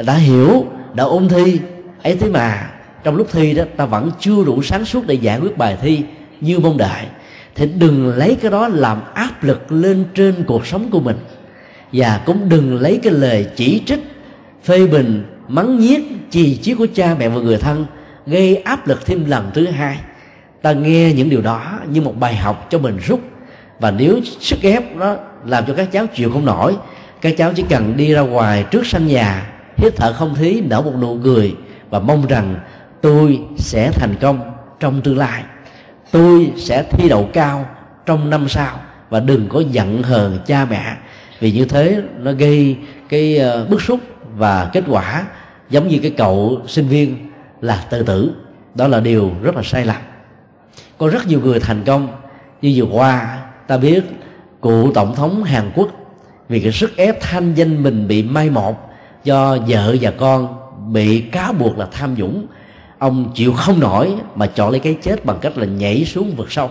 đã 0.05 0.13
hiểu, 0.13 0.65
đã 0.93 1.03
ôn 1.03 1.29
thi, 1.29 1.59
ấy 2.03 2.15
thế 2.15 2.29
mà 2.29 2.69
trong 3.03 3.15
lúc 3.15 3.27
thi 3.31 3.53
đó 3.53 3.63
ta 3.77 3.85
vẫn 3.85 4.11
chưa 4.19 4.43
đủ 4.45 4.61
sáng 4.61 4.85
suốt 4.85 5.07
để 5.07 5.15
giải 5.15 5.39
quyết 5.39 5.57
bài 5.57 5.77
thi 5.81 6.01
như 6.41 6.59
mong 6.59 6.77
đợi. 6.77 7.05
Thì 7.55 7.65
đừng 7.65 8.09
lấy 8.17 8.37
cái 8.41 8.51
đó 8.51 8.67
làm 8.67 9.01
áp 9.13 9.43
lực 9.43 9.71
lên 9.71 10.05
trên 10.15 10.43
cuộc 10.47 10.67
sống 10.67 10.89
của 10.91 10.99
mình. 10.99 11.17
Và 11.93 12.21
cũng 12.25 12.49
đừng 12.49 12.81
lấy 12.81 12.99
cái 13.03 13.13
lời 13.13 13.47
chỉ 13.55 13.81
trích 13.85 13.99
phê 14.63 14.87
bình 14.87 15.23
mắng 15.53 15.79
nhiếc 15.79 16.01
chì 16.29 16.57
chiết 16.57 16.77
của 16.77 16.87
cha 16.93 17.15
mẹ 17.19 17.29
và 17.29 17.41
người 17.41 17.57
thân, 17.57 17.85
gây 18.25 18.55
áp 18.55 18.87
lực 18.87 19.05
thêm 19.05 19.25
lần 19.25 19.51
thứ 19.53 19.65
hai. 19.67 19.97
Ta 20.61 20.71
nghe 20.71 21.13
những 21.13 21.29
điều 21.29 21.41
đó 21.41 21.79
như 21.89 22.01
một 22.01 22.19
bài 22.19 22.35
học 22.35 22.67
cho 22.69 22.79
mình 22.79 22.97
rút. 23.07 23.19
Và 23.79 23.91
nếu 23.91 24.19
sức 24.39 24.61
ép 24.61 24.95
nó 24.95 25.15
làm 25.45 25.63
cho 25.67 25.73
các 25.73 25.91
cháu 25.91 26.07
chịu 26.07 26.31
không 26.31 26.45
nổi, 26.45 26.75
các 27.21 27.37
cháu 27.37 27.53
chỉ 27.55 27.63
cần 27.69 27.97
đi 27.97 28.13
ra 28.13 28.21
ngoài 28.21 28.65
trước 28.71 28.85
sân 28.85 29.07
nhà, 29.07 29.51
hít 29.77 29.93
thở 29.95 30.13
không 30.13 30.35
khí, 30.35 30.61
nở 30.69 30.81
một 30.81 30.93
nụ 31.01 31.17
cười 31.23 31.55
và 31.89 31.99
mong 31.99 32.27
rằng 32.27 32.55
tôi 33.01 33.39
sẽ 33.57 33.91
thành 33.91 34.15
công 34.21 34.39
trong 34.79 35.01
tương 35.01 35.17
lai. 35.17 35.43
Tôi 36.11 36.51
sẽ 36.57 36.83
thi 36.83 37.09
đậu 37.09 37.29
cao 37.33 37.65
trong 38.05 38.29
năm 38.29 38.49
sau 38.49 38.79
và 39.09 39.19
đừng 39.19 39.49
có 39.49 39.63
giận 39.71 40.03
hờn 40.03 40.39
cha 40.45 40.65
mẹ. 40.69 40.95
Vì 41.39 41.51
như 41.51 41.65
thế 41.65 42.01
nó 42.19 42.31
gây 42.31 42.77
cái 43.09 43.37
ờ, 43.37 43.65
bức 43.65 43.81
xúc 43.81 43.99
và 44.37 44.69
kết 44.73 44.83
quả 44.87 45.23
giống 45.73 45.87
như 45.87 45.99
cái 46.01 46.11
cậu 46.11 46.61
sinh 46.67 46.87
viên 46.87 47.15
là 47.61 47.85
tự 47.89 48.03
tử. 48.03 48.31
Đó 48.75 48.87
là 48.87 48.99
điều 48.99 49.31
rất 49.41 49.55
là 49.55 49.61
sai 49.63 49.85
lầm. 49.85 50.01
Có 50.97 51.07
rất 51.07 51.27
nhiều 51.27 51.41
người 51.41 51.59
thành 51.59 51.83
công. 51.85 52.07
Như 52.61 52.73
vừa 52.75 52.97
qua, 52.97 53.39
ta 53.67 53.77
biết 53.77 54.03
cụ 54.61 54.91
tổng 54.91 55.15
thống 55.15 55.43
hàn 55.43 55.71
quốc 55.75 55.89
vì 56.49 56.59
cái 56.59 56.71
sức 56.71 56.97
ép 56.97 57.21
thanh 57.21 57.53
danh 57.53 57.83
mình 57.83 58.07
bị 58.07 58.23
mai 58.23 58.49
một 58.49 58.75
do 59.23 59.57
vợ 59.67 59.95
và 60.01 60.11
con 60.11 60.55
bị 60.93 61.21
cáo 61.21 61.53
buộc 61.53 61.77
là 61.77 61.87
tham 61.91 62.15
nhũng. 62.15 62.47
Ông 62.97 63.31
chịu 63.35 63.53
không 63.53 63.79
nổi 63.79 64.13
mà 64.35 64.47
chọn 64.47 64.71
lấy 64.71 64.79
cái 64.79 64.97
chết 65.01 65.25
bằng 65.25 65.37
cách 65.41 65.57
là 65.57 65.65
nhảy 65.65 66.05
xuống 66.05 66.35
vực 66.35 66.51
sâu. 66.51 66.69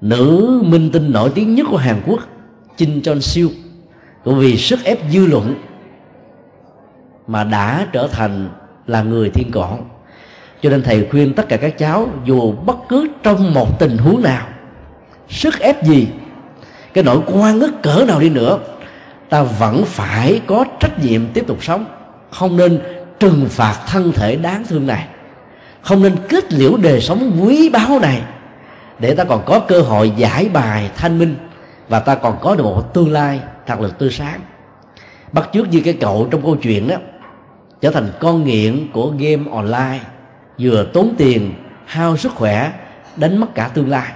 Nữ 0.00 0.62
minh 0.66 0.90
tinh 0.92 1.12
nổi 1.12 1.30
tiếng 1.34 1.54
nhất 1.54 1.66
của 1.70 1.76
hàn 1.76 2.02
quốc, 2.06 2.20
Jin 2.78 3.02
Chon 3.02 3.20
Siêu 3.20 3.50
cũng 4.24 4.38
vì 4.38 4.56
sức 4.56 4.84
ép 4.84 4.98
dư 5.10 5.26
luận 5.26 5.54
mà 7.26 7.44
đã 7.44 7.86
trở 7.92 8.08
thành 8.12 8.48
là 8.86 9.02
người 9.02 9.30
thiên 9.30 9.50
cổ 9.50 9.78
cho 10.62 10.70
nên 10.70 10.82
thầy 10.82 11.06
khuyên 11.10 11.34
tất 11.34 11.48
cả 11.48 11.56
các 11.56 11.78
cháu, 11.78 12.08
dù 12.24 12.52
bất 12.52 12.76
cứ 12.88 13.08
trong 13.22 13.54
một 13.54 13.78
tình 13.78 13.98
huống 13.98 14.22
nào, 14.22 14.46
sức 15.28 15.58
ép 15.60 15.84
gì, 15.84 16.08
cái 16.94 17.04
nỗi 17.04 17.18
quan 17.26 17.60
ức 17.60 17.82
cỡ 17.82 18.04
nào 18.08 18.20
đi 18.20 18.30
nữa, 18.30 18.58
ta 19.28 19.42
vẫn 19.42 19.84
phải 19.84 20.40
có 20.46 20.64
trách 20.80 21.04
nhiệm 21.04 21.26
tiếp 21.26 21.44
tục 21.46 21.64
sống. 21.64 21.84
Không 22.30 22.56
nên 22.56 22.80
trừng 23.20 23.46
phạt 23.48 23.74
thân 23.86 24.12
thể 24.12 24.36
đáng 24.36 24.64
thương 24.68 24.86
này. 24.86 25.06
Không 25.82 26.02
nên 26.02 26.16
kết 26.28 26.52
liễu 26.52 26.76
đời 26.76 27.00
sống 27.00 27.38
quý 27.42 27.68
báu 27.68 27.98
này. 27.98 28.22
Để 28.98 29.14
ta 29.14 29.24
còn 29.24 29.42
có 29.46 29.60
cơ 29.60 29.80
hội 29.80 30.12
giải 30.16 30.48
bài 30.48 30.90
thanh 30.96 31.18
minh 31.18 31.36
và 31.88 32.00
ta 32.00 32.14
còn 32.14 32.38
có 32.40 32.54
được 32.54 32.64
một 32.64 32.94
tương 32.94 33.12
lai 33.12 33.40
thật 33.66 33.80
là 33.80 33.88
tươi 33.88 34.10
sáng. 34.10 34.40
Bắt 35.32 35.48
chước 35.52 35.68
như 35.68 35.80
cái 35.84 35.94
cậu 36.00 36.28
trong 36.30 36.42
câu 36.42 36.56
chuyện 36.56 36.88
đó 36.88 36.96
trở 37.80 37.90
thành 37.90 38.08
con 38.20 38.44
nghiện 38.44 38.88
của 38.92 39.12
game 39.18 39.42
online, 39.52 40.00
vừa 40.58 40.86
tốn 40.92 41.14
tiền, 41.18 41.54
hao 41.86 42.16
sức 42.16 42.32
khỏe, 42.32 42.72
đánh 43.16 43.36
mất 43.36 43.54
cả 43.54 43.70
tương 43.74 43.90
lai. 43.90 44.12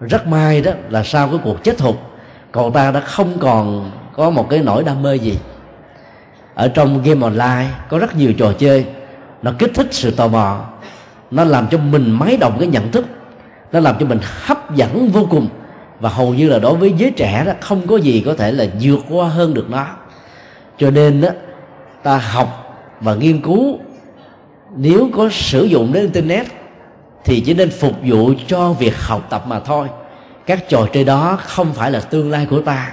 Rất 0.00 0.26
may 0.26 0.60
đó 0.60 0.72
là 0.88 1.02
sau 1.02 1.28
cái 1.28 1.38
cuộc 1.44 1.64
chết 1.64 1.78
thục 1.78 1.96
cậu 2.52 2.70
ta 2.70 2.90
đã 2.90 3.00
không 3.00 3.38
còn 3.38 3.90
có 4.12 4.30
một 4.30 4.50
cái 4.50 4.58
nỗi 4.58 4.84
đam 4.84 5.02
mê 5.02 5.16
gì. 5.16 5.38
Ở 6.54 6.68
trong 6.68 7.02
game 7.02 7.22
online 7.22 7.66
có 7.88 7.98
rất 7.98 8.16
nhiều 8.16 8.32
trò 8.32 8.52
chơi, 8.52 8.86
nó 9.42 9.52
kích 9.58 9.70
thích 9.74 9.86
sự 9.90 10.10
tò 10.10 10.28
mò, 10.28 10.64
nó 11.30 11.44
làm 11.44 11.66
cho 11.70 11.78
mình 11.78 12.10
máy 12.10 12.36
động 12.36 12.56
cái 12.58 12.68
nhận 12.68 12.90
thức, 12.90 13.06
nó 13.72 13.80
làm 13.80 13.96
cho 14.00 14.06
mình 14.06 14.18
hấp 14.22 14.74
dẫn 14.74 15.08
vô 15.08 15.26
cùng, 15.30 15.48
và 16.00 16.08
hầu 16.08 16.34
như 16.34 16.48
là 16.48 16.58
đối 16.58 16.76
với 16.76 16.94
giới 16.96 17.10
trẻ 17.10 17.44
đó, 17.46 17.52
không 17.60 17.86
có 17.86 17.96
gì 17.96 18.22
có 18.26 18.34
thể 18.34 18.52
là 18.52 18.64
vượt 18.80 18.98
qua 19.10 19.28
hơn 19.28 19.54
được 19.54 19.70
nó. 19.70 19.86
Cho 20.78 20.90
nên 20.90 21.20
đó, 21.20 21.28
ta 22.02 22.16
học 22.16 22.71
và 23.02 23.14
nghiên 23.14 23.40
cứu, 23.40 23.78
nếu 24.76 25.10
có 25.16 25.28
sử 25.30 25.64
dụng 25.64 25.92
đến 25.92 26.02
internet 26.02 26.46
thì 27.24 27.40
chỉ 27.40 27.54
nên 27.54 27.70
phục 27.70 27.94
vụ 28.04 28.32
cho 28.46 28.72
việc 28.72 28.96
học 28.96 29.26
tập 29.30 29.44
mà 29.46 29.60
thôi. 29.60 29.88
Các 30.46 30.68
trò 30.68 30.86
chơi 30.92 31.04
đó 31.04 31.38
không 31.42 31.72
phải 31.72 31.90
là 31.90 32.00
tương 32.00 32.30
lai 32.30 32.46
của 32.50 32.60
ta, 32.60 32.92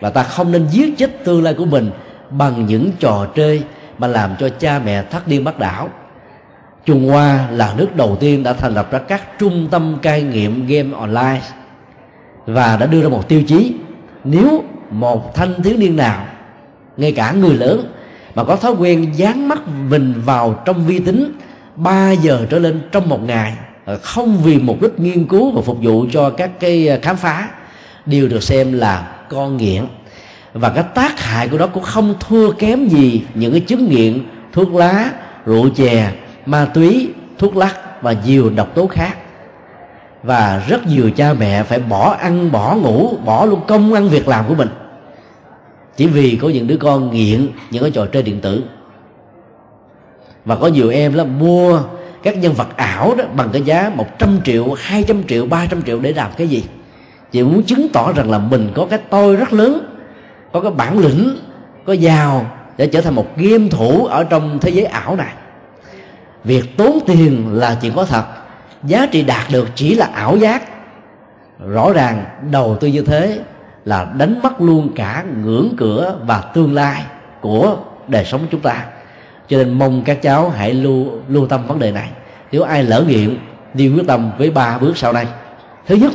và 0.00 0.10
ta 0.10 0.22
không 0.22 0.52
nên 0.52 0.66
giết 0.70 0.98
chết 0.98 1.24
tương 1.24 1.42
lai 1.42 1.54
của 1.54 1.64
mình 1.64 1.90
bằng 2.30 2.66
những 2.66 2.90
trò 2.98 3.26
chơi 3.34 3.62
mà 3.98 4.06
làm 4.06 4.30
cho 4.38 4.48
cha 4.48 4.80
mẹ 4.84 5.02
thất 5.02 5.28
điên 5.28 5.44
bắt 5.44 5.58
đảo. 5.58 5.88
Trung 6.84 7.08
Hoa 7.08 7.48
là 7.50 7.74
nước 7.76 7.96
đầu 7.96 8.16
tiên 8.20 8.42
đã 8.42 8.52
thành 8.52 8.74
lập 8.74 8.92
ra 8.92 8.98
các 8.98 9.38
trung 9.38 9.68
tâm 9.70 9.98
cai 10.02 10.22
nghiện 10.22 10.66
game 10.66 10.90
online 10.98 11.40
và 12.46 12.76
đã 12.76 12.86
đưa 12.86 13.02
ra 13.02 13.08
một 13.08 13.28
tiêu 13.28 13.42
chí. 13.42 13.74
Nếu 14.24 14.64
một 14.90 15.34
thanh 15.34 15.62
thiếu 15.62 15.76
niên 15.76 15.96
nào, 15.96 16.26
ngay 16.96 17.12
cả 17.12 17.32
người 17.32 17.54
lớn 17.54 17.92
mà 18.34 18.44
có 18.44 18.56
thói 18.56 18.72
quen 18.72 19.12
dán 19.16 19.48
mắt 19.48 19.58
mình 19.88 20.14
vào 20.24 20.62
trong 20.64 20.86
vi 20.86 20.98
tính 20.98 21.32
3 21.76 22.10
giờ 22.10 22.46
trở 22.50 22.58
lên 22.58 22.80
trong 22.92 23.08
một 23.08 23.22
ngày. 23.22 23.54
Ờ, 23.84 23.98
không 24.02 24.38
vì 24.38 24.58
mục 24.58 24.82
đích 24.82 25.00
nghiên 25.00 25.26
cứu 25.26 25.50
và 25.50 25.62
phục 25.62 25.78
vụ 25.82 26.06
cho 26.12 26.30
các 26.30 26.50
cái 26.60 26.88
ờ, 26.88 26.98
khám 27.02 27.16
phá. 27.16 27.48
Đều 28.06 28.28
được 28.28 28.42
xem 28.42 28.72
là 28.72 29.12
con 29.28 29.56
nghiện. 29.56 29.84
Và 30.52 30.68
cái 30.68 30.84
tác 30.94 31.20
hại 31.20 31.48
của 31.48 31.58
nó 31.58 31.66
cũng 31.66 31.82
không 31.82 32.14
thua 32.20 32.52
kém 32.52 32.88
gì 32.88 33.22
những 33.34 33.52
cái 33.52 33.60
chứng 33.60 33.88
nghiện 33.88 34.24
thuốc 34.52 34.74
lá, 34.74 35.10
rượu 35.46 35.68
chè, 35.76 36.12
ma 36.46 36.64
túy, 36.64 37.10
thuốc 37.38 37.56
lắc 37.56 38.02
và 38.02 38.14
nhiều 38.26 38.50
độc 38.50 38.74
tố 38.74 38.86
khác. 38.86 39.16
Và 40.22 40.62
rất 40.68 40.86
nhiều 40.86 41.10
cha 41.10 41.32
mẹ 41.32 41.62
phải 41.62 41.78
bỏ 41.78 42.16
ăn, 42.20 42.52
bỏ 42.52 42.74
ngủ, 42.74 43.16
bỏ 43.24 43.44
luôn 43.44 43.60
công 43.66 43.92
ăn 43.92 44.08
việc 44.08 44.28
làm 44.28 44.44
của 44.48 44.54
mình 44.54 44.68
chỉ 46.00 46.06
vì 46.06 46.38
có 46.42 46.48
những 46.48 46.66
đứa 46.66 46.76
con 46.76 47.10
nghiện 47.10 47.48
những 47.70 47.82
cái 47.82 47.90
trò 47.90 48.06
chơi 48.06 48.22
điện 48.22 48.40
tử. 48.40 48.62
Và 50.44 50.56
có 50.56 50.66
nhiều 50.66 50.90
em 50.90 51.14
là 51.14 51.24
mua 51.24 51.80
các 52.22 52.36
nhân 52.36 52.52
vật 52.52 52.76
ảo 52.76 53.14
đó 53.14 53.24
bằng 53.36 53.48
cái 53.52 53.62
giá 53.62 53.90
100 53.94 54.40
triệu 54.44 54.72
200 54.78 55.22
triệu 55.24 55.46
300 55.46 55.82
triệu 55.82 56.00
để 56.00 56.12
làm 56.12 56.30
cái 56.36 56.48
gì? 56.48 56.64
Chị 57.32 57.42
muốn 57.42 57.62
chứng 57.62 57.88
tỏ 57.92 58.12
rằng 58.12 58.30
là 58.30 58.38
mình 58.38 58.70
có 58.74 58.86
cái 58.90 58.98
tôi 59.10 59.36
rất 59.36 59.52
lớn, 59.52 59.96
có 60.52 60.60
cái 60.60 60.70
bản 60.70 60.98
lĩnh, 60.98 61.36
có 61.86 61.92
giàu 61.92 62.46
để 62.76 62.86
trở 62.86 63.00
thành 63.00 63.14
một 63.14 63.36
game 63.36 63.68
thủ 63.68 64.06
ở 64.06 64.24
trong 64.24 64.58
thế 64.58 64.70
giới 64.70 64.84
ảo 64.84 65.16
này. 65.16 65.34
Việc 66.44 66.76
tốn 66.76 66.98
tiền 67.06 67.48
là 67.52 67.78
chuyện 67.82 67.92
có 67.96 68.04
thật, 68.04 68.24
giá 68.84 69.06
trị 69.06 69.22
đạt 69.22 69.46
được 69.52 69.68
chỉ 69.74 69.94
là 69.94 70.06
ảo 70.06 70.36
giác. 70.36 70.62
Rõ 71.68 71.92
ràng 71.92 72.24
đầu 72.50 72.76
tư 72.80 72.88
như 72.88 73.02
thế 73.02 73.40
là 73.84 74.06
đánh 74.18 74.40
mất 74.42 74.60
luôn 74.60 74.88
cả 74.96 75.24
ngưỡng 75.44 75.68
cửa 75.76 76.16
và 76.26 76.40
tương 76.54 76.74
lai 76.74 77.02
của 77.40 77.76
đời 78.08 78.24
sống 78.24 78.40
chúng 78.50 78.60
ta. 78.60 78.84
Cho 79.48 79.56
nên 79.56 79.78
mong 79.78 80.02
các 80.04 80.22
cháu 80.22 80.48
hãy 80.48 80.74
lưu 80.74 81.06
lưu 81.28 81.46
tâm 81.46 81.66
vấn 81.66 81.78
đề 81.78 81.92
này. 81.92 82.08
Nếu 82.52 82.62
ai 82.62 82.82
lỡ 82.82 83.04
nghiện, 83.08 83.38
đi 83.74 83.88
quyết 83.88 84.06
tâm 84.06 84.30
với 84.38 84.50
ba 84.50 84.78
bước 84.78 84.98
sau 84.98 85.12
đây. 85.12 85.26
Thứ 85.86 85.94
nhất 85.94 86.12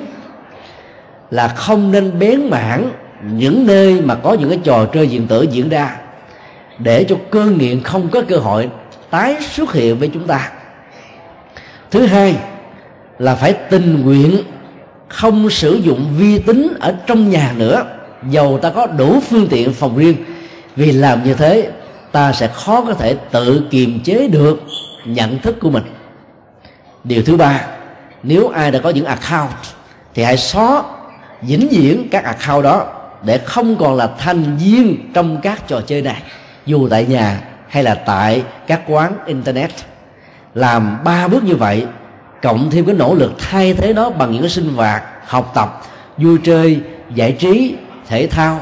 là 1.31 1.47
không 1.47 1.91
nên 1.91 2.19
bén 2.19 2.49
mảng 2.49 2.89
những 3.21 3.67
nơi 3.67 4.01
mà 4.01 4.15
có 4.15 4.33
những 4.33 4.49
cái 4.49 4.59
trò 4.63 4.85
chơi 4.85 5.07
điện 5.07 5.27
tử 5.27 5.41
diễn 5.41 5.69
ra 5.69 5.97
để 6.79 7.03
cho 7.03 7.15
cơn 7.31 7.57
nghiện 7.57 7.83
không 7.83 8.09
có 8.09 8.21
cơ 8.27 8.37
hội 8.37 8.69
tái 9.09 9.37
xuất 9.41 9.73
hiện 9.73 9.99
với 9.99 10.07
chúng 10.13 10.27
ta. 10.27 10.51
Thứ 11.91 12.05
hai 12.05 12.35
là 13.19 13.35
phải 13.35 13.53
tình 13.53 14.01
nguyện 14.05 14.37
không 15.15 15.49
sử 15.49 15.75
dụng 15.75 16.13
vi 16.17 16.39
tính 16.39 16.73
ở 16.79 16.95
trong 17.07 17.29
nhà 17.29 17.53
nữa. 17.57 17.85
Dầu 18.29 18.59
ta 18.61 18.69
có 18.69 18.85
đủ 18.85 19.19
phương 19.29 19.47
tiện 19.47 19.73
phòng 19.73 19.97
riêng, 19.97 20.15
vì 20.75 20.91
làm 20.91 21.23
như 21.23 21.33
thế, 21.33 21.71
ta 22.11 22.33
sẽ 22.33 22.47
khó 22.47 22.81
có 22.81 22.93
thể 22.93 23.15
tự 23.31 23.63
kiềm 23.71 23.99
chế 24.03 24.27
được 24.27 24.61
nhận 25.05 25.39
thức 25.39 25.55
của 25.61 25.69
mình. 25.69 25.83
Điều 27.03 27.23
thứ 27.23 27.37
ba, 27.37 27.61
nếu 28.23 28.47
ai 28.47 28.71
đã 28.71 28.79
có 28.79 28.89
những 28.89 29.05
account, 29.05 29.55
thì 30.13 30.23
hãy 30.23 30.37
xóa, 30.37 30.83
vĩnh 31.41 31.67
viễn 31.71 32.07
các 32.11 32.23
account 32.23 32.63
đó 32.63 32.85
để 33.23 33.37
không 33.37 33.75
còn 33.75 33.95
là 33.95 34.09
thành 34.19 34.57
viên 34.57 35.11
trong 35.13 35.41
các 35.41 35.67
trò 35.67 35.81
chơi 35.81 36.01
này, 36.01 36.21
dù 36.65 36.87
tại 36.89 37.05
nhà 37.05 37.41
hay 37.69 37.83
là 37.83 37.95
tại 37.95 38.43
các 38.67 38.81
quán 38.87 39.13
internet. 39.25 39.71
Làm 40.53 40.97
ba 41.03 41.27
bước 41.27 41.43
như 41.43 41.55
vậy 41.55 41.85
cộng 42.41 42.69
thêm 42.69 42.85
cái 42.85 42.95
nỗ 42.95 43.15
lực 43.15 43.33
thay 43.39 43.73
thế 43.73 43.93
nó 43.93 44.09
bằng 44.09 44.31
những 44.31 44.41
cái 44.41 44.49
sinh 44.49 44.75
hoạt, 44.75 45.03
học 45.25 45.51
tập, 45.55 45.81
vui 46.17 46.37
chơi, 46.43 46.81
giải 47.13 47.31
trí, 47.31 47.75
thể 48.07 48.27
thao. 48.27 48.61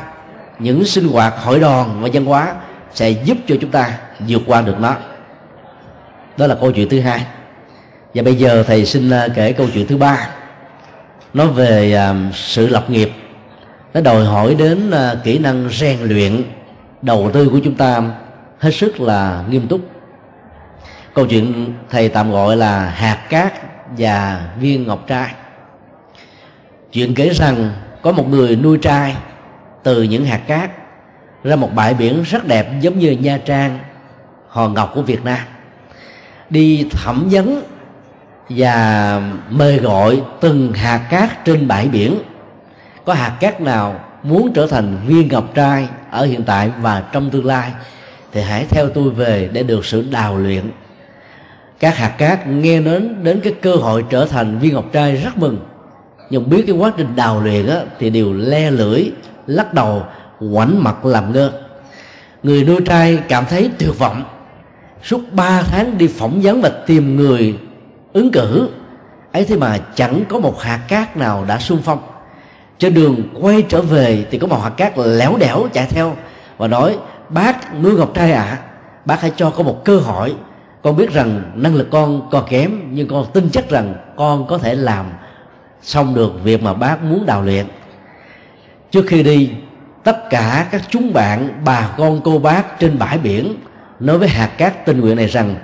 Những 0.60 0.86
sinh 0.86 1.08
hoạt 1.08 1.34
hội 1.38 1.60
đoàn 1.60 2.02
và 2.02 2.10
văn 2.14 2.26
hóa 2.26 2.56
sẽ 2.94 3.10
giúp 3.10 3.38
cho 3.48 3.56
chúng 3.62 3.72
ta 3.72 3.98
vượt 4.28 4.42
qua 4.48 4.62
được 4.62 4.80
nó. 4.80 4.96
Đó 6.38 6.48
là 6.48 6.56
câu 6.56 6.72
chuyện 6.72 6.90
thứ 6.90 7.00
hai. 7.00 7.26
Và 8.14 8.24
bây 8.24 8.36
giờ 8.36 8.64
thầy 8.68 8.86
xin 8.86 9.10
à, 9.10 9.28
kể 9.36 9.52
câu 9.54 9.68
chuyện 9.74 9.88
thứ 9.88 9.98
ba. 9.98 10.30
Nó 11.34 11.46
về 11.46 11.94
à, 11.94 12.16
sự 12.34 12.68
lập 12.68 12.90
nghiệp. 12.90 13.12
Nó 13.94 14.02
đòi 14.02 14.26
hỏi 14.26 14.56
đến 14.56 14.92
à, 14.92 15.16
kỹ 15.24 15.38
năng 15.38 15.70
rèn 15.70 16.00
luyện 16.02 16.44
đầu 17.02 17.30
tư 17.34 17.50
của 17.50 17.60
chúng 17.64 17.76
ta 17.76 18.02
hết 18.60 18.72
sức 18.72 19.00
là 19.00 19.44
nghiêm 19.50 19.68
túc 19.68 19.82
câu 21.14 21.26
chuyện 21.26 21.74
thầy 21.90 22.10
tạm 22.10 22.32
gọi 22.32 22.58
là 22.58 22.90
hạt 22.90 23.20
cát 23.30 23.54
và 23.98 24.48
viên 24.60 24.88
ngọc 24.88 25.04
trai. 25.08 25.34
Chuyện 26.92 27.16
kể 27.16 27.30
rằng 27.30 27.72
có 28.02 28.12
một 28.12 28.30
người 28.30 28.56
nuôi 28.56 28.78
trai, 28.78 29.16
từ 29.84 30.04
những 30.04 30.26
hạt 30.26 30.42
cát, 30.48 30.72
ra 31.44 31.56
một 31.56 31.70
bãi 31.76 31.94
biển 31.94 32.24
rất 32.24 32.48
đẹp 32.48 32.72
giống 32.82 33.00
như 33.00 33.12
nha 33.12 33.40
trang 33.46 33.80
hòn 34.48 34.74
ngọc 34.74 34.92
của 34.96 35.02
việt 35.02 35.26
nam. 35.26 35.40
Đi 36.50 36.88
thẩm 36.92 37.28
vấn 37.32 37.64
và 38.50 39.22
mời 39.50 39.78
gọi 39.78 40.22
từng 40.42 40.74
hạt 40.74 40.98
cát 41.10 41.46
trên 41.46 41.68
bãi 41.68 41.88
biển. 41.88 42.20
Có 43.06 43.14
hạt 43.14 43.38
cát 43.40 43.62
nào 43.62 44.00
muốn 44.24 44.54
trở 44.54 44.68
thành 44.68 44.98
viên 45.08 45.28
ngọc 45.28 45.56
trai 45.56 45.88
ở 46.12 46.26
hiện 46.26 46.44
tại 46.44 46.72
và 46.82 47.04
trong 47.12 47.30
tương 47.30 47.46
lai 47.46 47.72
thì 48.32 48.42
hãy 48.42 48.66
theo 48.70 48.90
tôi 48.90 49.10
về 49.10 49.50
để 49.54 49.64
được 49.64 49.86
sự 49.86 50.08
đào 50.12 50.38
luyện 50.38 50.72
các 51.84 51.98
hạt 51.98 52.10
cát 52.18 52.48
nghe 52.48 52.80
đến 52.80 53.24
đến 53.24 53.40
cái 53.44 53.54
cơ 53.62 53.76
hội 53.76 54.06
trở 54.10 54.26
thành 54.26 54.60
viên 54.60 54.74
ngọc 54.74 54.86
trai 54.92 55.16
rất 55.16 55.38
mừng. 55.38 55.58
Nhưng 56.30 56.50
biết 56.50 56.64
cái 56.68 56.76
quá 56.76 56.92
trình 56.98 57.16
đào 57.16 57.42
luyện 57.42 57.68
á, 57.68 57.78
thì 58.00 58.10
đều 58.10 58.34
le 58.34 58.72
lưỡi 58.72 59.12
lắc 59.48 59.74
đầu 59.74 60.04
ngoảnh 60.40 60.84
mặt 60.84 61.06
làm 61.06 61.34
ngơ. 61.34 61.52
Người 62.44 62.64
nuôi 62.64 62.82
trai 62.86 63.20
cảm 63.28 63.46
thấy 63.50 63.70
tuyệt 63.80 64.00
vọng. 64.00 64.24
Suốt 65.04 65.22
3 65.32 65.62
tháng 65.62 65.98
đi 65.98 66.08
phỏng 66.08 66.42
vấn 66.42 66.62
và 66.62 66.70
tìm 66.70 67.16
người 67.16 67.60
ứng 68.14 68.32
cử 68.32 68.70
ấy 69.32 69.46
thế 69.46 69.58
mà 69.58 69.78
chẳng 69.96 70.24
có 70.30 70.40
một 70.40 70.62
hạt 70.62 70.80
cát 70.88 71.18
nào 71.18 71.46
đã 71.48 71.60
sung 71.60 71.80
phong. 71.84 72.00
Trên 72.78 72.94
đường 72.94 73.16
quay 73.42 73.62
trở 73.62 73.82
về 73.82 74.26
thì 74.32 74.38
có 74.38 74.48
một 74.48 74.60
hạt 74.64 74.70
cát 74.70 74.98
lẻo 74.98 75.38
đẻo 75.38 75.68
chạy 75.74 75.88
theo 75.90 76.16
và 76.58 76.68
nói 76.68 76.98
bác 77.30 77.76
nuôi 77.84 77.94
ngọc 77.94 78.12
trai 78.14 78.32
ạ 78.32 78.44
à, 78.44 78.58
bác 79.06 79.22
hãy 79.22 79.32
cho 79.36 79.50
có 79.50 79.64
một 79.64 79.86
cơ 79.86 79.98
hội 79.98 80.36
con 80.84 80.98
biết 80.98 81.14
rằng 81.14 81.42
năng 81.56 81.76
lực 81.76 81.88
con 81.92 82.30
còn 82.32 82.46
kém, 82.50 82.80
nhưng 82.92 83.08
con 83.08 83.26
tin 83.34 83.50
chắc 83.52 83.70
rằng 83.70 83.94
con 84.16 84.48
có 84.48 84.58
thể 84.58 84.76
làm 84.76 85.06
xong 85.82 86.16
được 86.16 86.44
việc 86.44 86.64
mà 86.64 86.74
bác 86.74 87.04
muốn 87.04 87.26
đào 87.26 87.42
luyện. 87.42 87.66
Trước 88.92 89.06
khi 89.08 89.24
đi, 89.24 89.50
tất 90.04 90.30
cả 90.30 90.68
các 90.72 90.82
chúng 90.90 91.14
bạn, 91.14 91.50
bà 91.66 91.90
con, 91.98 92.22
cô 92.24 92.40
bác 92.40 92.80
trên 92.80 93.00
bãi 93.00 93.18
biển 93.18 93.56
nói 94.00 94.18
với 94.18 94.28
hạt 94.28 94.48
cát 94.58 94.86
tình 94.86 95.00
nguyện 95.00 95.16
này 95.16 95.28
rằng, 95.28 95.56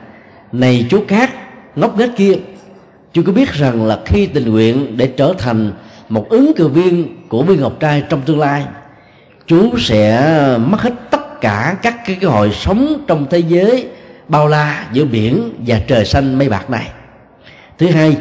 này 0.52 0.86
chú 0.90 1.04
cát 1.08 1.30
ngóc 1.76 1.98
nghếch 1.98 2.16
kia, 2.18 2.34
chú 3.14 3.24
có 3.26 3.32
biết 3.32 3.54
rằng 3.54 3.86
là 3.86 4.00
khi 4.06 4.26
tình 4.26 4.52
nguyện 4.52 4.98
để 4.98 5.08
trở 5.18 5.34
thành 5.38 5.72
một 6.10 6.30
ứng 6.30 6.52
cử 6.56 6.68
viên 6.68 7.28
của 7.30 7.44
viên 7.44 7.62
ngọc 7.62 7.74
trai 7.80 8.04
trong 8.10 8.22
tương 8.22 8.40
lai, 8.40 8.66
chú 9.48 9.78
sẽ 9.78 10.34
mất 10.58 10.82
hết 10.82 10.94
tất 11.10 11.42
cả 11.42 11.76
các 11.82 11.96
cái 12.06 12.18
cơ 12.22 12.28
hội 12.28 12.52
sống 12.52 13.04
trong 13.08 13.26
thế 13.30 13.40
giới 13.40 13.90
bao 14.30 14.48
la 14.48 14.88
giữa 14.92 15.06
biển 15.06 15.50
và 15.68 15.82
trời 15.88 16.06
xanh 16.06 16.38
mây 16.38 16.50
bạc 16.50 16.70
này. 16.70 16.90
Thứ 17.78 17.88
hai 17.88 18.18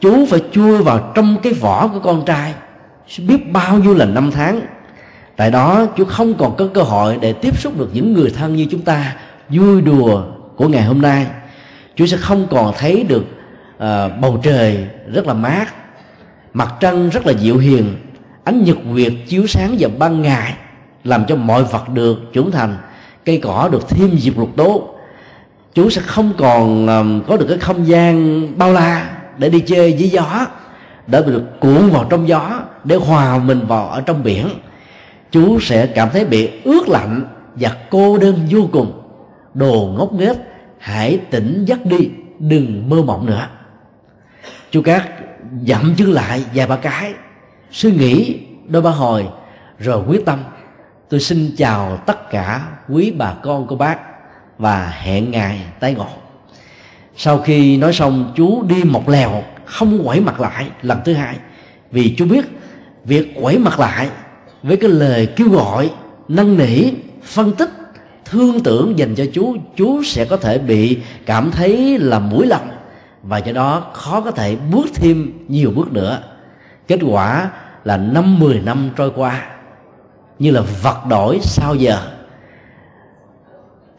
chú 0.00 0.26
phải 0.26 0.40
chui 0.52 0.82
vào 0.82 1.12
trong 1.14 1.36
cái 1.42 1.52
vỏ 1.52 1.88
của 1.88 2.00
con 2.00 2.24
trai. 2.24 2.54
Biết 3.18 3.52
bao 3.52 3.78
nhiêu 3.78 3.94
là 3.94 4.04
năm 4.04 4.30
tháng. 4.30 4.60
Tại 5.36 5.50
đó 5.50 5.86
chú 5.96 6.04
không 6.04 6.34
còn 6.34 6.56
có 6.56 6.68
cơ 6.74 6.82
hội 6.82 7.18
để 7.20 7.32
tiếp 7.32 7.60
xúc 7.60 7.78
được 7.78 7.90
những 7.92 8.12
người 8.12 8.30
thân 8.30 8.56
như 8.56 8.66
chúng 8.70 8.82
ta 8.82 9.16
vui 9.48 9.80
đùa 9.80 10.22
của 10.56 10.68
ngày 10.68 10.84
hôm 10.84 11.02
nay. 11.02 11.26
Chú 11.96 12.06
sẽ 12.06 12.16
không 12.16 12.46
còn 12.50 12.72
thấy 12.78 13.04
được 13.08 13.24
uh, 13.76 14.20
bầu 14.20 14.40
trời 14.42 14.86
rất 15.12 15.26
là 15.26 15.34
mát 15.34 15.66
mặt 16.54 16.74
trăng 16.80 17.08
rất 17.08 17.26
là 17.26 17.32
dịu 17.32 17.58
hiền 17.58 17.96
ánh 18.44 18.64
nhật 18.64 18.76
nguyệt 18.84 19.12
chiếu 19.26 19.46
sáng 19.46 19.76
vào 19.78 19.90
ban 19.98 20.22
ngày 20.22 20.54
làm 21.04 21.24
cho 21.26 21.36
mọi 21.36 21.64
vật 21.64 21.88
được 21.88 22.32
trưởng 22.32 22.50
thành 22.50 22.76
cây 23.24 23.40
cỏ 23.42 23.68
được 23.72 23.88
thêm 23.88 24.18
diệp 24.18 24.38
lục 24.38 24.50
tố 24.56 24.94
chú 25.78 25.90
sẽ 25.90 26.00
không 26.00 26.32
còn 26.38 26.86
um, 26.86 27.22
có 27.28 27.36
được 27.36 27.46
cái 27.48 27.58
không 27.58 27.86
gian 27.86 28.46
bao 28.58 28.72
la 28.72 29.10
để 29.36 29.48
đi 29.48 29.60
chơi 29.60 29.92
với 29.92 30.08
gió 30.08 30.46
để 31.06 31.22
được 31.26 31.42
cuộn 31.60 31.90
vào 31.90 32.06
trong 32.10 32.28
gió 32.28 32.60
để 32.84 32.96
hòa 32.96 33.38
mình 33.38 33.66
vào 33.66 33.88
ở 33.88 34.00
trong 34.00 34.22
biển. 34.22 34.48
Chú 35.30 35.60
sẽ 35.60 35.86
cảm 35.86 36.08
thấy 36.12 36.24
bị 36.24 36.50
ướt 36.64 36.88
lạnh 36.88 37.24
và 37.54 37.76
cô 37.90 38.18
đơn 38.18 38.46
vô 38.50 38.68
cùng. 38.72 39.02
Đồ 39.54 39.94
ngốc 39.98 40.12
nghếch 40.12 40.36
hãy 40.78 41.18
tỉnh 41.30 41.64
giấc 41.64 41.86
đi 41.86 42.10
đừng 42.38 42.88
mơ 42.88 43.02
mộng 43.02 43.26
nữa. 43.26 43.46
Chú 44.70 44.82
cát 44.82 45.02
dậm 45.62 45.94
chân 45.96 46.12
lại 46.12 46.44
vài 46.54 46.66
ba 46.66 46.76
cái 46.76 47.12
suy 47.70 47.92
nghĩ 47.92 48.40
đôi 48.68 48.82
ba 48.82 48.90
hồi 48.90 49.28
rồi 49.78 50.02
quyết 50.08 50.24
tâm 50.26 50.38
tôi 51.08 51.20
xin 51.20 51.50
chào 51.56 51.96
tất 51.96 52.30
cả 52.30 52.68
quý 52.88 53.12
bà 53.18 53.34
con 53.42 53.66
cô 53.68 53.76
bác 53.76 54.07
và 54.58 54.88
hẹn 55.00 55.30
ngày 55.30 55.60
tái 55.80 55.94
ngộ. 55.94 56.08
Sau 57.16 57.38
khi 57.38 57.76
nói 57.76 57.92
xong, 57.92 58.32
chú 58.36 58.62
đi 58.62 58.84
một 58.84 59.08
lèo, 59.08 59.42
không 59.64 60.04
quẩy 60.04 60.20
mặt 60.20 60.40
lại 60.40 60.66
lần 60.82 60.98
thứ 61.04 61.14
hai. 61.14 61.36
Vì 61.90 62.14
chú 62.18 62.26
biết 62.26 62.44
việc 63.04 63.34
quẩy 63.42 63.58
mặt 63.58 63.80
lại 63.80 64.08
với 64.62 64.76
cái 64.76 64.90
lời 64.90 65.26
kêu 65.36 65.48
gọi, 65.48 65.90
năn 66.28 66.56
nỉ, 66.56 66.90
phân 67.22 67.52
tích, 67.52 67.70
thương 68.24 68.60
tưởng 68.60 68.98
dành 68.98 69.14
cho 69.14 69.24
chú 69.32 69.56
chú 69.76 70.02
sẽ 70.02 70.24
có 70.24 70.36
thể 70.36 70.58
bị 70.58 70.98
cảm 71.26 71.50
thấy 71.50 71.98
là 71.98 72.18
mũi 72.18 72.46
lòng 72.46 72.68
và 73.22 73.38
do 73.38 73.52
đó 73.52 73.86
khó 73.92 74.20
có 74.20 74.30
thể 74.30 74.56
bước 74.56 74.86
thêm 74.94 75.32
nhiều 75.48 75.70
bước 75.70 75.92
nữa. 75.92 76.22
Kết 76.88 76.98
quả 77.06 77.50
là 77.84 77.96
năm 77.96 78.38
mười 78.38 78.60
năm 78.60 78.90
trôi 78.96 79.10
qua, 79.16 79.46
như 80.38 80.50
là 80.50 80.60
vật 80.82 81.06
đổi 81.08 81.38
sau 81.42 81.74
giờ 81.74 82.17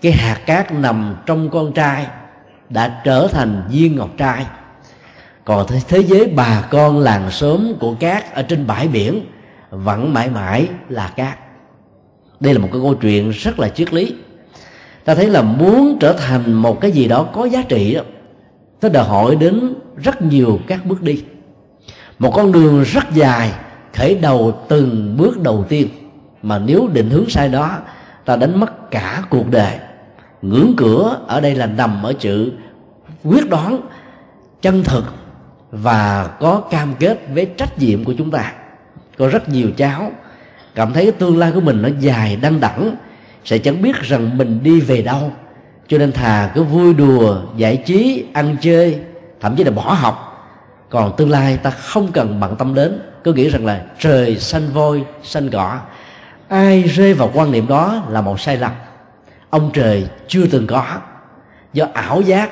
cái 0.02 0.12
hạt 0.12 0.42
cát 0.46 0.72
nằm 0.72 1.16
trong 1.26 1.50
con 1.50 1.74
trai 1.74 2.08
đã 2.70 3.02
trở 3.04 3.28
thành 3.32 3.64
viên 3.70 3.96
ngọc 3.96 4.10
trai. 4.18 4.46
Còn 5.46 5.68
thế, 5.68 5.82
thế 5.88 6.00
giới 6.00 6.28
bà 6.36 6.62
con 6.70 7.00
làng 7.00 7.32
xóm 7.32 7.74
của 7.80 7.96
cát 8.00 8.34
ở 8.34 8.42
trên 8.42 8.68
bãi 8.68 8.88
biển 8.88 9.26
vẫn 9.70 10.14
mãi 10.14 10.30
mãi 10.30 10.68
là 10.90 11.14
cát. 11.16 11.40
Đây 12.40 12.54
là 12.54 12.60
một 12.60 12.70
cái 12.72 12.82
câu 12.82 12.94
chuyện 12.94 13.30
rất 13.30 13.60
là 13.60 13.70
triết 13.70 13.94
lý. 13.94 14.16
Ta 15.06 15.16
thấy 15.16 15.28
là 15.28 15.42
muốn 15.42 15.98
trở 16.00 16.14
thành 16.14 16.54
một 16.54 16.82
cái 16.82 16.92
gì 16.92 17.08
đó 17.08 17.24
có 17.24 17.46
giá 17.46 17.62
trị 17.62 17.96
đó 17.96 18.02
nó 18.82 18.90
đòi 18.90 19.04
hỏi 19.04 19.36
đến 19.36 19.74
rất 19.98 20.22
nhiều 20.22 20.60
các 20.68 20.86
bước 20.86 21.02
đi. 21.02 21.24
Một 22.20 22.32
con 22.36 22.52
đường 22.52 22.84
rất 22.84 23.12
dài 23.14 23.52
khởi 23.94 24.16
đầu 24.16 24.66
từng 24.68 25.18
bước 25.18 25.42
đầu 25.42 25.66
tiên. 25.70 25.88
Mà 26.42 26.60
nếu 26.60 26.88
định 26.94 27.10
hướng 27.10 27.30
sai 27.30 27.50
đó 27.50 27.78
ta 28.26 28.36
đánh 28.36 28.60
mất 28.60 28.92
cả 28.92 29.24
cuộc 29.30 29.50
đời 29.52 29.80
ngưỡng 30.42 30.74
cửa 30.78 31.20
ở 31.28 31.42
đây 31.42 31.56
là 31.56 31.66
nằm 31.66 32.04
ở 32.04 32.14
chữ 32.14 32.52
quyết 33.24 33.50
đoán, 33.50 33.82
chân 34.62 34.84
thực 34.84 35.04
và 35.72 36.30
có 36.40 36.62
cam 36.72 36.94
kết 37.00 37.20
với 37.34 37.46
trách 37.58 37.80
nhiệm 37.80 38.04
của 38.04 38.14
chúng 38.18 38.32
ta. 38.32 38.54
Có 39.18 39.28
rất 39.28 39.50
nhiều 39.50 39.70
cháu 39.78 40.12
cảm 40.76 40.94
thấy 40.94 41.12
tương 41.12 41.38
lai 41.38 41.52
của 41.52 41.62
mình 41.62 41.82
nó 41.82 41.90
dài 42.00 42.36
đăng 42.36 42.60
đẳng, 42.60 42.96
sẽ 43.46 43.58
chẳng 43.58 43.82
biết 43.82 43.96
rằng 43.96 44.38
mình 44.38 44.60
đi 44.64 44.80
về 44.80 45.02
đâu. 45.02 45.32
Cho 45.88 45.98
nên 45.98 46.12
thà 46.12 46.52
cứ 46.56 46.64
vui 46.64 46.94
đùa, 46.94 47.42
giải 47.58 47.78
trí, 47.78 48.26
ăn 48.34 48.56
chơi, 48.62 49.00
thậm 49.42 49.56
chí 49.56 49.64
là 49.64 49.72
bỏ 49.72 49.94
học. 49.94 50.26
Còn 50.90 51.14
tương 51.18 51.30
lai 51.30 51.58
ta 51.58 51.70
không 51.70 52.12
cần 52.12 52.40
bận 52.40 52.56
tâm 52.56 52.74
đến, 52.74 53.00
cứ 53.24 53.34
nghĩ 53.34 53.50
rằng 53.50 53.66
là 53.66 53.86
trời 54.00 54.40
xanh 54.40 54.68
vôi, 54.74 55.04
xanh 55.24 55.50
cỏ. 55.50 55.80
Ai 56.48 56.82
rơi 56.82 57.14
vào 57.14 57.32
quan 57.34 57.52
niệm 57.52 57.68
đó 57.68 58.04
là 58.10 58.22
một 58.22 58.40
sai 58.40 58.58
lầm 58.58 58.72
ông 59.50 59.70
trời 59.74 60.08
chưa 60.28 60.48
từng 60.48 60.68
có. 60.68 60.86
Do 61.74 61.88
ảo 61.94 62.22
giác, 62.22 62.50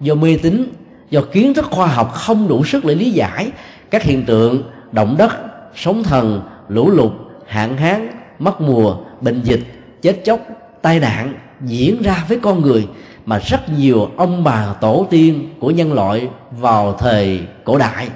do 0.00 0.14
mê 0.14 0.38
tín, 0.42 0.72
do 1.10 1.20
kiến 1.32 1.54
thức 1.54 1.64
khoa 1.70 1.86
học 1.86 2.12
không 2.14 2.48
đủ 2.48 2.64
sức 2.64 2.84
để 2.84 2.94
lý 2.94 3.10
giải 3.10 3.50
các 3.90 4.02
hiện 4.02 4.24
tượng 4.24 4.62
động 4.92 5.14
đất, 5.18 5.30
sóng 5.74 6.02
thần, 6.02 6.42
lũ 6.68 6.90
lụt, 6.90 7.12
hạn 7.46 7.76
hán, 7.76 8.08
mất 8.38 8.60
mùa, 8.60 8.96
bệnh 9.20 9.42
dịch, 9.42 9.60
chết 10.02 10.20
chóc, 10.24 10.40
tai 10.82 11.00
nạn 11.00 11.34
diễn 11.64 12.02
ra 12.02 12.24
với 12.28 12.38
con 12.42 12.62
người 12.62 12.88
mà 13.26 13.38
rất 13.38 13.68
nhiều 13.78 14.10
ông 14.16 14.44
bà 14.44 14.74
tổ 14.80 15.06
tiên 15.10 15.54
của 15.60 15.70
nhân 15.70 15.92
loại 15.92 16.28
vào 16.50 16.92
thời 16.92 17.40
cổ 17.64 17.78
đại 17.78 18.08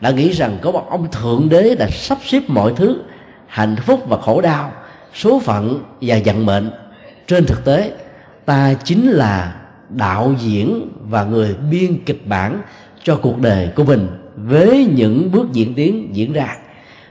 đã 0.00 0.10
nghĩ 0.10 0.30
rằng 0.30 0.58
có 0.62 0.72
một 0.72 0.90
ông 0.90 1.10
thượng 1.10 1.48
đế 1.48 1.74
đã 1.74 1.88
sắp 1.90 2.18
xếp 2.24 2.42
mọi 2.46 2.72
thứ 2.76 3.02
hạnh 3.46 3.76
phúc 3.76 4.00
và 4.08 4.16
khổ 4.16 4.40
đau, 4.40 4.72
số 5.14 5.40
phận 5.40 5.82
và 6.00 6.18
vận 6.24 6.46
mệnh 6.46 6.70
trên 7.28 7.46
thực 7.46 7.64
tế, 7.64 7.92
ta 8.44 8.74
chính 8.84 9.08
là 9.08 9.54
đạo 9.88 10.34
diễn 10.38 10.88
và 11.00 11.24
người 11.24 11.54
biên 11.70 12.04
kịch 12.04 12.26
bản 12.26 12.62
cho 13.02 13.16
cuộc 13.16 13.38
đời 13.38 13.68
của 13.76 13.84
mình 13.84 14.08
với 14.36 14.88
những 14.94 15.32
bước 15.32 15.52
diễn 15.52 15.74
tiến 15.74 16.08
diễn 16.12 16.32
ra. 16.32 16.56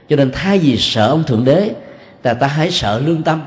Cho 0.08 0.16
nên 0.16 0.30
thay 0.32 0.58
vì 0.58 0.76
sợ 0.76 1.08
ông 1.08 1.24
thượng 1.24 1.44
đế, 1.44 1.74
ta 2.22 2.34
ta 2.34 2.46
hãy 2.46 2.70
sợ 2.70 3.02
lương 3.06 3.22
tâm. 3.22 3.40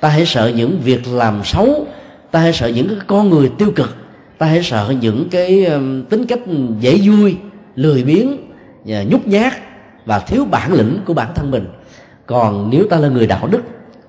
Ta 0.00 0.08
hãy 0.08 0.26
sợ 0.26 0.52
những 0.56 0.80
việc 0.84 1.08
làm 1.08 1.44
xấu. 1.44 1.86
Ta 2.30 2.40
hãy 2.40 2.52
sợ 2.52 2.68
những 2.68 2.88
cái 2.88 2.98
con 3.06 3.30
người 3.30 3.50
tiêu 3.58 3.72
cực. 3.76 3.96
Ta 4.38 4.46
hãy 4.46 4.62
sợ 4.62 4.94
những 5.00 5.28
cái 5.30 5.70
tính 6.10 6.26
cách 6.26 6.40
dễ 6.80 6.98
vui, 7.04 7.36
lười 7.74 8.04
biếng 8.04 8.36
nhút 8.84 9.26
nhát 9.26 9.52
và 10.04 10.18
thiếu 10.18 10.44
bản 10.44 10.72
lĩnh 10.72 10.98
của 11.04 11.14
bản 11.14 11.28
thân 11.34 11.50
mình. 11.50 11.66
Còn 12.26 12.70
nếu 12.70 12.86
ta 12.90 12.96
là 12.96 13.08
người 13.08 13.26
đạo 13.26 13.46
đức, 13.46 13.62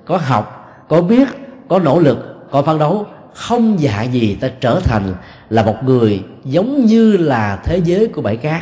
có 0.06 0.18
học, 0.18 0.86
có 0.90 1.02
biết 1.02 1.28
có 1.74 1.80
nỗ 1.80 2.00
lực 2.00 2.50
có 2.52 2.62
phấn 2.62 2.80
đấu 2.80 3.06
không 3.34 3.80
dạ 3.80 4.04
gì 4.04 4.38
ta 4.42 4.50
trở 4.60 4.80
thành 4.84 5.14
là 5.50 5.64
một 5.64 5.76
người 5.84 6.24
giống 6.46 6.86
như 6.86 7.18
là 7.18 7.56
thế 7.64 7.82
giới 7.86 8.08
của 8.08 8.22
bãi 8.22 8.38
cát. 8.38 8.62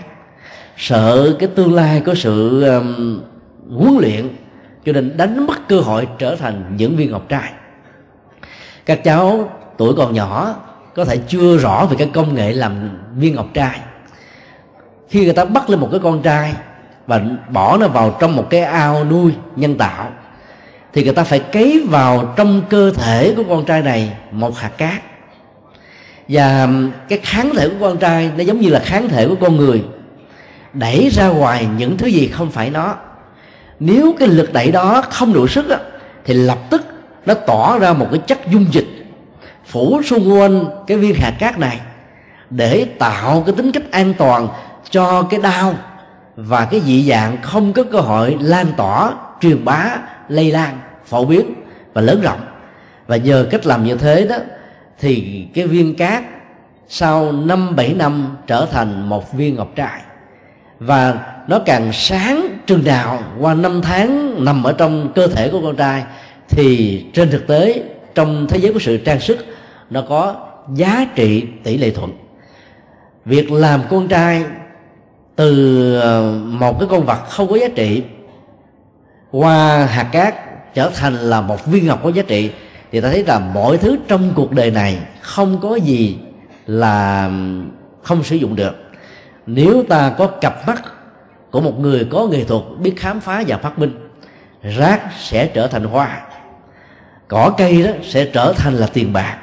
Sợ 0.77 1.35
cái 1.39 1.49
tương 1.55 1.73
lai 1.73 2.01
có 2.05 2.15
sự 2.15 2.63
um, 2.63 3.21
huấn 3.77 3.97
luyện 4.01 4.29
cho 4.85 4.91
nên 4.91 5.17
đánh 5.17 5.47
mất 5.47 5.67
cơ 5.67 5.79
hội 5.79 6.07
trở 6.17 6.35
thành 6.35 6.73
những 6.77 6.95
viên 6.95 7.11
ngọc 7.11 7.25
trai. 7.29 7.51
Các 8.85 9.03
cháu 9.03 9.49
tuổi 9.77 9.93
còn 9.97 10.13
nhỏ 10.13 10.55
có 10.95 11.05
thể 11.05 11.17
chưa 11.17 11.57
rõ 11.57 11.85
về 11.85 11.95
cái 11.99 12.09
công 12.13 12.35
nghệ 12.35 12.53
làm 12.53 12.89
viên 13.15 13.35
ngọc 13.35 13.47
trai. 13.53 13.79
Khi 15.09 15.23
người 15.23 15.33
ta 15.33 15.45
bắt 15.45 15.69
lên 15.69 15.79
một 15.79 15.87
cái 15.91 15.99
con 16.03 16.21
trai 16.21 16.53
và 17.07 17.21
bỏ 17.49 17.77
nó 17.77 17.87
vào 17.87 18.17
trong 18.19 18.35
một 18.35 18.47
cái 18.49 18.61
ao 18.61 19.03
nuôi 19.03 19.33
nhân 19.55 19.77
tạo 19.77 20.11
thì 20.93 21.03
người 21.03 21.13
ta 21.13 21.23
phải 21.23 21.39
cấy 21.39 21.83
vào 21.89 22.33
trong 22.35 22.61
cơ 22.69 22.91
thể 22.91 23.33
của 23.37 23.43
con 23.49 23.65
trai 23.65 23.81
này 23.81 24.13
một 24.31 24.57
hạt 24.57 24.71
cát. 24.77 25.01
Và 26.27 26.69
cái 27.09 27.19
kháng 27.23 27.55
thể 27.55 27.69
của 27.69 27.75
con 27.81 27.97
trai 27.97 28.31
nó 28.37 28.43
giống 28.43 28.59
như 28.59 28.69
là 28.69 28.79
kháng 28.79 29.09
thể 29.09 29.27
của 29.27 29.35
con 29.41 29.57
người. 29.57 29.83
Đẩy 30.73 31.09
ra 31.09 31.27
ngoài 31.27 31.67
những 31.77 31.97
thứ 31.97 32.07
gì 32.07 32.27
không 32.27 32.51
phải 32.51 32.69
nó. 32.69 32.95
Nếu 33.79 34.15
cái 34.19 34.27
lực 34.27 34.53
đẩy 34.53 34.71
đó 34.71 35.03
không 35.09 35.33
đủ 35.33 35.47
sức 35.47 35.69
đó, 35.69 35.75
thì 36.25 36.33
lập 36.33 36.57
tức 36.69 36.81
nó 37.25 37.33
tỏ 37.33 37.79
ra 37.79 37.93
một 37.93 38.07
cái 38.11 38.19
chất 38.27 38.39
dung 38.51 38.65
dịch 38.71 38.87
phủ 39.65 40.01
xung 40.01 40.33
quanh 40.33 40.65
cái 40.87 40.97
viên 40.97 41.15
hạt 41.15 41.33
cát 41.39 41.59
này 41.59 41.79
để 42.49 42.85
tạo 42.99 43.43
cái 43.45 43.55
tính 43.55 43.71
cách 43.71 43.91
an 43.91 44.13
toàn 44.17 44.47
cho 44.89 45.21
cái 45.21 45.39
đau 45.39 45.73
và 46.35 46.65
cái 46.65 46.81
dị 46.85 47.09
dạng 47.09 47.37
không 47.41 47.73
có 47.73 47.83
cơ 47.91 47.99
hội 47.99 48.37
lan 48.39 48.65
tỏa 48.77 49.13
truyền 49.41 49.65
bá 49.65 49.97
lây 50.31 50.51
lan, 50.51 50.79
phổ 51.05 51.25
biến 51.25 51.53
và 51.93 52.01
lớn 52.01 52.21
rộng. 52.21 52.39
Và 53.07 53.17
nhờ 53.17 53.47
cách 53.51 53.65
làm 53.65 53.83
như 53.83 53.95
thế 53.95 54.27
đó, 54.27 54.35
thì 54.99 55.45
cái 55.53 55.67
viên 55.67 55.95
cát 55.95 56.23
sau 56.87 57.31
năm, 57.31 57.75
bảy 57.75 57.93
năm 57.93 58.37
trở 58.47 58.67
thành 58.71 59.09
một 59.09 59.33
viên 59.33 59.55
ngọc 59.55 59.71
trai. 59.75 60.01
Và 60.79 61.19
nó 61.47 61.59
càng 61.59 61.93
sáng 61.93 62.47
chừng 62.65 62.85
nào 62.85 63.23
qua 63.39 63.53
năm 63.53 63.81
tháng 63.81 64.35
nằm 64.45 64.63
ở 64.63 64.73
trong 64.73 65.11
cơ 65.15 65.27
thể 65.27 65.49
của 65.49 65.61
con 65.61 65.75
trai, 65.75 66.03
thì 66.49 67.05
trên 67.13 67.29
thực 67.29 67.47
tế, 67.47 67.83
trong 68.15 68.47
thế 68.49 68.59
giới 68.59 68.73
của 68.73 68.79
sự 68.79 68.97
trang 68.97 69.19
sức, 69.19 69.45
nó 69.89 70.01
có 70.09 70.35
giá 70.75 71.07
trị 71.15 71.43
tỷ 71.63 71.77
lệ 71.77 71.91
thuận. 71.91 72.11
Việc 73.25 73.51
làm 73.51 73.81
con 73.89 74.07
trai 74.07 74.43
từ 75.35 75.99
ờ, 75.99 76.39
một 76.45 76.79
cái 76.79 76.87
con 76.91 77.05
vật 77.05 77.19
không 77.29 77.47
có 77.47 77.55
giá 77.55 77.67
trị 77.75 78.03
qua 79.31 79.85
hạt 79.85 80.03
cát 80.03 80.35
trở 80.73 80.89
thành 80.95 81.15
là 81.15 81.41
một 81.41 81.65
viên 81.65 81.87
ngọc 81.87 81.99
có 82.03 82.09
giá 82.09 82.23
trị. 82.27 82.51
Thì 82.91 83.01
ta 83.01 83.09
thấy 83.09 83.23
là 83.25 83.39
mọi 83.39 83.77
thứ 83.77 83.97
trong 84.07 84.33
cuộc 84.35 84.51
đời 84.51 84.71
này 84.71 84.97
không 85.21 85.59
có 85.61 85.75
gì 85.75 86.17
là 86.65 87.29
không 88.03 88.23
sử 88.23 88.35
dụng 88.35 88.55
được. 88.55 88.75
Nếu 89.45 89.83
ta 89.89 90.09
có 90.17 90.27
cặp 90.27 90.67
mắt 90.67 90.83
của 91.51 91.61
một 91.61 91.79
người 91.79 92.07
có 92.11 92.27
nghệ 92.27 92.43
thuật 92.43 92.61
biết 92.79 92.93
khám 92.97 93.19
phá 93.19 93.43
và 93.47 93.57
phát 93.57 93.79
minh, 93.79 94.09
rác 94.63 95.01
sẽ 95.19 95.47
trở 95.47 95.67
thành 95.67 95.83
hoa, 95.83 96.21
cỏ 97.27 97.53
cây 97.57 97.83
đó 97.83 97.91
sẽ 98.03 98.25
trở 98.25 98.53
thành 98.57 98.73
là 98.73 98.87
tiền 98.93 99.13
bạc. 99.13 99.37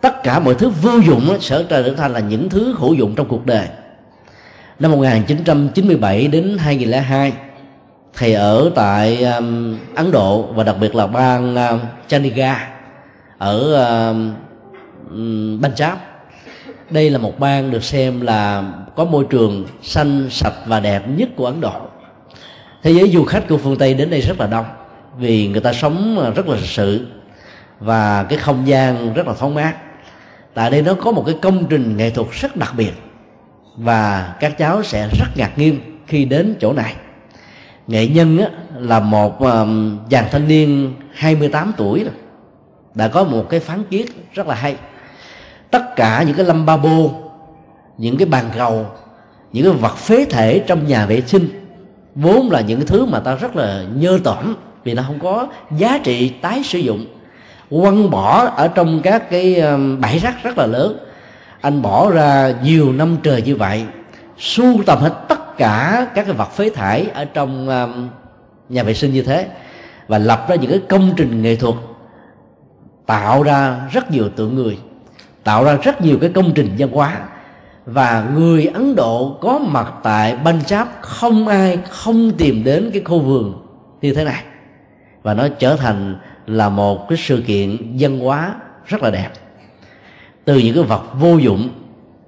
Tất 0.00 0.22
cả 0.22 0.38
mọi 0.38 0.54
thứ 0.54 0.68
vô 0.68 0.98
dụng 0.98 1.26
đó 1.28 1.36
sẽ 1.40 1.62
trở 1.68 1.94
thành 1.94 2.12
là 2.12 2.20
những 2.20 2.48
thứ 2.48 2.74
hữu 2.78 2.94
dụng 2.94 3.14
trong 3.14 3.28
cuộc 3.28 3.46
đời. 3.46 3.68
Năm 4.78 4.90
1997 4.90 6.28
đến 6.28 6.56
2002 6.58 7.32
thầy 8.16 8.34
ở 8.34 8.70
tại 8.74 9.24
um, 9.24 9.78
Ấn 9.94 10.10
Độ 10.10 10.42
và 10.42 10.64
đặc 10.64 10.76
biệt 10.80 10.94
là 10.94 11.06
bang 11.06 11.56
um, 11.56 11.80
Chandigarh 12.08 12.60
ở 13.38 13.74
um, 14.10 14.34
Punjab. 15.62 15.96
Đây 16.90 17.10
là 17.10 17.18
một 17.18 17.38
bang 17.38 17.70
được 17.70 17.84
xem 17.84 18.20
là 18.20 18.64
có 18.96 19.04
môi 19.04 19.24
trường 19.30 19.66
xanh 19.82 20.30
sạch 20.30 20.54
và 20.66 20.80
đẹp 20.80 21.02
nhất 21.08 21.28
của 21.36 21.46
ấn 21.46 21.60
độ. 21.60 21.80
Thế 22.82 22.90
giới 22.90 23.10
du 23.10 23.24
khách 23.24 23.48
của 23.48 23.58
phương 23.58 23.76
tây 23.76 23.94
đến 23.94 24.10
đây 24.10 24.20
rất 24.20 24.40
là 24.40 24.46
đông 24.46 24.64
vì 25.18 25.48
người 25.48 25.60
ta 25.60 25.72
sống 25.72 26.32
rất 26.36 26.48
là 26.48 26.56
lịch 26.56 26.70
sự 26.70 27.06
và 27.80 28.22
cái 28.22 28.38
không 28.38 28.68
gian 28.68 29.14
rất 29.14 29.26
là 29.26 29.34
thoáng 29.38 29.54
mát. 29.54 29.74
Tại 30.54 30.70
đây 30.70 30.82
nó 30.82 30.94
có 30.94 31.12
một 31.12 31.22
cái 31.26 31.36
công 31.42 31.66
trình 31.66 31.96
nghệ 31.96 32.10
thuật 32.10 32.28
rất 32.32 32.56
đặc 32.56 32.74
biệt 32.76 32.92
và 33.76 34.34
các 34.40 34.58
cháu 34.58 34.82
sẽ 34.82 35.08
rất 35.18 35.28
ngạc 35.36 35.58
nhiên 35.58 35.80
khi 36.06 36.24
đến 36.24 36.54
chỗ 36.60 36.72
này 36.72 36.94
nghệ 37.86 38.06
nhân 38.06 38.38
á, 38.38 38.46
là 38.78 39.00
một 39.00 39.40
um, 39.40 39.98
chàng 40.10 40.28
thanh 40.30 40.48
niên 40.48 40.94
28 41.14 41.72
tuổi 41.76 42.04
rồi. 42.04 42.14
Đã 42.94 43.08
có 43.08 43.24
một 43.24 43.46
cái 43.48 43.60
phán 43.60 43.84
kiết 43.84 44.06
rất 44.32 44.46
là 44.46 44.54
hay. 44.54 44.76
Tất 45.70 45.96
cả 45.96 46.22
những 46.26 46.36
cái 46.36 46.46
lâm 46.46 46.66
ba 46.66 46.76
bô 46.76 47.10
những 47.98 48.16
cái 48.16 48.26
bàn 48.26 48.50
cầu 48.56 48.86
những 49.52 49.64
cái 49.64 49.72
vật 49.72 49.96
phế 49.96 50.24
thể 50.24 50.64
trong 50.66 50.86
nhà 50.86 51.06
vệ 51.06 51.20
sinh 51.20 51.48
vốn 52.14 52.50
là 52.50 52.60
những 52.60 52.86
thứ 52.86 53.06
mà 53.06 53.20
ta 53.20 53.34
rất 53.34 53.56
là 53.56 53.84
nhơ 53.94 54.18
tỏm 54.24 54.54
vì 54.84 54.94
nó 54.94 55.02
không 55.06 55.18
có 55.18 55.46
giá 55.78 55.98
trị 55.98 56.28
tái 56.28 56.62
sử 56.64 56.78
dụng 56.78 57.06
quăng 57.70 58.10
bỏ 58.10 58.46
ở 58.56 58.68
trong 58.68 59.00
các 59.02 59.30
cái 59.30 59.54
ờ, 59.54 59.78
bãi 60.00 60.18
rác 60.18 60.42
rất 60.42 60.58
là 60.58 60.66
lớn. 60.66 60.98
Anh 61.60 61.82
bỏ 61.82 62.10
ra 62.10 62.54
nhiều 62.62 62.92
năm 62.92 63.16
trời 63.22 63.42
như 63.42 63.56
vậy 63.56 63.84
sưu 64.38 64.82
tầm 64.86 64.98
hết 64.98 65.12
tất 65.28 65.51
cả 65.62 66.06
các 66.14 66.26
cái 66.26 66.34
vật 66.34 66.50
phế 66.50 66.70
thải 66.70 67.06
ở 67.14 67.24
trong 67.24 67.68
um, 67.68 68.08
nhà 68.68 68.82
vệ 68.82 68.94
sinh 68.94 69.12
như 69.12 69.22
thế 69.22 69.48
và 70.08 70.18
lập 70.18 70.46
ra 70.48 70.54
những 70.54 70.70
cái 70.70 70.80
công 70.88 71.12
trình 71.16 71.42
nghệ 71.42 71.56
thuật, 71.56 71.74
tạo 73.06 73.42
ra 73.42 73.80
rất 73.92 74.10
nhiều 74.10 74.28
tượng 74.28 74.54
người, 74.54 74.78
tạo 75.44 75.64
ra 75.64 75.78
rất 75.82 76.00
nhiều 76.00 76.18
cái 76.20 76.30
công 76.30 76.52
trình 76.54 76.74
văn 76.78 76.90
hóa. 76.92 77.20
Và 77.86 78.30
người 78.34 78.66
ấn 78.66 78.94
độ 78.94 79.38
có 79.40 79.58
mặt 79.58 79.92
tại 80.02 80.36
punjab 80.44 80.86
không 81.00 81.48
ai 81.48 81.78
không 81.88 82.32
tìm 82.38 82.64
đến 82.64 82.90
cái 82.92 83.02
khu 83.04 83.20
vườn 83.20 83.66
như 84.00 84.14
thế 84.14 84.24
này. 84.24 84.44
Và 85.22 85.34
nó 85.34 85.48
trở 85.58 85.76
thành 85.76 86.16
là 86.46 86.68
một 86.68 87.08
cái 87.08 87.18
sự 87.18 87.42
kiện 87.46 87.76
văn 87.98 88.18
hóa 88.18 88.54
rất 88.86 89.02
là 89.02 89.10
đẹp. 89.10 89.30
Từ 90.44 90.58
những 90.58 90.74
cái 90.74 90.84
vật 90.84 91.02
vô 91.14 91.36
dụng 91.36 91.68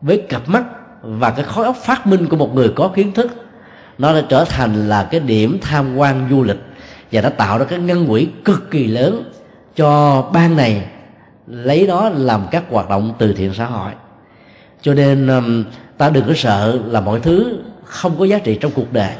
với 0.00 0.22
cặp 0.28 0.48
mắt 0.48 0.64
và 1.06 1.30
cái 1.30 1.44
khối 1.44 1.64
óc 1.64 1.76
phát 1.76 2.06
minh 2.06 2.26
của 2.28 2.36
một 2.36 2.54
người 2.54 2.68
có 2.76 2.88
kiến 2.88 3.12
thức, 3.12 3.32
nó 3.98 4.14
đã 4.14 4.22
trở 4.28 4.44
thành 4.44 4.88
là 4.88 5.08
cái 5.10 5.20
điểm 5.20 5.58
tham 5.62 5.96
quan 5.96 6.26
du 6.30 6.42
lịch 6.42 6.60
và 7.12 7.20
đã 7.20 7.28
tạo 7.28 7.58
ra 7.58 7.64
cái 7.64 7.78
ngân 7.78 8.06
quỹ 8.06 8.28
cực 8.44 8.70
kỳ 8.70 8.86
lớn 8.86 9.22
cho 9.76 10.22
ban 10.32 10.56
này, 10.56 10.86
lấy 11.46 11.86
đó 11.86 12.08
làm 12.08 12.46
các 12.50 12.64
hoạt 12.70 12.88
động 12.88 13.14
từ 13.18 13.32
thiện 13.32 13.54
xã 13.54 13.66
hội. 13.66 13.92
Cho 14.82 14.94
nên 14.94 15.28
um, 15.28 15.64
ta 15.98 16.10
đừng 16.10 16.26
có 16.26 16.32
sợ 16.36 16.78
là 16.86 17.00
mọi 17.00 17.20
thứ 17.20 17.58
không 17.84 18.18
có 18.18 18.24
giá 18.24 18.38
trị 18.38 18.58
trong 18.60 18.72
cuộc 18.74 18.92
đời. 18.92 19.12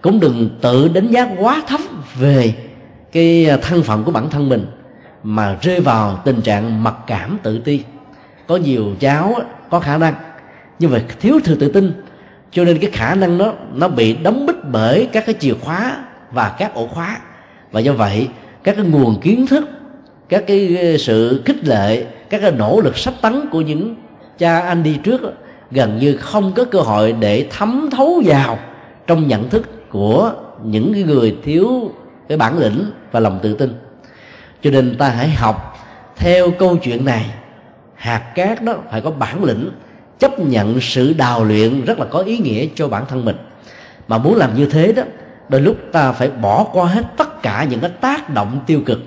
Cũng 0.00 0.20
đừng 0.20 0.50
tự 0.60 0.88
đánh 0.88 1.06
giá 1.06 1.28
quá 1.38 1.62
thấp 1.66 1.80
về 2.14 2.54
cái 3.12 3.50
uh, 3.54 3.62
thân 3.62 3.82
phận 3.82 4.04
của 4.04 4.10
bản 4.10 4.30
thân 4.30 4.48
mình 4.48 4.66
mà 5.22 5.56
rơi 5.60 5.80
vào 5.80 6.20
tình 6.24 6.40
trạng 6.40 6.82
mặc 6.82 6.94
cảm 7.06 7.38
tự 7.42 7.58
ti. 7.58 7.82
Có 8.46 8.56
nhiều 8.56 8.86
cháu 9.00 9.34
có 9.70 9.80
khả 9.80 9.98
năng 9.98 10.14
nhưng 10.78 10.90
mà 10.90 11.02
thiếu 11.20 11.40
sự 11.44 11.54
tự 11.54 11.68
tin. 11.68 11.92
Cho 12.50 12.64
nên 12.64 12.78
cái 12.78 12.90
khả 12.90 13.14
năng 13.14 13.38
đó, 13.38 13.52
nó 13.74 13.88
bị 13.88 14.16
đóng 14.16 14.46
bít 14.46 14.56
bởi 14.72 15.08
các 15.12 15.26
cái 15.26 15.34
chìa 15.40 15.54
khóa 15.54 15.96
và 16.30 16.54
các 16.58 16.74
ổ 16.74 16.86
khóa. 16.86 17.18
Và 17.72 17.80
do 17.80 17.92
vậy, 17.92 18.28
các 18.62 18.76
cái 18.76 18.84
nguồn 18.84 19.20
kiến 19.20 19.46
thức, 19.46 19.68
các 20.28 20.44
cái 20.46 20.76
ờ, 20.76 20.96
sự 20.96 21.42
khích 21.44 21.64
lệ, 21.64 22.06
các 22.30 22.40
cái 22.40 22.52
nỗ 22.52 22.80
lực 22.80 22.98
sắp 22.98 23.14
tấn 23.20 23.48
của 23.50 23.60
những 23.60 23.96
cha 24.38 24.60
anh 24.60 24.82
đi 24.82 24.98
trước 25.02 25.20
gần 25.70 25.98
như 25.98 26.16
không 26.16 26.52
có 26.56 26.64
cơ 26.64 26.80
hội 26.80 27.12
để 27.12 27.46
thấm 27.50 27.88
thấu 27.92 28.22
vào 28.24 28.58
trong 29.06 29.28
nhận 29.28 29.48
thức 29.50 29.90
của 29.90 30.32
những 30.64 31.06
người 31.06 31.36
thiếu 31.44 31.92
cái 32.28 32.38
bản 32.38 32.58
lĩnh 32.58 32.90
và 33.12 33.20
lòng 33.20 33.38
tự 33.42 33.54
tin. 33.54 33.72
Cho 34.62 34.70
nên 34.70 34.96
ta 34.98 35.08
hãy 35.08 35.28
học 35.28 35.78
theo 36.16 36.50
câu 36.50 36.76
chuyện 36.76 37.04
này. 37.04 37.30
Hạt 37.94 38.32
cát 38.34 38.62
đó 38.62 38.74
phải 38.90 39.00
có 39.00 39.10
bản 39.10 39.44
lĩnh 39.44 39.70
chấp 40.18 40.40
nhận 40.40 40.80
sự 40.80 41.12
đào 41.12 41.44
luyện 41.44 41.84
rất 41.84 41.98
là 41.98 42.06
có 42.10 42.18
ý 42.18 42.38
nghĩa 42.38 42.66
cho 42.74 42.88
bản 42.88 43.04
thân 43.08 43.24
mình. 43.24 43.36
Mà 44.08 44.18
muốn 44.18 44.36
làm 44.36 44.54
như 44.54 44.66
thế 44.66 44.92
đó, 44.92 45.02
đôi 45.48 45.60
lúc 45.60 45.76
ta 45.92 46.12
phải 46.12 46.30
bỏ 46.30 46.64
qua 46.72 46.86
hết 46.86 47.02
tất 47.16 47.42
cả 47.42 47.66
những 47.70 47.80
cái 47.80 47.90
tác 47.90 48.30
động 48.30 48.60
tiêu 48.66 48.80
cực. 48.86 49.00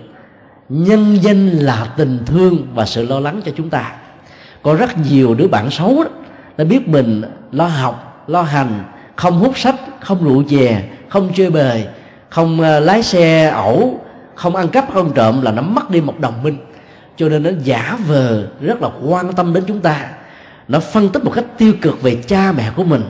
Nhân 0.70 1.18
danh 1.22 1.50
là 1.50 1.88
tình 1.98 2.20
thương 2.26 2.68
và 2.74 2.86
sự 2.86 3.06
lo 3.06 3.20
lắng 3.20 3.42
cho 3.46 3.52
chúng 3.58 3.70
ta. 3.70 3.92
Có 4.62 4.74
rất 4.74 4.98
nhiều 5.10 5.36
đứa 5.36 5.48
bạn 5.48 5.72
xấu 5.72 6.04
đó 6.04 6.10
nó 6.58 6.66
biết 6.66 6.88
mình 6.88 7.22
lo 7.52 7.66
học, 7.66 8.24
lo 8.28 8.42
hành, 8.42 8.84
không 9.16 9.40
hút 9.40 9.58
sách, 9.58 9.76
không 10.00 10.24
rượu 10.24 10.44
chè, 10.50 10.84
không 11.10 11.30
chơi 11.36 11.50
bời, 11.50 11.88
không 12.30 12.62
ờ, 12.62 12.80
lái 12.80 13.04
xe 13.04 13.50
ẩu, 13.50 14.00
không 14.36 14.56
ăn 14.56 14.68
cắp 14.68 14.94
không 14.94 15.14
trộm 15.14 15.42
là 15.42 15.52
nó 15.52 15.62
mất 15.62 15.90
đi 15.90 16.02
một 16.02 16.20
đồng 16.20 16.44
minh. 16.44 16.58
Cho 17.18 17.30
nên 17.30 17.44
nó 17.44 17.50
giả 17.64 17.98
vờ, 18.08 18.48
rất 18.62 18.82
là 18.82 18.90
quan 19.06 19.34
tâm 19.34 19.54
đến 19.54 19.64
chúng 19.68 19.80
ta 19.80 20.10
nó 20.68 20.80
phân 20.80 21.10
tích 21.10 21.24
một 21.24 21.32
cách 21.36 21.46
tiêu 21.58 21.74
cực 21.82 22.02
về 22.02 22.16
cha 22.28 22.52
mẹ 22.52 22.72
của 22.76 22.84
mình. 22.84 23.04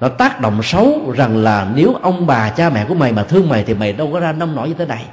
Nó 0.00 0.08
tác 0.08 0.40
động 0.40 0.62
xấu 0.62 1.12
rằng 1.16 1.36
là 1.36 1.70
nếu 1.74 1.94
ông 2.02 2.26
bà 2.26 2.50
cha 2.50 2.70
mẹ 2.70 2.84
của 2.84 2.94
mày 2.94 3.12
mà 3.12 3.22
thương 3.22 3.48
mày 3.48 3.64
thì 3.64 3.74
mày 3.74 3.92
đâu 3.92 4.10
có 4.12 4.20
ra 4.20 4.32
nông 4.32 4.56
nổi 4.56 4.68
như 4.68 4.74
thế 4.74 4.86
này. 4.86 5.04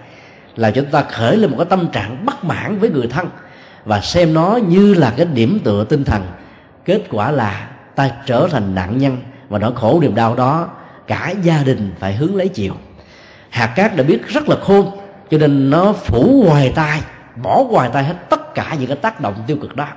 Là 0.56 0.72
chúng 0.72 0.86
ta 0.86 1.04
khởi 1.04 1.38
lên 1.38 1.52
một 1.52 1.58
cái 1.58 1.66
tâm 1.70 1.88
trạng 1.88 2.26
bất 2.26 2.44
mãn 2.44 2.80
với 2.80 2.90
người 2.90 3.08
thân 3.08 3.30
và 3.86 4.02
xem 4.02 4.34
nó 4.34 4.60
như 4.68 4.94
là 4.94 5.14
cái 5.18 5.26
điểm 5.26 5.60
tựa 5.64 5.84
tinh 5.84 6.04
thần. 6.04 6.26
Kết 6.86 7.02
quả 7.12 7.32
là 7.32 7.68
ta 7.96 8.10
trở 8.26 8.48
thành 8.52 8.76
nạn 8.76 8.98
nhân 8.98 9.18
và 9.50 9.60
nỗi 9.60 9.72
khổ 9.76 10.00
niềm 10.02 10.16
đau 10.16 10.36
đó 10.36 10.70
cả 11.08 11.34
gia 11.44 11.64
đình 11.64 11.92
phải 12.00 12.16
hướng 12.16 12.36
lấy 12.36 12.48
chịu 12.48 12.74
hạt 13.50 13.68
cát 13.68 13.96
đã 13.96 14.04
biết 14.04 14.28
rất 14.28 14.50
là 14.50 14.56
khôn, 14.62 14.92
cho 15.32 15.38
nên 15.38 15.70
nó 15.70 15.94
phủ 15.94 16.46
hoài 16.48 16.72
tai, 16.76 17.02
bỏ 17.44 17.64
hoài 17.70 17.90
tai 17.94 18.04
hết 18.04 18.30
tất 18.30 18.56
cả 18.56 18.76
những 18.80 18.88
cái 18.88 18.98
tác 18.98 19.22
động 19.22 19.44
tiêu 19.48 19.58
cực 19.62 19.76
đó 19.76 19.88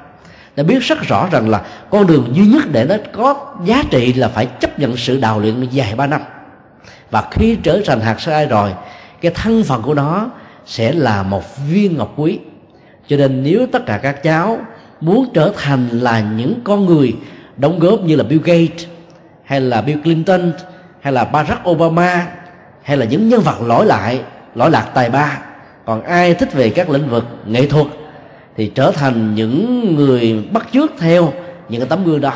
đã 0.61 0.65
biết 0.65 0.83
rất 0.83 1.03
rõ 1.03 1.29
rằng 1.33 1.49
là 1.49 1.63
con 1.91 2.07
đường 2.07 2.29
duy 2.33 2.47
nhất 2.47 2.63
để 2.73 2.85
nó 2.85 2.95
có 3.13 3.55
giá 3.65 3.83
trị 3.91 4.13
là 4.13 4.29
phải 4.29 4.47
chấp 4.47 4.79
nhận 4.79 4.97
sự 4.97 5.21
đào 5.21 5.41
luyện 5.41 5.69
dài 5.71 5.95
ba 5.95 6.07
năm. 6.07 6.21
Và 7.11 7.29
khi 7.31 7.57
trở 7.63 7.81
thành 7.87 8.01
hạt 8.01 8.21
sai 8.21 8.47
rồi, 8.47 8.71
cái 9.21 9.33
thân 9.35 9.65
phận 9.65 9.83
của 9.83 9.95
nó 9.95 10.31
sẽ 10.67 10.93
là 10.93 11.23
một 11.23 11.43
viên 11.69 11.97
ngọc 11.97 12.13
quý. 12.17 12.39
Cho 13.09 13.17
nên 13.17 13.43
nếu 13.43 13.67
tất 13.73 13.87
cả 13.87 13.99
các 13.99 14.23
cháu 14.23 14.59
muốn 15.01 15.29
trở 15.35 15.53
thành 15.57 15.89
là 15.89 16.21
những 16.21 16.61
con 16.65 16.87
người 16.87 17.17
đóng 17.57 17.79
góp 17.79 18.01
như 18.01 18.17
là 18.17 18.25
Bill 18.25 18.43
Gates, 18.45 18.87
hay 19.45 19.61
là 19.61 19.81
Bill 19.81 20.03
Clinton, 20.03 20.53
hay 21.01 21.13
là 21.13 21.25
Barack 21.25 21.69
Obama, 21.69 22.27
hay 22.83 22.97
là 22.97 23.07
những 23.07 23.29
nhân 23.29 23.41
vật 23.41 23.61
lỗi 23.61 23.87
lại, 23.87 24.21
lỗi 24.55 24.71
lạc 24.71 24.87
tài 24.95 25.11
ba, 25.11 25.39
còn 25.85 26.03
ai 26.03 26.35
thích 26.35 26.53
về 26.53 26.71
các 26.71 26.91
lĩnh 26.91 27.09
vực 27.09 27.25
nghệ 27.47 27.67
thuật 27.67 27.87
thì 28.61 28.71
trở 28.75 28.93
thành 28.95 29.35
những 29.35 29.95
người 29.97 30.45
bắt 30.53 30.69
chước 30.73 30.91
theo 30.99 31.33
những 31.69 31.81
cái 31.81 31.89
tấm 31.89 32.05
gương 32.05 32.21
đó. 32.21 32.33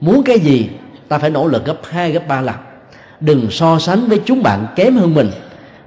Muốn 0.00 0.22
cái 0.22 0.38
gì 0.38 0.68
ta 1.08 1.18
phải 1.18 1.30
nỗ 1.30 1.46
lực 1.46 1.64
gấp 1.64 1.76
hai 1.90 2.12
gấp 2.12 2.28
ba 2.28 2.40
lần. 2.40 2.54
Đừng 3.20 3.50
so 3.50 3.78
sánh 3.78 4.08
với 4.08 4.20
chúng 4.24 4.42
bạn 4.42 4.66
kém 4.76 4.96
hơn 4.96 5.14
mình. 5.14 5.30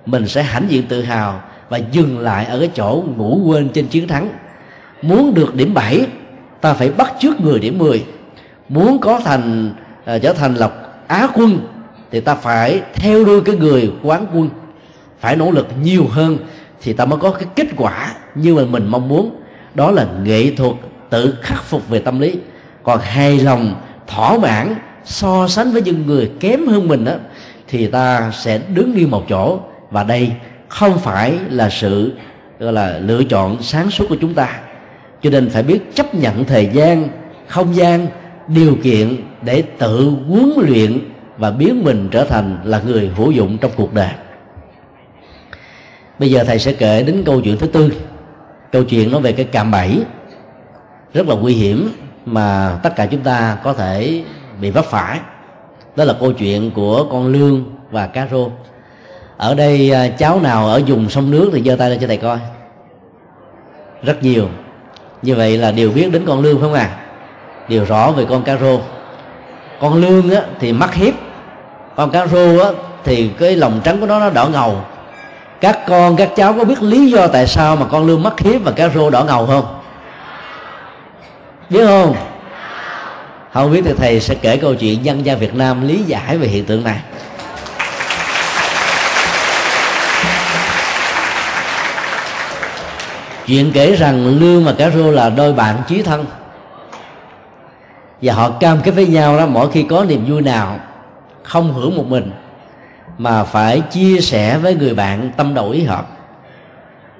Mình 0.05 0.28
sẽ 0.28 0.43
hãnh 0.43 0.65
diện 0.69 0.84
tự 0.88 1.01
hào 1.01 1.41
và 1.69 1.78
dừng 1.78 2.19
lại 2.19 2.45
ở 2.45 2.59
cái 2.59 2.69
chỗ 2.76 3.03
ngủ 3.17 3.41
quên 3.45 3.69
trên 3.69 3.88
chiến 3.88 4.07
thắng. 4.07 4.30
Muốn 5.01 5.34
được 5.34 5.55
điểm 5.55 5.74
7 5.74 6.07
ta 6.61 6.74
phải 6.74 6.91
bắt 6.91 7.13
trước 7.19 7.41
người 7.41 7.59
điểm 7.59 7.78
10 7.78 8.05
muốn 8.69 8.99
có 8.99 9.19
thành 9.19 9.74
uh, 10.15 10.21
trở 10.21 10.34
thành 10.34 10.55
là 10.55 10.69
á 11.07 11.28
quân 11.34 11.59
thì 12.11 12.19
ta 12.19 12.36
phải 12.36 12.82
theo 12.93 13.26
đuôi 13.26 13.41
cái 13.41 13.55
người 13.55 13.91
quán 14.03 14.26
quân. 14.34 14.49
Phải 15.19 15.36
nỗ 15.36 15.51
lực 15.51 15.67
nhiều 15.84 16.07
hơn 16.11 16.38
thì 16.84 16.93
ta 16.93 17.05
mới 17.05 17.19
có 17.19 17.31
cái 17.31 17.47
kết 17.55 17.67
quả 17.77 18.13
như 18.36 18.55
mà 18.55 18.63
mình 18.63 18.88
mong 18.88 19.07
muốn. 19.07 19.36
Đó 19.75 19.91
là 19.91 20.07
nghệ 20.23 20.51
thuật 20.55 20.75
tự 21.09 21.36
khắc 21.41 21.63
phục 21.63 21.89
về 21.89 21.99
tâm 21.99 22.19
lý. 22.19 22.36
Còn 22.84 22.99
hài 22.99 23.39
lòng, 23.39 23.75
thỏa 24.07 24.38
mãn, 24.38 24.75
so 25.05 25.47
sánh 25.47 25.71
với 25.71 25.81
những 25.81 26.07
người 26.07 26.31
kém 26.39 26.67
hơn 26.67 26.88
mình 26.88 27.05
đó 27.05 27.13
thì 27.67 27.88
ta 27.88 28.31
sẽ 28.31 28.59
đứng 28.73 28.95
yên 28.95 29.11
một 29.11 29.25
chỗ. 29.29 29.59
Và 29.91 30.03
đây 30.03 30.31
không 30.67 30.99
phải 30.99 31.34
là 31.49 31.69
sự, 31.69 32.13
gọi 32.59 32.73
là, 32.73 32.99
lựa 32.99 33.23
chọn 33.23 33.61
sáng 33.61 33.91
suốt 33.91 34.05
của 34.09 34.17
chúng 34.21 34.34
ta. 34.34 34.59
Cho 35.21 35.29
nên 35.29 35.49
phải 35.49 35.63
biết 35.63 35.95
chấp 35.95 36.15
nhận 36.15 36.45
thời 36.45 36.69
gian, 36.73 37.09
không 37.47 37.75
gian, 37.75 38.07
điều 38.47 38.77
kiện 38.84 39.17
để 39.41 39.63
tự 39.77 40.11
huấn 40.27 40.53
luyện 40.57 40.99
và 41.38 41.51
biến 41.51 41.84
mình 41.84 42.07
trở 42.11 42.23
thành 42.23 42.57
là 42.63 42.81
người 42.86 43.11
hữu 43.15 43.31
dụng 43.31 43.57
trong 43.57 43.71
cuộc 43.75 43.93
đời 43.93 44.09
bây 46.20 46.32
giờ 46.32 46.43
thầy 46.43 46.59
sẽ 46.59 46.72
kể 46.72 47.03
đến 47.03 47.24
câu 47.26 47.41
chuyện 47.41 47.57
thứ 47.57 47.68
tư. 47.68 47.93
Câu 48.72 48.84
chuyện 48.84 49.11
nói 49.11 49.22
về 49.22 49.32
cái 49.32 49.45
cạm 49.45 49.72
bẫy. 49.72 50.03
Rất 51.14 51.28
là 51.28 51.36
nguy 51.36 51.53
hiểm 51.53 51.89
mà 52.26 52.78
tất 52.84 52.95
cả 52.95 53.05
chúng 53.05 53.22
ta 53.22 53.57
có 53.64 53.74
thể 53.74 54.24
bị 54.61 54.72
vấp 54.72 54.86
phải. 54.86 55.20
Đó 55.95 56.03
là 56.03 56.14
câu 56.20 56.34
chuyện 56.34 56.72
của 56.72 57.05
con 57.11 57.28
lương 57.28 57.64
và 57.91 58.07
cá 58.07 58.28
rô. 58.32 58.49
Ở 59.38 59.55
đây 59.55 59.91
à, 59.91 60.07
cháu 60.07 60.39
nào 60.39 60.68
ở 60.68 60.82
vùng 60.88 61.09
sông 61.09 61.32
nước 61.32 61.49
thì 61.53 61.61
giơ 61.64 61.76
tay 61.76 61.89
lên 61.89 61.99
cho 61.99 62.07
thầy 62.07 62.18
coi. 62.18 62.38
Rất 64.03 64.24
nhiều. 64.24 64.47
Như 65.22 65.36
vậy 65.36 65.57
là 65.57 65.72
đều 65.72 65.91
biết 65.91 66.11
đến 66.11 66.24
con 66.28 66.41
lương 66.41 66.59
phải 66.59 66.64
không 66.64 66.74
à 66.74 66.99
đều 67.68 67.86
rõ 67.86 68.11
về 68.11 68.26
con 68.30 68.43
cá 68.43 68.57
rô. 68.57 68.80
Con 69.80 69.93
lương 69.93 70.30
á, 70.30 70.41
thì 70.59 70.74
mắt 70.74 70.93
hiếp. 70.93 71.14
Con 71.95 72.11
cá 72.11 72.28
rô 72.28 72.57
á, 72.64 72.72
thì 73.03 73.32
cái 73.39 73.55
lòng 73.55 73.82
trắng 73.84 73.99
của 73.99 74.05
nó 74.05 74.20
nó 74.20 74.30
đỏ 74.30 74.47
ngầu 74.47 74.82
các 75.64 75.80
con, 75.88 76.16
các 76.16 76.30
cháu 76.36 76.53
có 76.53 76.64
biết 76.64 76.82
lý 76.82 77.11
do 77.11 77.28
tại 77.28 77.47
sao 77.47 77.76
mà 77.76 77.86
con 77.86 78.07
lương 78.07 78.24
mắt 78.24 78.39
hiếp 78.39 78.64
và 78.64 78.72
cá 78.72 78.89
rô 78.89 79.09
đỏ 79.09 79.24
ngầu 79.24 79.45
không? 79.45 79.80
Biết 81.70 81.86
không? 81.86 82.16
Không 83.53 83.72
biết 83.72 83.82
thì 83.86 83.93
thầy 83.97 84.20
sẽ 84.20 84.36
kể 84.36 84.57
câu 84.57 84.76
chuyện 84.76 85.05
dân 85.05 85.26
gian 85.26 85.39
việt 85.39 85.55
nam 85.55 85.88
lý 85.88 86.03
giải 86.03 86.38
về 86.38 86.47
hiện 86.47 86.66
tượng 86.66 86.84
này. 86.84 86.99
Chuyện 93.47 93.72
kể 93.74 93.95
rằng 93.95 94.28
lương 94.28 94.66
và 94.66 94.74
cá 94.78 94.89
rô 94.89 95.11
là 95.11 95.30
đôi 95.30 95.53
bạn 95.53 95.76
chí 95.88 96.01
thân. 96.01 96.26
Và 98.22 98.34
họ 98.34 98.49
cam 98.49 98.82
kết 98.84 98.91
với 98.91 99.07
nhau 99.07 99.38
đó, 99.38 99.45
mỗi 99.45 99.72
khi 99.72 99.84
có 99.84 100.03
niềm 100.03 100.26
vui 100.28 100.41
nào, 100.41 100.80
không 101.43 101.74
hưởng 101.74 101.97
một 101.97 102.05
mình 102.07 102.32
mà 103.18 103.43
phải 103.43 103.82
chia 103.82 104.20
sẻ 104.22 104.57
với 104.57 104.76
người 104.76 104.93
bạn 104.93 105.32
tâm 105.38 105.53
đầu 105.53 105.70
ý 105.70 105.84
hợp. 105.84 106.07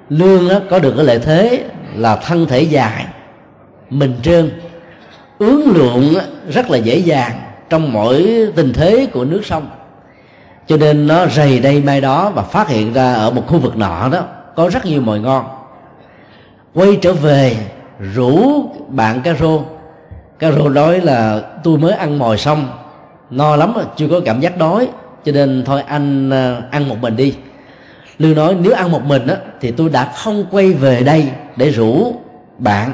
Lương 0.08 0.48
đó 0.48 0.58
có 0.70 0.78
được 0.78 0.94
cái 0.96 1.04
lợi 1.04 1.18
thế 1.18 1.64
là 1.96 2.16
thân 2.16 2.46
thể 2.46 2.60
dài, 2.62 3.06
mình 3.90 4.14
trơn 4.22 4.50
ướng 5.38 5.76
lượng 5.76 6.14
rất 6.48 6.70
là 6.70 6.78
dễ 6.78 6.96
dàng 6.98 7.32
trong 7.70 7.92
mỗi 7.92 8.46
tình 8.56 8.72
thế 8.72 9.06
của 9.12 9.24
nước 9.24 9.40
sông. 9.44 9.66
Cho 10.66 10.76
nên 10.76 11.06
nó 11.06 11.26
rầy 11.26 11.60
đây 11.60 11.82
mai 11.82 12.00
đó 12.00 12.30
và 12.34 12.42
phát 12.42 12.68
hiện 12.68 12.92
ra 12.92 13.14
ở 13.14 13.30
một 13.30 13.46
khu 13.46 13.58
vực 13.58 13.76
nọ 13.76 14.08
đó, 14.08 14.20
có 14.56 14.68
rất 14.68 14.86
nhiều 14.86 15.00
mồi 15.00 15.20
ngon. 15.20 15.44
Quay 16.74 16.98
trở 17.02 17.12
về, 17.12 17.56
rủ 18.14 18.62
bạn 18.88 19.20
cá 19.20 19.34
rô 19.34 19.62
cá 20.38 20.50
rô 20.50 20.68
nói 20.68 21.00
là, 21.00 21.40
tôi 21.64 21.78
mới 21.78 21.92
ăn 21.92 22.18
mồi 22.18 22.38
xong, 22.38 22.68
no 23.30 23.56
lắm, 23.56 23.74
chưa 23.96 24.08
có 24.08 24.20
cảm 24.24 24.40
giác 24.40 24.58
đói 24.58 24.88
cho 25.24 25.32
nên 25.32 25.62
thôi 25.66 25.82
anh 25.82 26.30
ờ, 26.30 26.62
ăn 26.70 26.88
một 26.88 26.96
mình 27.00 27.16
đi. 27.16 27.34
Lưu 28.18 28.34
nói 28.34 28.56
nếu 28.60 28.72
ăn 28.72 28.90
một 28.90 29.04
mình 29.04 29.26
á, 29.26 29.36
thì 29.60 29.70
tôi 29.70 29.88
đã 29.88 30.12
không 30.16 30.44
quay 30.50 30.72
về 30.72 31.02
đây 31.02 31.28
để 31.56 31.70
rủ 31.70 32.14
bạn. 32.58 32.92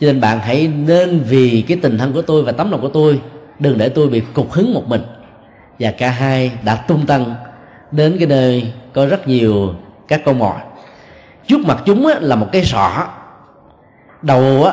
Cho 0.00 0.06
nên 0.06 0.20
bạn 0.20 0.38
hãy 0.38 0.68
nên 0.68 1.20
vì 1.28 1.64
cái 1.68 1.78
tình 1.82 1.98
thân 1.98 2.12
của 2.12 2.22
tôi 2.22 2.42
và 2.42 2.52
tấm 2.52 2.70
lòng 2.70 2.80
của 2.80 2.88
tôi 2.88 3.20
đừng 3.58 3.78
để 3.78 3.88
tôi 3.88 4.08
bị 4.08 4.22
cục 4.34 4.52
hứng 4.52 4.74
một 4.74 4.88
mình. 4.88 5.02
Và 5.78 5.90
cả 5.90 6.10
hai 6.10 6.52
đã 6.64 6.74
tung 6.74 7.06
tăng 7.06 7.34
đến 7.90 8.16
cái 8.18 8.26
nơi 8.26 8.72
có 8.92 9.06
rất 9.06 9.28
nhiều 9.28 9.74
các 10.08 10.22
con 10.24 10.38
mồi. 10.38 10.54
Trước 11.46 11.60
mặt 11.66 11.82
chúng 11.86 12.06
á, 12.06 12.14
là 12.20 12.36
một 12.36 12.48
cái 12.52 12.64
sọ. 12.64 13.06
Đầu 14.22 14.64
á, 14.64 14.72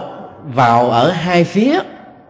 vào 0.53 0.89
ở 0.89 1.11
hai 1.11 1.43
phía 1.43 1.79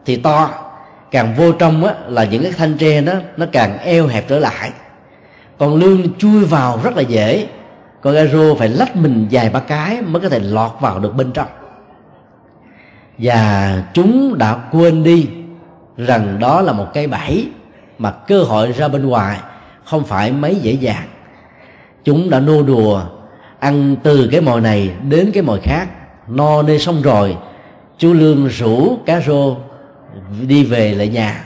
thì 0.06 0.16
to 0.16 0.69
càng 1.12 1.36
vô 1.38 1.52
trong 1.52 1.86
á, 1.86 1.94
là 2.08 2.24
những 2.24 2.44
cái 2.44 2.52
thanh 2.52 2.78
tre 2.78 3.02
đó 3.02 3.14
nó 3.38 3.46
càng 3.52 3.80
eo 3.80 4.08
hẹp 4.08 4.28
trở 4.28 4.40
lại. 4.40 4.72
Còn 5.58 5.76
lương 5.76 6.18
chui 6.18 6.46
vào 6.46 6.80
rất 6.84 6.96
là 6.96 7.02
dễ. 7.02 7.48
Còn 8.02 8.16
rô 8.32 8.56
phải 8.56 8.70
lách 8.70 8.96
mình 8.96 9.28
dài 9.30 9.50
ba 9.50 9.60
cái 9.60 10.02
mới 10.02 10.22
có 10.22 10.30
thể 10.30 10.40
lọt 10.40 10.72
vào 10.80 11.00
được 11.00 11.16
bên 11.16 11.32
trong. 11.32 11.48
Và 13.18 13.84
chúng 13.94 14.38
đã 14.38 14.56
quên 14.72 15.04
đi 15.04 15.30
rằng 15.98 16.40
đó 16.40 16.62
là 16.62 16.74
một 16.74 16.88
cây 16.94 17.08
bẫy 17.08 17.50
mà 17.98 18.12
cơ 18.12 18.44
hội 18.44 18.72
ra 18.72 18.88
bên 18.88 19.08
ngoài 19.08 19.40
không 19.86 20.04
phải 20.04 20.32
mấy 20.32 20.56
dễ 20.56 20.72
dàng. 20.72 21.08
Chúng 22.04 22.30
đã 22.30 22.40
nô 22.40 22.64
đùa 22.64 23.02
ăn 23.60 23.96
từ 24.04 24.30
cái 24.32 24.42
mồi 24.42 24.62
này 24.62 24.92
đến 25.10 25.32
cái 25.34 25.44
mồi 25.44 25.60
khác 25.64 25.88
no 26.28 26.62
nê 26.62 26.78
xong 26.78 27.02
rồi 27.02 27.38
chú 27.98 28.14
lương 28.14 28.48
rủ 28.48 28.98
cá 29.06 29.22
rô 29.22 29.56
đi 30.48 30.64
về 30.64 30.96
lại 30.96 31.08
nhà. 31.08 31.44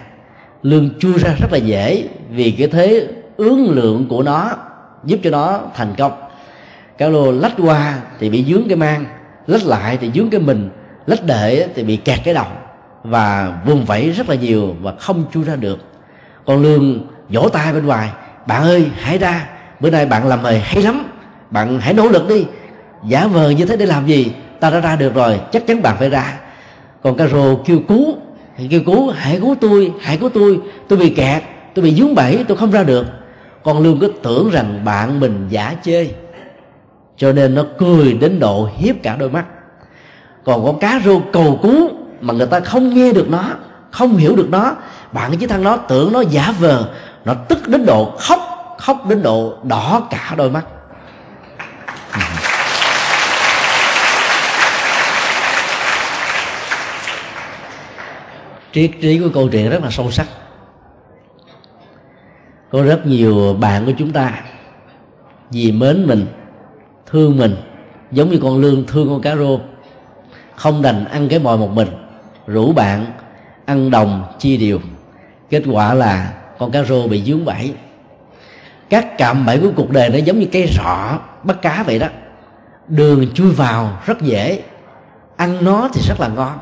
Lương 0.63 0.89
chui 0.99 1.13
ra 1.17 1.35
rất 1.39 1.51
là 1.51 1.57
dễ 1.57 2.07
vì 2.29 2.51
cái 2.51 2.67
thế 2.67 3.07
ướng 3.37 3.69
lượng 3.69 4.05
của 4.09 4.23
nó 4.23 4.51
giúp 5.03 5.19
cho 5.23 5.29
nó 5.29 5.59
thành 5.75 5.95
công. 5.97 6.11
Cá 6.97 7.07
lô 7.07 7.31
lách 7.31 7.53
qua 7.57 7.99
thì 8.19 8.29
bị 8.29 8.45
dướng 8.45 8.67
cái 8.67 8.75
mang, 8.75 9.05
lách 9.47 9.65
lại 9.65 9.97
thì 10.01 10.11
dướng 10.15 10.29
cái 10.29 10.41
mình, 10.41 10.69
lách 11.05 11.25
đệ 11.25 11.67
thì 11.75 11.83
bị 11.83 11.97
kẹt 11.97 12.19
cái 12.23 12.33
đầu 12.33 12.45
và 13.03 13.57
vùng 13.65 13.85
vẫy 13.85 14.11
rất 14.11 14.29
là 14.29 14.35
nhiều 14.35 14.75
và 14.81 14.93
không 14.99 15.25
chui 15.33 15.43
ra 15.43 15.55
được. 15.55 15.79
Còn 16.45 16.61
lương 16.61 17.07
vỗ 17.29 17.49
tay 17.49 17.73
bên 17.73 17.85
ngoài, 17.85 18.09
bạn 18.47 18.61
ơi, 18.61 18.85
hãy 18.95 19.17
ra, 19.17 19.49
bữa 19.79 19.89
nay 19.89 20.05
bạn 20.05 20.27
làm 20.27 20.43
mời 20.43 20.59
hay 20.59 20.83
lắm, 20.83 21.05
bạn 21.49 21.79
hãy 21.79 21.93
nỗ 21.93 22.07
lực 22.07 22.29
đi. 22.29 22.45
Giả 23.07 23.27
vờ 23.27 23.49
như 23.49 23.65
thế 23.65 23.77
để 23.77 23.85
làm 23.85 24.07
gì, 24.07 24.31
ta 24.59 24.69
đã 24.69 24.79
ra 24.79 24.95
được 24.95 25.15
rồi, 25.15 25.39
chắc 25.51 25.67
chắn 25.67 25.81
bạn 25.81 25.95
phải 25.99 26.09
ra. 26.09 26.33
Còn 27.03 27.17
cá 27.17 27.27
rô 27.27 27.55
kêu 27.55 27.79
cứu 27.87 28.17
kêu, 28.69 28.81
cứu, 28.85 29.09
hãy 29.09 29.39
cứu 29.39 29.55
tôi, 29.61 29.93
hãy 30.01 30.17
cứu 30.17 30.29
tôi. 30.29 30.59
Tôi 30.87 30.99
bị 30.99 31.09
kẹt, 31.09 31.43
tôi 31.75 31.83
bị 31.83 31.95
dướng 31.95 32.15
bẫy, 32.15 32.45
tôi 32.47 32.57
không 32.57 32.71
ra 32.71 32.83
được. 32.83 33.05
Con 33.63 33.79
lương 33.79 33.99
cứ 33.99 34.13
tưởng 34.23 34.49
rằng 34.49 34.85
bạn 34.85 35.19
mình 35.19 35.47
giả 35.49 35.75
chê, 35.83 36.07
cho 37.17 37.31
nên 37.31 37.55
nó 37.55 37.63
cười 37.77 38.13
đến 38.13 38.39
độ 38.39 38.69
hiếp 38.77 38.95
cả 39.03 39.15
đôi 39.15 39.29
mắt. 39.29 39.45
Còn 40.43 40.65
con 40.65 40.79
cá 40.79 41.01
rô 41.05 41.19
cầu 41.33 41.59
cứu 41.63 41.89
mà 42.21 42.33
người 42.33 42.47
ta 42.47 42.59
không 42.59 42.95
nghe 42.95 43.13
được 43.13 43.29
nó, 43.29 43.43
không 43.91 44.17
hiểu 44.17 44.35
được 44.35 44.49
nó, 44.49 44.75
bạn 45.11 45.31
cái 45.31 45.37
chiếc 45.37 45.49
thân 45.49 45.63
nó 45.63 45.77
tưởng 45.77 46.13
nó 46.13 46.21
giả 46.21 46.53
vờ, 46.59 46.89
nó 47.25 47.33
tức 47.33 47.67
đến 47.67 47.85
độ 47.85 48.13
khóc 48.19 48.39
khóc 48.79 49.07
đến 49.09 49.21
độ 49.21 49.53
đỏ 49.63 50.07
cả 50.09 50.33
đôi 50.37 50.49
mắt. 50.49 50.65
Triết 58.73 58.91
trí 59.01 59.19
của 59.19 59.29
câu 59.33 59.49
chuyện 59.49 59.69
rất 59.69 59.83
là 59.83 59.89
sâu 59.91 60.11
sắc. 60.11 60.27
Có 62.71 62.83
rất 62.83 63.05
nhiều 63.05 63.53
bạn 63.53 63.85
của 63.85 63.91
chúng 63.97 64.11
ta 64.11 64.41
vì 65.51 65.71
mến 65.71 66.05
mình, 66.07 66.25
thương 67.05 67.37
mình, 67.37 67.55
giống 68.11 68.29
như 68.29 68.39
con 68.43 68.57
lương 68.57 68.83
thương 68.87 69.09
con 69.09 69.21
cá 69.21 69.35
rô, 69.35 69.59
không 70.55 70.81
đành 70.81 71.05
ăn 71.05 71.29
cái 71.29 71.39
mồi 71.39 71.57
một 71.57 71.71
mình, 71.71 71.87
rủ 72.47 72.73
bạn 72.73 73.05
ăn 73.65 73.91
đồng, 73.91 74.23
chia 74.39 74.57
điều 74.57 74.79
kết 75.49 75.63
quả 75.71 75.93
là 75.93 76.33
con 76.59 76.71
cá 76.71 76.83
rô 76.83 77.07
bị 77.07 77.23
dướng 77.23 77.45
bẫy. 77.45 77.73
Các 78.89 79.17
cạm 79.17 79.45
bẫy 79.45 79.59
của 79.59 79.71
cuộc 79.75 79.89
đời 79.89 80.09
nó 80.09 80.17
giống 80.17 80.39
như 80.39 80.47
cây 80.51 80.67
rọ, 80.67 81.19
bắt 81.43 81.61
cá 81.61 81.83
vậy 81.83 81.99
đó. 81.99 82.07
Đường 82.87 83.33
chui 83.33 83.51
vào 83.51 83.99
rất 84.05 84.21
dễ, 84.21 84.63
ăn 85.35 85.65
nó 85.65 85.89
thì 85.93 86.01
rất 86.07 86.19
là 86.19 86.27
ngon 86.27 86.57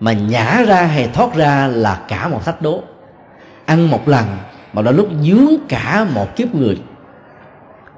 mà 0.00 0.12
nhả 0.12 0.62
ra 0.62 0.82
hay 0.82 1.10
thoát 1.14 1.34
ra 1.34 1.66
là 1.66 2.00
cả 2.08 2.28
một 2.28 2.44
thách 2.44 2.62
đố. 2.62 2.82
Ăn 3.64 3.90
một 3.90 4.08
lần 4.08 4.24
mà 4.72 4.82
đã 4.82 4.90
lúc 4.90 5.08
dướng 5.22 5.54
cả 5.68 6.06
một 6.14 6.36
kiếp 6.36 6.54
người. 6.54 6.80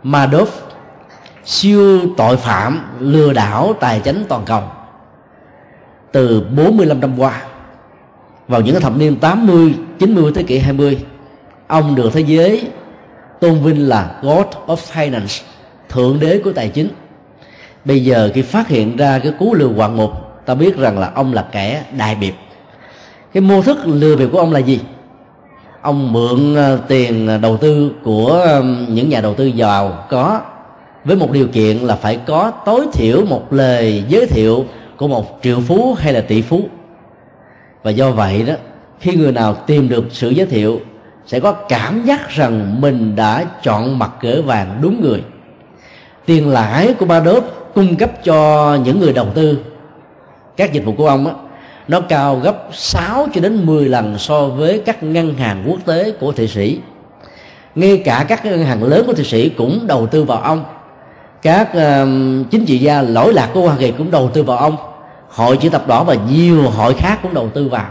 Madoff 0.04 0.46
siêu 1.44 2.00
tội 2.16 2.36
phạm 2.36 2.80
lừa 2.98 3.32
đảo 3.32 3.74
tài 3.80 4.00
chính 4.00 4.24
toàn 4.28 4.42
cầu. 4.46 4.62
Từ 6.12 6.40
45 6.56 7.00
năm 7.00 7.18
qua 7.18 7.42
vào 8.48 8.60
những 8.60 8.80
thập 8.80 8.96
niên 8.96 9.16
80, 9.16 9.74
90 9.98 10.32
thế 10.34 10.42
kỷ 10.42 10.58
20 10.58 11.04
ông 11.66 11.94
được 11.94 12.10
thế 12.12 12.20
giới 12.20 12.68
tôn 13.40 13.62
vinh 13.62 13.88
là 13.88 14.18
God 14.22 14.46
of 14.66 14.76
Finance 14.76 15.42
thượng 15.88 16.20
đế 16.20 16.40
của 16.44 16.52
tài 16.52 16.68
chính. 16.68 16.88
Bây 17.84 18.04
giờ 18.04 18.30
khi 18.34 18.42
phát 18.42 18.68
hiện 18.68 18.96
ra 18.96 19.18
cái 19.18 19.32
cú 19.38 19.54
lừa 19.54 19.68
ngoạn 19.68 19.96
mục 19.96 20.29
ta 20.50 20.54
biết 20.54 20.76
rằng 20.76 20.98
là 20.98 21.10
ông 21.14 21.32
là 21.32 21.44
kẻ 21.52 21.84
đại 21.96 22.14
biệt. 22.14 22.32
Cái 23.32 23.40
mô 23.40 23.62
thức 23.62 23.78
lừa 23.84 24.16
bịp 24.16 24.28
của 24.32 24.38
ông 24.38 24.52
là 24.52 24.58
gì? 24.58 24.80
Ông 25.82 26.12
mượn 26.12 26.54
ờ, 26.54 26.80
tiền 26.88 27.40
đầu 27.42 27.56
tư 27.56 27.92
của 28.02 28.42
ờ, 28.44 28.62
những 28.88 29.08
nhà 29.08 29.20
đầu 29.20 29.34
tư 29.34 29.46
giàu 29.46 30.06
có 30.10 30.40
với 31.04 31.16
một 31.16 31.30
điều 31.30 31.48
kiện 31.48 31.76
là 31.76 31.96
phải 31.96 32.16
có 32.26 32.50
tối 32.50 32.86
thiểu 32.92 33.24
một 33.24 33.52
lời 33.52 34.04
giới 34.08 34.26
thiệu 34.26 34.64
của 34.96 35.08
một 35.08 35.38
triệu 35.42 35.60
phú 35.60 35.96
hay 35.98 36.12
là 36.12 36.20
tỷ 36.20 36.42
phú. 36.42 36.62
Và 37.82 37.90
do 37.90 38.10
vậy 38.10 38.42
đó, 38.42 38.54
khi 39.00 39.16
người 39.16 39.32
nào 39.32 39.54
tìm 39.54 39.88
được 39.88 40.04
sự 40.10 40.30
giới 40.30 40.46
thiệu 40.46 40.80
sẽ 41.26 41.40
có 41.40 41.52
cảm 41.52 42.04
giác 42.04 42.28
rằng 42.28 42.80
mình 42.80 43.16
đã 43.16 43.44
chọn 43.62 43.98
mặt 43.98 44.10
cỡ 44.20 44.42
vàng 44.42 44.78
đúng 44.82 45.00
người. 45.02 45.22
Tiền 46.26 46.48
lãi 46.48 46.94
của 46.98 47.06
ba 47.06 47.20
đốt 47.20 47.44
cung 47.74 47.96
cấp 47.96 48.10
cho 48.24 48.78
những 48.84 49.00
người 49.00 49.12
đầu 49.12 49.26
tư 49.34 49.58
các 50.56 50.72
dịch 50.72 50.84
vụ 50.84 50.92
của 50.92 51.06
ông 51.06 51.26
á 51.26 51.32
nó 51.90 52.00
cao 52.00 52.36
gấp 52.36 52.68
6 52.72 53.26
cho 53.34 53.40
đến 53.40 53.66
10 53.66 53.88
lần 53.88 54.18
so 54.18 54.46
với 54.46 54.82
các 54.86 55.02
ngân 55.02 55.34
hàng 55.34 55.64
quốc 55.66 55.78
tế 55.86 56.12
của 56.20 56.32
Thụy 56.32 56.48
Sĩ. 56.48 56.80
Ngay 57.74 58.02
cả 58.04 58.24
các 58.28 58.44
ngân 58.44 58.64
hàng 58.64 58.82
lớn 58.82 59.04
của 59.06 59.12
Thụy 59.12 59.24
Sĩ 59.24 59.48
cũng 59.48 59.86
đầu 59.86 60.06
tư 60.06 60.24
vào 60.24 60.38
ông. 60.38 60.64
Các 61.42 61.68
uh, 61.70 62.50
chính 62.50 62.66
trị 62.66 62.78
gia 62.78 63.02
lỗi 63.02 63.32
lạc 63.32 63.50
của 63.54 63.60
Hoa 63.60 63.76
Kỳ 63.78 63.90
cũng 63.90 64.10
đầu 64.10 64.30
tư 64.34 64.42
vào 64.42 64.58
ông. 64.58 64.76
Hội 65.28 65.56
chữ 65.56 65.68
thập 65.68 65.88
đỏ 65.88 66.04
và 66.04 66.16
nhiều 66.30 66.62
hội 66.62 66.94
khác 66.94 67.18
cũng 67.22 67.34
đầu 67.34 67.48
tư 67.54 67.68
vào. 67.68 67.86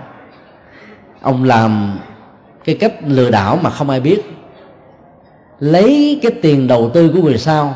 Ông 1.22 1.44
làm 1.44 2.00
cái 2.66 2.78
cách 2.80 2.94
lừa 3.08 3.30
đảo 3.30 3.60
mà 3.62 3.70
không 3.70 3.90
ai 3.90 4.00
biết. 4.00 4.22
Lấy 5.60 6.20
cái 6.22 6.32
tiền 6.32 6.68
đầu 6.68 6.90
tư 6.94 7.12
của 7.14 7.22
người 7.22 7.38
sau 7.38 7.76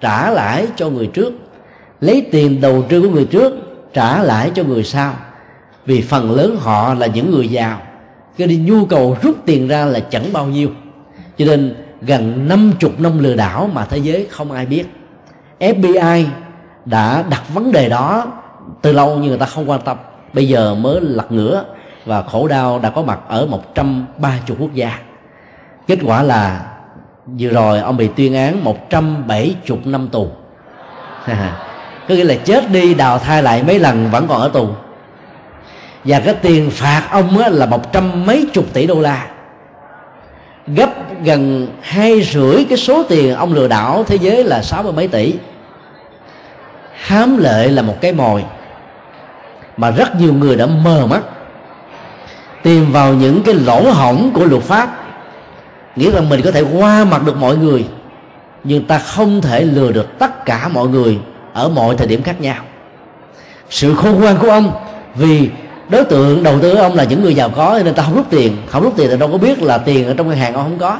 trả 0.00 0.30
lãi 0.30 0.66
cho 0.76 0.88
người 0.88 1.06
trước. 1.06 1.32
Lấy 2.00 2.26
tiền 2.32 2.60
đầu 2.60 2.82
tư 2.88 3.02
của 3.02 3.08
người 3.08 3.24
trước 3.24 3.65
trả 3.96 4.22
lãi 4.22 4.50
cho 4.54 4.62
người 4.62 4.84
sau. 4.84 5.12
Vì 5.86 6.02
phần 6.02 6.30
lớn 6.30 6.56
họ 6.60 6.94
là 6.94 7.06
những 7.06 7.30
người 7.30 7.48
giàu, 7.48 7.80
cho 8.38 8.46
nên 8.46 8.66
nhu 8.66 8.84
cầu 8.84 9.16
rút 9.22 9.36
tiền 9.46 9.68
ra 9.68 9.84
là 9.84 10.00
chẳng 10.00 10.32
bao 10.32 10.46
nhiêu. 10.46 10.70
Cho 11.38 11.44
nên 11.44 11.74
gần 12.00 12.48
50 12.48 12.92
năm 12.98 13.18
lừa 13.18 13.34
đảo 13.34 13.70
mà 13.72 13.84
thế 13.84 13.98
giới 13.98 14.26
không 14.30 14.52
ai 14.52 14.66
biết. 14.66 14.84
FBI 15.60 16.24
đã 16.84 17.24
đặt 17.30 17.42
vấn 17.54 17.72
đề 17.72 17.88
đó 17.88 18.26
từ 18.82 18.92
lâu 18.92 19.16
nhưng 19.16 19.28
người 19.28 19.38
ta 19.38 19.46
không 19.46 19.70
quan 19.70 19.80
tâm. 19.80 19.96
Bây 20.32 20.48
giờ 20.48 20.74
mới 20.74 21.00
lật 21.00 21.32
ngửa 21.32 21.64
và 22.04 22.22
khổ 22.22 22.48
đau 22.48 22.78
đã 22.78 22.90
có 22.90 23.02
mặt 23.02 23.20
ở 23.28 23.46
130 23.46 24.56
quốc 24.58 24.74
gia. 24.74 24.98
Kết 25.86 25.98
quả 26.04 26.22
là 26.22 26.72
vừa 27.38 27.48
rồi 27.48 27.80
ông 27.80 27.96
bị 27.96 28.08
tuyên 28.16 28.34
án 28.34 28.64
170 28.64 29.56
năm 29.84 30.08
tù. 30.08 30.28
có 32.08 32.14
nghĩa 32.14 32.24
là 32.24 32.34
chết 32.34 32.70
đi 32.70 32.94
đào 32.94 33.18
thai 33.18 33.42
lại 33.42 33.62
mấy 33.62 33.78
lần 33.78 34.10
vẫn 34.10 34.26
còn 34.28 34.40
ở 34.40 34.48
tù. 34.48 34.68
Và 36.04 36.20
cái 36.20 36.34
tiền 36.34 36.70
phạt 36.70 37.02
ông 37.10 37.38
á, 37.38 37.48
là 37.48 37.66
một 37.66 37.92
trăm 37.92 38.26
mấy 38.26 38.46
chục 38.52 38.64
tỷ 38.72 38.86
đô 38.86 39.00
la. 39.00 39.26
Gấp 40.66 40.90
gần 41.24 41.68
hai 41.80 42.22
rưỡi 42.22 42.64
cái 42.68 42.78
số 42.78 43.02
tiền 43.02 43.34
ông 43.34 43.54
lừa 43.54 43.68
đảo 43.68 44.04
thế 44.06 44.16
giới 44.16 44.44
là 44.44 44.62
sáu 44.62 44.82
mươi 44.82 44.92
mấy 44.92 45.08
tỷ. 45.08 45.34
Hám 46.94 47.36
lợi 47.36 47.68
là 47.68 47.82
một 47.82 48.00
cái 48.00 48.12
mồi 48.12 48.44
mà 49.76 49.90
rất 49.90 50.20
nhiều 50.20 50.32
người 50.32 50.56
đã 50.56 50.66
mờ 50.66 51.06
mắt. 51.06 51.22
Tìm 52.62 52.92
vào 52.92 53.14
những 53.14 53.42
cái 53.42 53.54
lỗ 53.54 53.90
hổng 53.90 54.30
của 54.34 54.44
luật 54.44 54.62
pháp. 54.62 54.88
Nghĩa 55.96 56.10
là 56.10 56.20
mình 56.20 56.40
có 56.42 56.50
thể 56.50 56.62
qua 56.62 57.04
mặt 57.04 57.22
được 57.24 57.36
mọi 57.36 57.56
người 57.56 57.86
nhưng 58.64 58.84
ta 58.84 58.98
không 58.98 59.40
thể 59.40 59.64
lừa 59.64 59.92
được 59.92 60.18
tất 60.18 60.44
cả 60.44 60.68
mọi 60.68 60.88
người 60.88 61.18
ở 61.56 61.68
mọi 61.68 61.94
thời 61.96 62.06
điểm 62.06 62.22
khác 62.22 62.40
nhau. 62.40 62.62
Sự 63.70 63.94
khôn 63.94 64.20
ngoan 64.20 64.36
của 64.36 64.50
ông, 64.50 64.72
vì 65.14 65.50
đối 65.88 66.04
tượng 66.04 66.42
đầu 66.42 66.60
tư 66.60 66.74
của 66.74 66.80
ông 66.80 66.94
là 66.94 67.04
những 67.04 67.22
người 67.22 67.34
giàu 67.34 67.48
có 67.48 67.80
nên 67.84 67.94
ta 67.94 68.02
không 68.02 68.16
rút 68.16 68.26
tiền. 68.30 68.56
Không 68.68 68.82
rút 68.82 68.92
tiền 68.96 69.08
thì 69.10 69.16
đâu 69.16 69.28
có 69.32 69.38
biết 69.38 69.62
là 69.62 69.78
tiền 69.78 70.06
ở 70.06 70.14
trong 70.16 70.28
ngân 70.28 70.38
hàng 70.38 70.54
ông 70.54 70.62
không 70.62 70.78
có. 70.78 70.98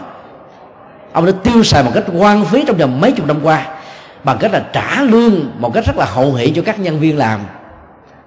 Ông 1.13 1.27
đã 1.27 1.33
tiêu 1.45 1.63
xài 1.63 1.83
một 1.83 1.91
cách 1.95 2.05
quan 2.19 2.45
phí 2.45 2.65
trong 2.67 2.77
vòng 2.77 3.01
mấy 3.01 3.13
chục 3.13 3.27
năm 3.27 3.37
qua, 3.43 3.67
bằng 4.25 4.39
cách 4.39 4.53
là 4.53 4.65
trả 4.73 5.03
lương 5.03 5.51
một 5.59 5.75
cách 5.75 5.87
rất 5.87 5.97
là 5.97 6.05
hậu 6.05 6.35
hỷ 6.35 6.51
cho 6.51 6.63
các 6.63 6.81
nhân 6.81 7.01
viên 7.01 7.19
làm, 7.19 7.41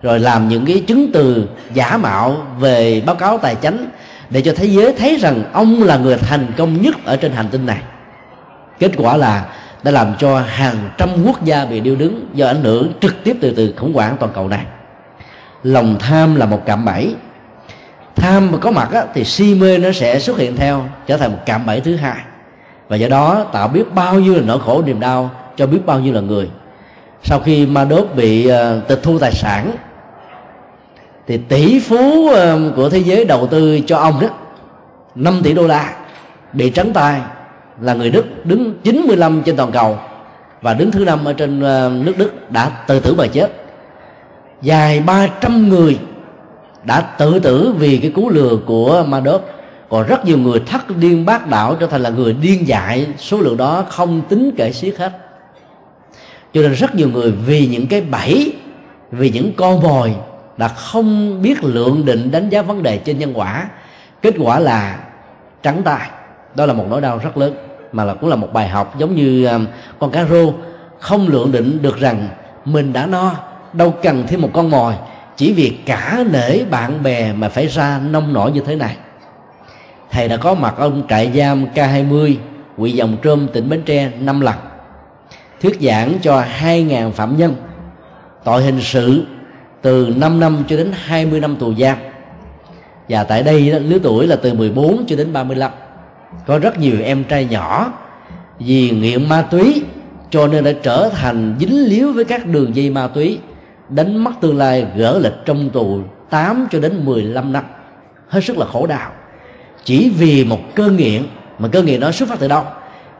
rồi 0.02 0.20
làm 0.20 0.50
những 0.50 0.66
cái 0.66 0.84
chứng 0.88 1.12
từ 1.14 1.48
giả 1.74 1.98
mạo 1.98 2.38
về 2.60 3.04
báo 3.06 3.16
cáo 3.16 3.38
tài 3.38 3.56
chính 3.56 3.90
để 4.30 4.42
cho 4.42 4.54
thế 4.56 4.66
giới 4.66 4.94
thấy 4.94 5.18
rằng 5.18 5.44
ông 5.54 5.84
là 5.84 5.98
người 5.98 6.18
thành 6.18 6.48
công 6.58 6.82
nhất 6.82 6.96
ở 7.06 7.16
trên 7.16 7.32
hành 7.32 7.48
tinh 7.52 7.66
này. 7.66 7.80
Kết 8.80 8.92
quả 8.98 9.18
là 9.18 9.46
đã 9.84 9.92
làm 9.92 10.14
cho 10.20 10.40
hàng 10.40 10.90
trăm 10.98 11.10
quốc 11.26 11.44
gia 11.44 11.66
bị 11.66 11.80
điêu 11.80 11.96
đứng 11.96 12.30
do 12.34 12.48
ảnh 12.48 12.64
hưởng 12.64 12.94
trực 13.02 13.16
tiếp 13.24 13.38
từ 13.42 13.54
từ 13.56 13.74
khủng 13.78 13.94
hoảng 13.94 14.16
toàn 14.20 14.32
cầu 14.36 14.48
này. 14.48 14.66
Lòng 15.64 15.96
tham 16.00 16.36
là 16.36 16.46
một 16.46 16.62
cạm 16.66 16.86
bẫy. 16.86 17.16
Tham 18.16 18.52
mà 18.52 18.58
có 18.58 18.72
mặt 18.72 18.90
á, 18.92 19.04
thì 19.14 19.24
si 19.24 19.56
mê 19.56 19.78
nó 19.78 19.92
sẽ 19.92 20.20
xuất 20.20 20.38
hiện 20.38 20.56
theo 20.56 20.86
trở 21.08 21.18
thành 21.18 21.32
một 21.32 21.40
cạm 21.46 21.66
bẫy 21.66 21.82
thứ 21.82 21.96
hai. 21.96 22.18
Và 22.88 22.96
do 22.96 23.08
đó 23.08 23.46
tạo 23.52 23.68
biết 23.68 23.94
bao 23.94 24.20
nhiêu 24.20 24.36
là 24.36 24.42
nỗi 24.42 24.60
khổ 24.66 24.84
niềm 24.86 25.00
đau 25.00 25.32
cho 25.58 25.68
biết 25.68 25.80
bao 25.86 26.00
nhiêu 26.00 26.14
là 26.14 26.22
người. 26.22 26.50
Sau 27.24 27.40
khi 27.40 27.66
ma 27.66 27.86
đốt 27.86 28.08
bị 28.16 28.52
uh, 28.52 28.88
tịch 28.88 29.00
thu 29.04 29.20
tài 29.20 29.32
sản 29.32 29.72
thì 31.28 31.38
tỷ 31.38 31.80
phú 31.80 31.98
uh, 31.98 32.36
của 32.76 32.90
thế 32.90 32.98
giới 32.98 33.26
đầu 33.26 33.48
tư 33.48 33.80
cho 33.88 33.98
ông 33.98 34.20
đó 34.20 34.28
5 35.16 35.42
tỷ 35.44 35.54
đô 35.54 35.68
la 35.68 35.94
bị 36.54 36.70
trắng 36.70 36.94
tay 36.94 37.22
là 37.82 37.94
người 37.94 38.10
Đức 38.10 38.46
đứng 38.46 38.74
95 38.84 39.42
trên 39.46 39.56
toàn 39.56 39.72
cầu. 39.72 39.98
Và 40.62 40.74
đứng 40.74 40.92
thứ 40.92 41.06
năm 41.06 41.26
ở 41.26 41.34
trên 41.34 41.62
ờ, 41.62 41.92
nước 42.04 42.14
Đức 42.18 42.52
đã 42.52 42.70
tự 42.88 43.00
tử 43.00 43.16
mà 43.16 43.28
chết. 43.28 43.52
Dài 44.62 45.00
300 45.00 45.70
người 45.70 46.00
đã 46.84 47.02
tự 47.02 47.40
tử 47.40 47.74
vì 47.78 47.98
cái 47.98 48.12
cú 48.12 48.30
lừa 48.30 48.58
của 48.66 49.06
ma 49.08 49.22
còn 49.90 50.08
rất 50.08 50.26
nhiều 50.26 50.38
người 50.38 50.60
thất 50.66 50.98
điên 50.98 51.26
bác 51.26 51.48
đảo 51.48 51.76
trở 51.80 51.88
thành 51.88 52.02
là 52.02 52.10
người 52.10 52.34
điên 52.34 52.68
dại. 52.68 53.08
Số 53.18 53.42
lượng 53.42 53.58
đó 53.58 53.86
không 53.90 54.22
tính 54.30 54.52
kể 54.58 54.72
xiết 54.72 54.98
hết. 54.98 55.12
Cho 56.54 56.62
nên 56.62 56.72
rất 56.72 56.96
nhiều 56.96 57.10
người 57.10 57.32
vì 57.32 57.68
những 57.68 57.88
cái 57.88 58.02
bẫy, 58.02 58.54
vì 59.12 59.30
những 59.30 59.54
con 59.58 59.82
mồi 59.82 60.16
đã 60.58 60.68
không 60.68 61.42
biết 61.42 61.64
lượng 61.64 62.06
định 62.06 62.32
đánh 62.32 62.50
giá 62.50 62.62
vấn 62.62 62.84
đề 62.84 62.98
trên 62.98 63.20
nhân 63.20 63.32
quả. 63.36 63.70
Kết 64.22 64.34
quả 64.40 64.60
là 64.60 65.00
trắng 65.64 65.82
tay. 65.84 66.10
Đó 66.56 66.66
là 66.66 66.74
một 66.74 66.86
nỗi 66.90 67.02
đau 67.02 67.18
rất 67.18 67.38
lớn 67.38 67.69
mà 67.92 68.04
là 68.04 68.14
cũng 68.14 68.30
là 68.30 68.36
một 68.36 68.54
bài 68.54 68.68
học 68.68 68.96
giống 68.98 69.16
như 69.16 69.46
um, 69.46 69.66
con 70.00 70.12
cá 70.12 70.26
rô. 70.26 70.54
Không 71.00 71.28
lượng 71.28 71.52
định 71.52 71.82
được 71.82 72.00
rằng 72.00 72.28
mình 72.66 72.94
đã 72.94 73.06
no, 73.06 73.36
đâu 73.74 73.94
cần 74.04 74.24
thêm 74.28 74.42
một 74.42 74.50
con 74.54 74.72
mồi. 74.72 74.94
Chỉ 75.36 75.54
vì 75.54 75.78
cả 75.86 76.24
nể 76.32 76.64
bạn 76.64 77.04
bè 77.04 77.34
mà 77.34 77.50
phải 77.50 77.68
ra 77.68 78.00
nông 78.10 78.34
nổi 78.34 78.52
như 78.52 78.62
thế 78.62 78.76
này. 78.76 78.96
Thầy 80.12 80.28
đã 80.28 80.38
có 80.38 80.54
mặt 80.54 80.74
ông 80.78 81.04
trại 81.10 81.32
giam 81.36 81.66
K20 81.76 82.36
huyện 82.78 82.96
Dòng 82.96 83.18
Trôm 83.22 83.48
tỉnh 83.54 83.70
Bến 83.70 83.82
Tre 83.86 84.12
năm 84.20 84.42
lần. 84.42 84.56
Thuyết 85.62 85.78
giảng 85.82 86.14
cho 86.22 86.44
2.000 86.62 87.12
phạm 87.12 87.38
nhân. 87.38 87.56
Tội 88.44 88.64
hình 88.64 88.82
sự 88.82 89.26
từ 89.82 90.14
5 90.16 90.40
năm 90.40 90.64
cho 90.68 90.78
đến 90.78 90.92
20 90.94 91.40
năm 91.40 91.56
tù 91.56 91.74
giam. 91.74 91.98
Và 93.10 93.24
tại 93.24 93.44
đây 93.44 93.62
lứa 93.62 93.98
tuổi 94.04 94.28
là 94.28 94.36
từ 94.36 94.54
14 94.54 95.06
cho 95.08 95.16
đến 95.16 95.34
35 95.34 95.72
có 96.48 96.60
rất 96.60 96.80
nhiều 96.80 96.96
em 97.04 97.24
trai 97.24 97.46
nhỏ 97.46 97.94
vì 98.60 98.90
nghiện 98.90 99.30
ma 99.30 99.42
túy, 99.42 99.84
cho 100.30 100.48
nên 100.48 100.64
đã 100.64 100.72
trở 100.84 101.10
thành 101.10 101.56
dính 101.60 101.86
líu 101.86 102.14
với 102.14 102.26
các 102.26 102.46
đường 102.46 102.76
dây 102.76 102.90
ma 102.90 103.08
túy, 103.08 103.40
đánh 103.90 104.24
mất 104.24 104.32
tương 104.42 104.58
lai 104.58 104.86
gỡ 104.96 105.20
lịch 105.20 105.46
trong 105.46 105.70
tù 105.70 106.00
8 106.30 106.68
cho 106.72 106.80
đến 106.80 107.06
15 107.06 107.54
năm. 107.54 107.64
Hết 108.28 108.44
sức 108.44 108.58
là 108.58 108.66
khổ 108.66 108.88
đau. 108.88 109.12
Chỉ 109.84 110.12
vì 110.18 110.46
một 110.46 110.60
cơn 110.76 110.98
nghiện, 110.98 111.24
mà 111.60 111.68
cơn 111.68 111.86
nghiện 111.86 112.00
đó 112.00 112.12
xuất 112.12 112.30
phát 112.30 112.40
từ 112.40 112.48
đâu? 112.48 112.64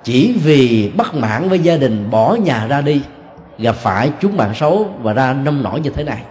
Chỉ 0.04 0.34
vì 0.44 0.92
bất 0.98 1.16
mãn 1.16 1.50
với 1.50 1.60
gia 1.60 1.78
đình 1.78 2.10
bỏ 2.12 2.36
nhà 2.36 2.68
ra 2.68 2.82
đi, 2.82 3.02
gặp 3.58 3.76
phải 3.76 4.12
chúng 4.22 4.38
bạn 4.38 4.56
xấu 4.56 4.90
và 5.02 5.14
ra 5.14 5.34
nông 5.34 5.64
nổi 5.64 5.80
như 5.80 5.90
thế 5.90 6.04
này. 6.04 6.22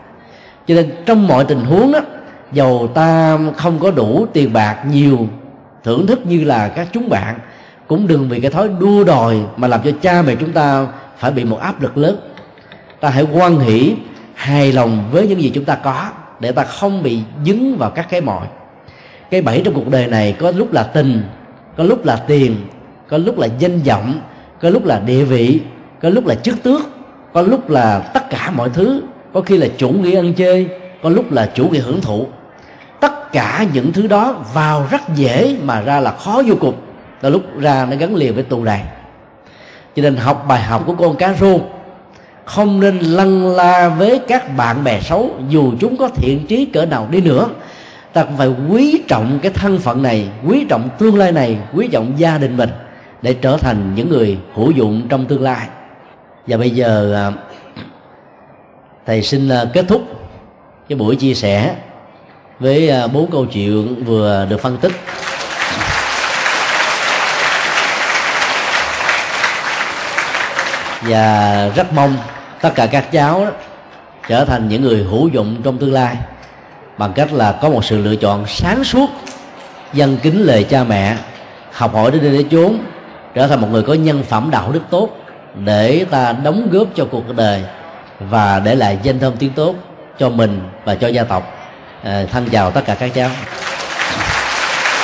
Cho 0.67 0.75
nên 0.75 0.91
trong 1.07 1.27
mọi 1.27 1.45
tình 1.45 1.61
huống 1.61 1.93
đó, 1.93 2.01
dầu 2.53 2.91
ta 2.95 3.39
không 3.57 3.79
có 3.79 3.91
đủ 3.91 4.27
tiền 4.33 4.53
bạc 4.53 4.85
nhiều 4.91 5.29
thưởng 5.85 6.07
thức 6.07 6.27
như 6.27 6.45
là 6.45 6.69
các 6.69 6.89
chúng 6.93 7.09
bạn. 7.09 7.39
Cũng 7.87 8.07
đừng 8.07 8.29
vì 8.29 8.41
cái 8.41 8.51
thói 8.51 8.69
đua 8.81 9.05
đòi 9.05 9.37
mà 9.57 9.69
làm 9.69 9.81
cho 9.85 9.91
cha 10.03 10.23
mẹ 10.23 10.35
chúng 10.35 10.53
ta 10.53 10.87
phải 11.19 11.31
bị 11.31 11.45
một 11.45 11.61
áp 11.61 11.83
lực 11.83 11.97
lớn. 11.99 12.17
Ta 13.01 13.11
hãy 13.11 13.27
quan 13.33 13.59
hỷ, 13.59 13.95
hài 14.35 14.73
lòng 14.73 15.05
với 15.13 15.29
những 15.29 15.43
gì 15.43 15.51
chúng 15.55 15.65
ta 15.65 15.75
có 15.75 16.05
để 16.41 16.53
ta 16.53 16.65
không 16.65 17.03
bị 17.03 17.19
dính 17.45 17.77
vào 17.77 17.91
các 17.91 18.07
cái 18.11 18.21
mọi. 18.21 18.47
Cái 19.31 19.43
bẫy 19.43 19.63
trong 19.65 19.75
cuộc 19.75 19.89
đời 19.91 20.07
này 20.07 20.37
có 20.39 20.51
lúc 20.51 20.73
là 20.73 20.83
tình, 20.83 21.23
có 21.77 21.85
lúc 21.85 22.05
là 22.05 22.17
tiền, 22.17 22.57
có 23.09 23.19
lúc 23.19 23.39
là 23.39 23.49
danh 23.59 23.79
vọng, 23.79 24.21
có 24.61 24.71
lúc 24.71 24.85
là 24.85 25.01
địa 25.01 25.25
vị, 25.25 25.61
có 26.03 26.09
lúc 26.09 26.27
là 26.27 26.35
chức 26.35 26.63
tước, 26.63 26.81
có 27.33 27.43
lúc 27.43 27.71
là 27.71 27.99
tất 27.99 28.31
cả 28.31 28.51
mọi 28.51 28.71
thứ. 28.71 29.03
Có 29.33 29.41
khi 29.41 29.57
là 29.57 29.67
chủ 29.77 29.89
nghĩa 29.89 30.17
ăn 30.17 30.35
chơi, 30.35 30.69
có 31.03 31.11
lúc 31.11 31.33
là 31.33 31.51
chủ 31.55 31.69
nghĩa 31.69 31.81
hưởng 31.81 32.01
thụ 32.01 32.27
tất 33.29 33.33
cả 33.33 33.67
những 33.73 33.93
thứ 33.93 34.07
đó 34.07 34.35
vào 34.53 34.87
rất 34.91 35.01
dễ 35.15 35.57
mà 35.63 35.81
ra 35.81 36.01
là 36.01 36.11
khó 36.11 36.43
vô 36.47 36.55
cùng. 36.61 36.75
Là 37.23 37.29
lúc 37.29 37.43
ra 37.59 37.87
nó 37.91 37.97
gắn 37.97 38.15
liền 38.15 38.35
với 38.35 38.43
tù 38.43 38.65
đàn. 38.65 38.87
Cho 39.97 40.03
nên 40.03 40.17
học 40.17 40.45
bài 40.49 40.63
học 40.63 40.83
của 40.87 40.95
con 40.95 41.17
cá 41.17 41.35
rô 41.35 41.61
không 42.45 42.81
nên 42.81 42.99
lăn 42.99 43.47
la 43.47 43.89
với 43.89 44.21
các 44.29 44.57
bạn 44.57 44.85
bè 44.85 45.01
xấu, 45.01 45.31
dù 45.49 45.73
chúng 45.81 45.97
có 45.97 46.09
thiện 46.09 46.47
trí 46.47 46.65
cỡ 46.65 46.87
nào 46.87 47.09
đi 47.11 47.21
nữa. 47.21 47.49
Ta 48.13 48.25
cũng 48.25 48.37
phải 48.37 48.49
quý 48.71 49.03
trọng 49.09 49.39
cái 49.43 49.53
thân 49.53 49.79
phận 49.79 50.03
này, 50.03 50.29
quý 50.47 50.67
trọng 50.69 50.89
tương 50.99 51.19
lai 51.19 51.33
này, 51.33 51.59
quý 51.75 51.89
trọng 51.93 52.13
gia 52.17 52.39
đình 52.39 52.57
mình 52.57 52.71
để 53.23 53.35
trở 53.35 53.57
thành 53.57 53.95
những 53.95 54.09
người 54.09 54.39
hữu 54.55 54.71
dụng 54.71 55.07
trong 55.09 55.27
tương 55.27 55.43
lai. 55.43 55.67
Và 56.47 56.57
bây 56.57 56.71
giờ 56.71 57.15
à, 57.15 57.33
thầy 59.07 59.23
xin 59.23 59.49
à, 59.49 59.65
kết 59.73 59.85
thúc 59.89 60.03
cái 60.89 60.99
buổi 60.99 61.17
chia 61.17 61.35
sẻ 61.35 61.75
với 62.61 62.91
à, 62.91 63.07
bốn 63.07 63.31
câu 63.31 63.47
chuyện 63.47 64.05
vừa 64.05 64.47
được 64.51 64.61
phân 64.61 64.77
tích. 64.77 64.93
Và 71.03 71.69
rất 71.77 71.93
mong 71.93 72.17
tất 72.61 72.71
cả 72.75 72.87
các 72.87 73.13
cháu 73.13 73.45
đó, 73.45 73.51
trở 74.29 74.45
thành 74.45 74.69
những 74.69 74.83
người 74.83 75.07
hữu 75.11 75.29
dụng 75.29 75.57
trong 75.65 75.79
tương 75.79 75.93
lai 75.93 76.17
bằng 76.99 77.13
cách 77.13 77.33
là 77.33 77.53
có 77.53 77.69
một 77.69 77.85
sự 77.85 77.99
lựa 77.99 78.17
chọn 78.17 78.47
sáng 78.47 78.85
suốt 78.85 79.11
dân 79.93 80.19
kính 80.23 80.47
lời 80.47 80.65
cha 80.65 80.85
mẹ 80.85 81.17
học 81.73 81.95
hỏi 81.95 82.11
đến 82.11 82.23
nơi 82.23 82.31
để 82.31 82.45
chốn 82.51 82.79
trở 83.35 83.47
thành 83.47 83.61
một 83.61 83.69
người 83.71 83.83
có 83.83 83.95
nhân 83.95 84.23
phẩm 84.23 84.49
đạo 84.51 84.73
đức 84.73 84.83
tốt 84.91 85.09
để 85.65 86.07
ta 86.11 86.33
đóng 86.33 86.69
góp 86.73 86.89
cho 86.95 87.05
cuộc 87.11 87.37
đời 87.37 87.63
và 88.21 88.61
để 88.65 88.75
lại 88.75 88.99
danh 89.03 89.19
thơm 89.19 89.37
tiếng 89.39 89.53
tốt 89.53 89.75
cho 90.19 90.29
mình 90.29 90.61
và 90.85 90.95
cho 90.95 91.09
gia 91.09 91.25
tộc. 91.25 91.58
Ờ, 92.03 92.27
thân 92.27 92.49
chào 92.51 92.71
tất 92.71 92.83
cả 92.87 92.95
các 92.95 93.11
cháu. 93.15 93.31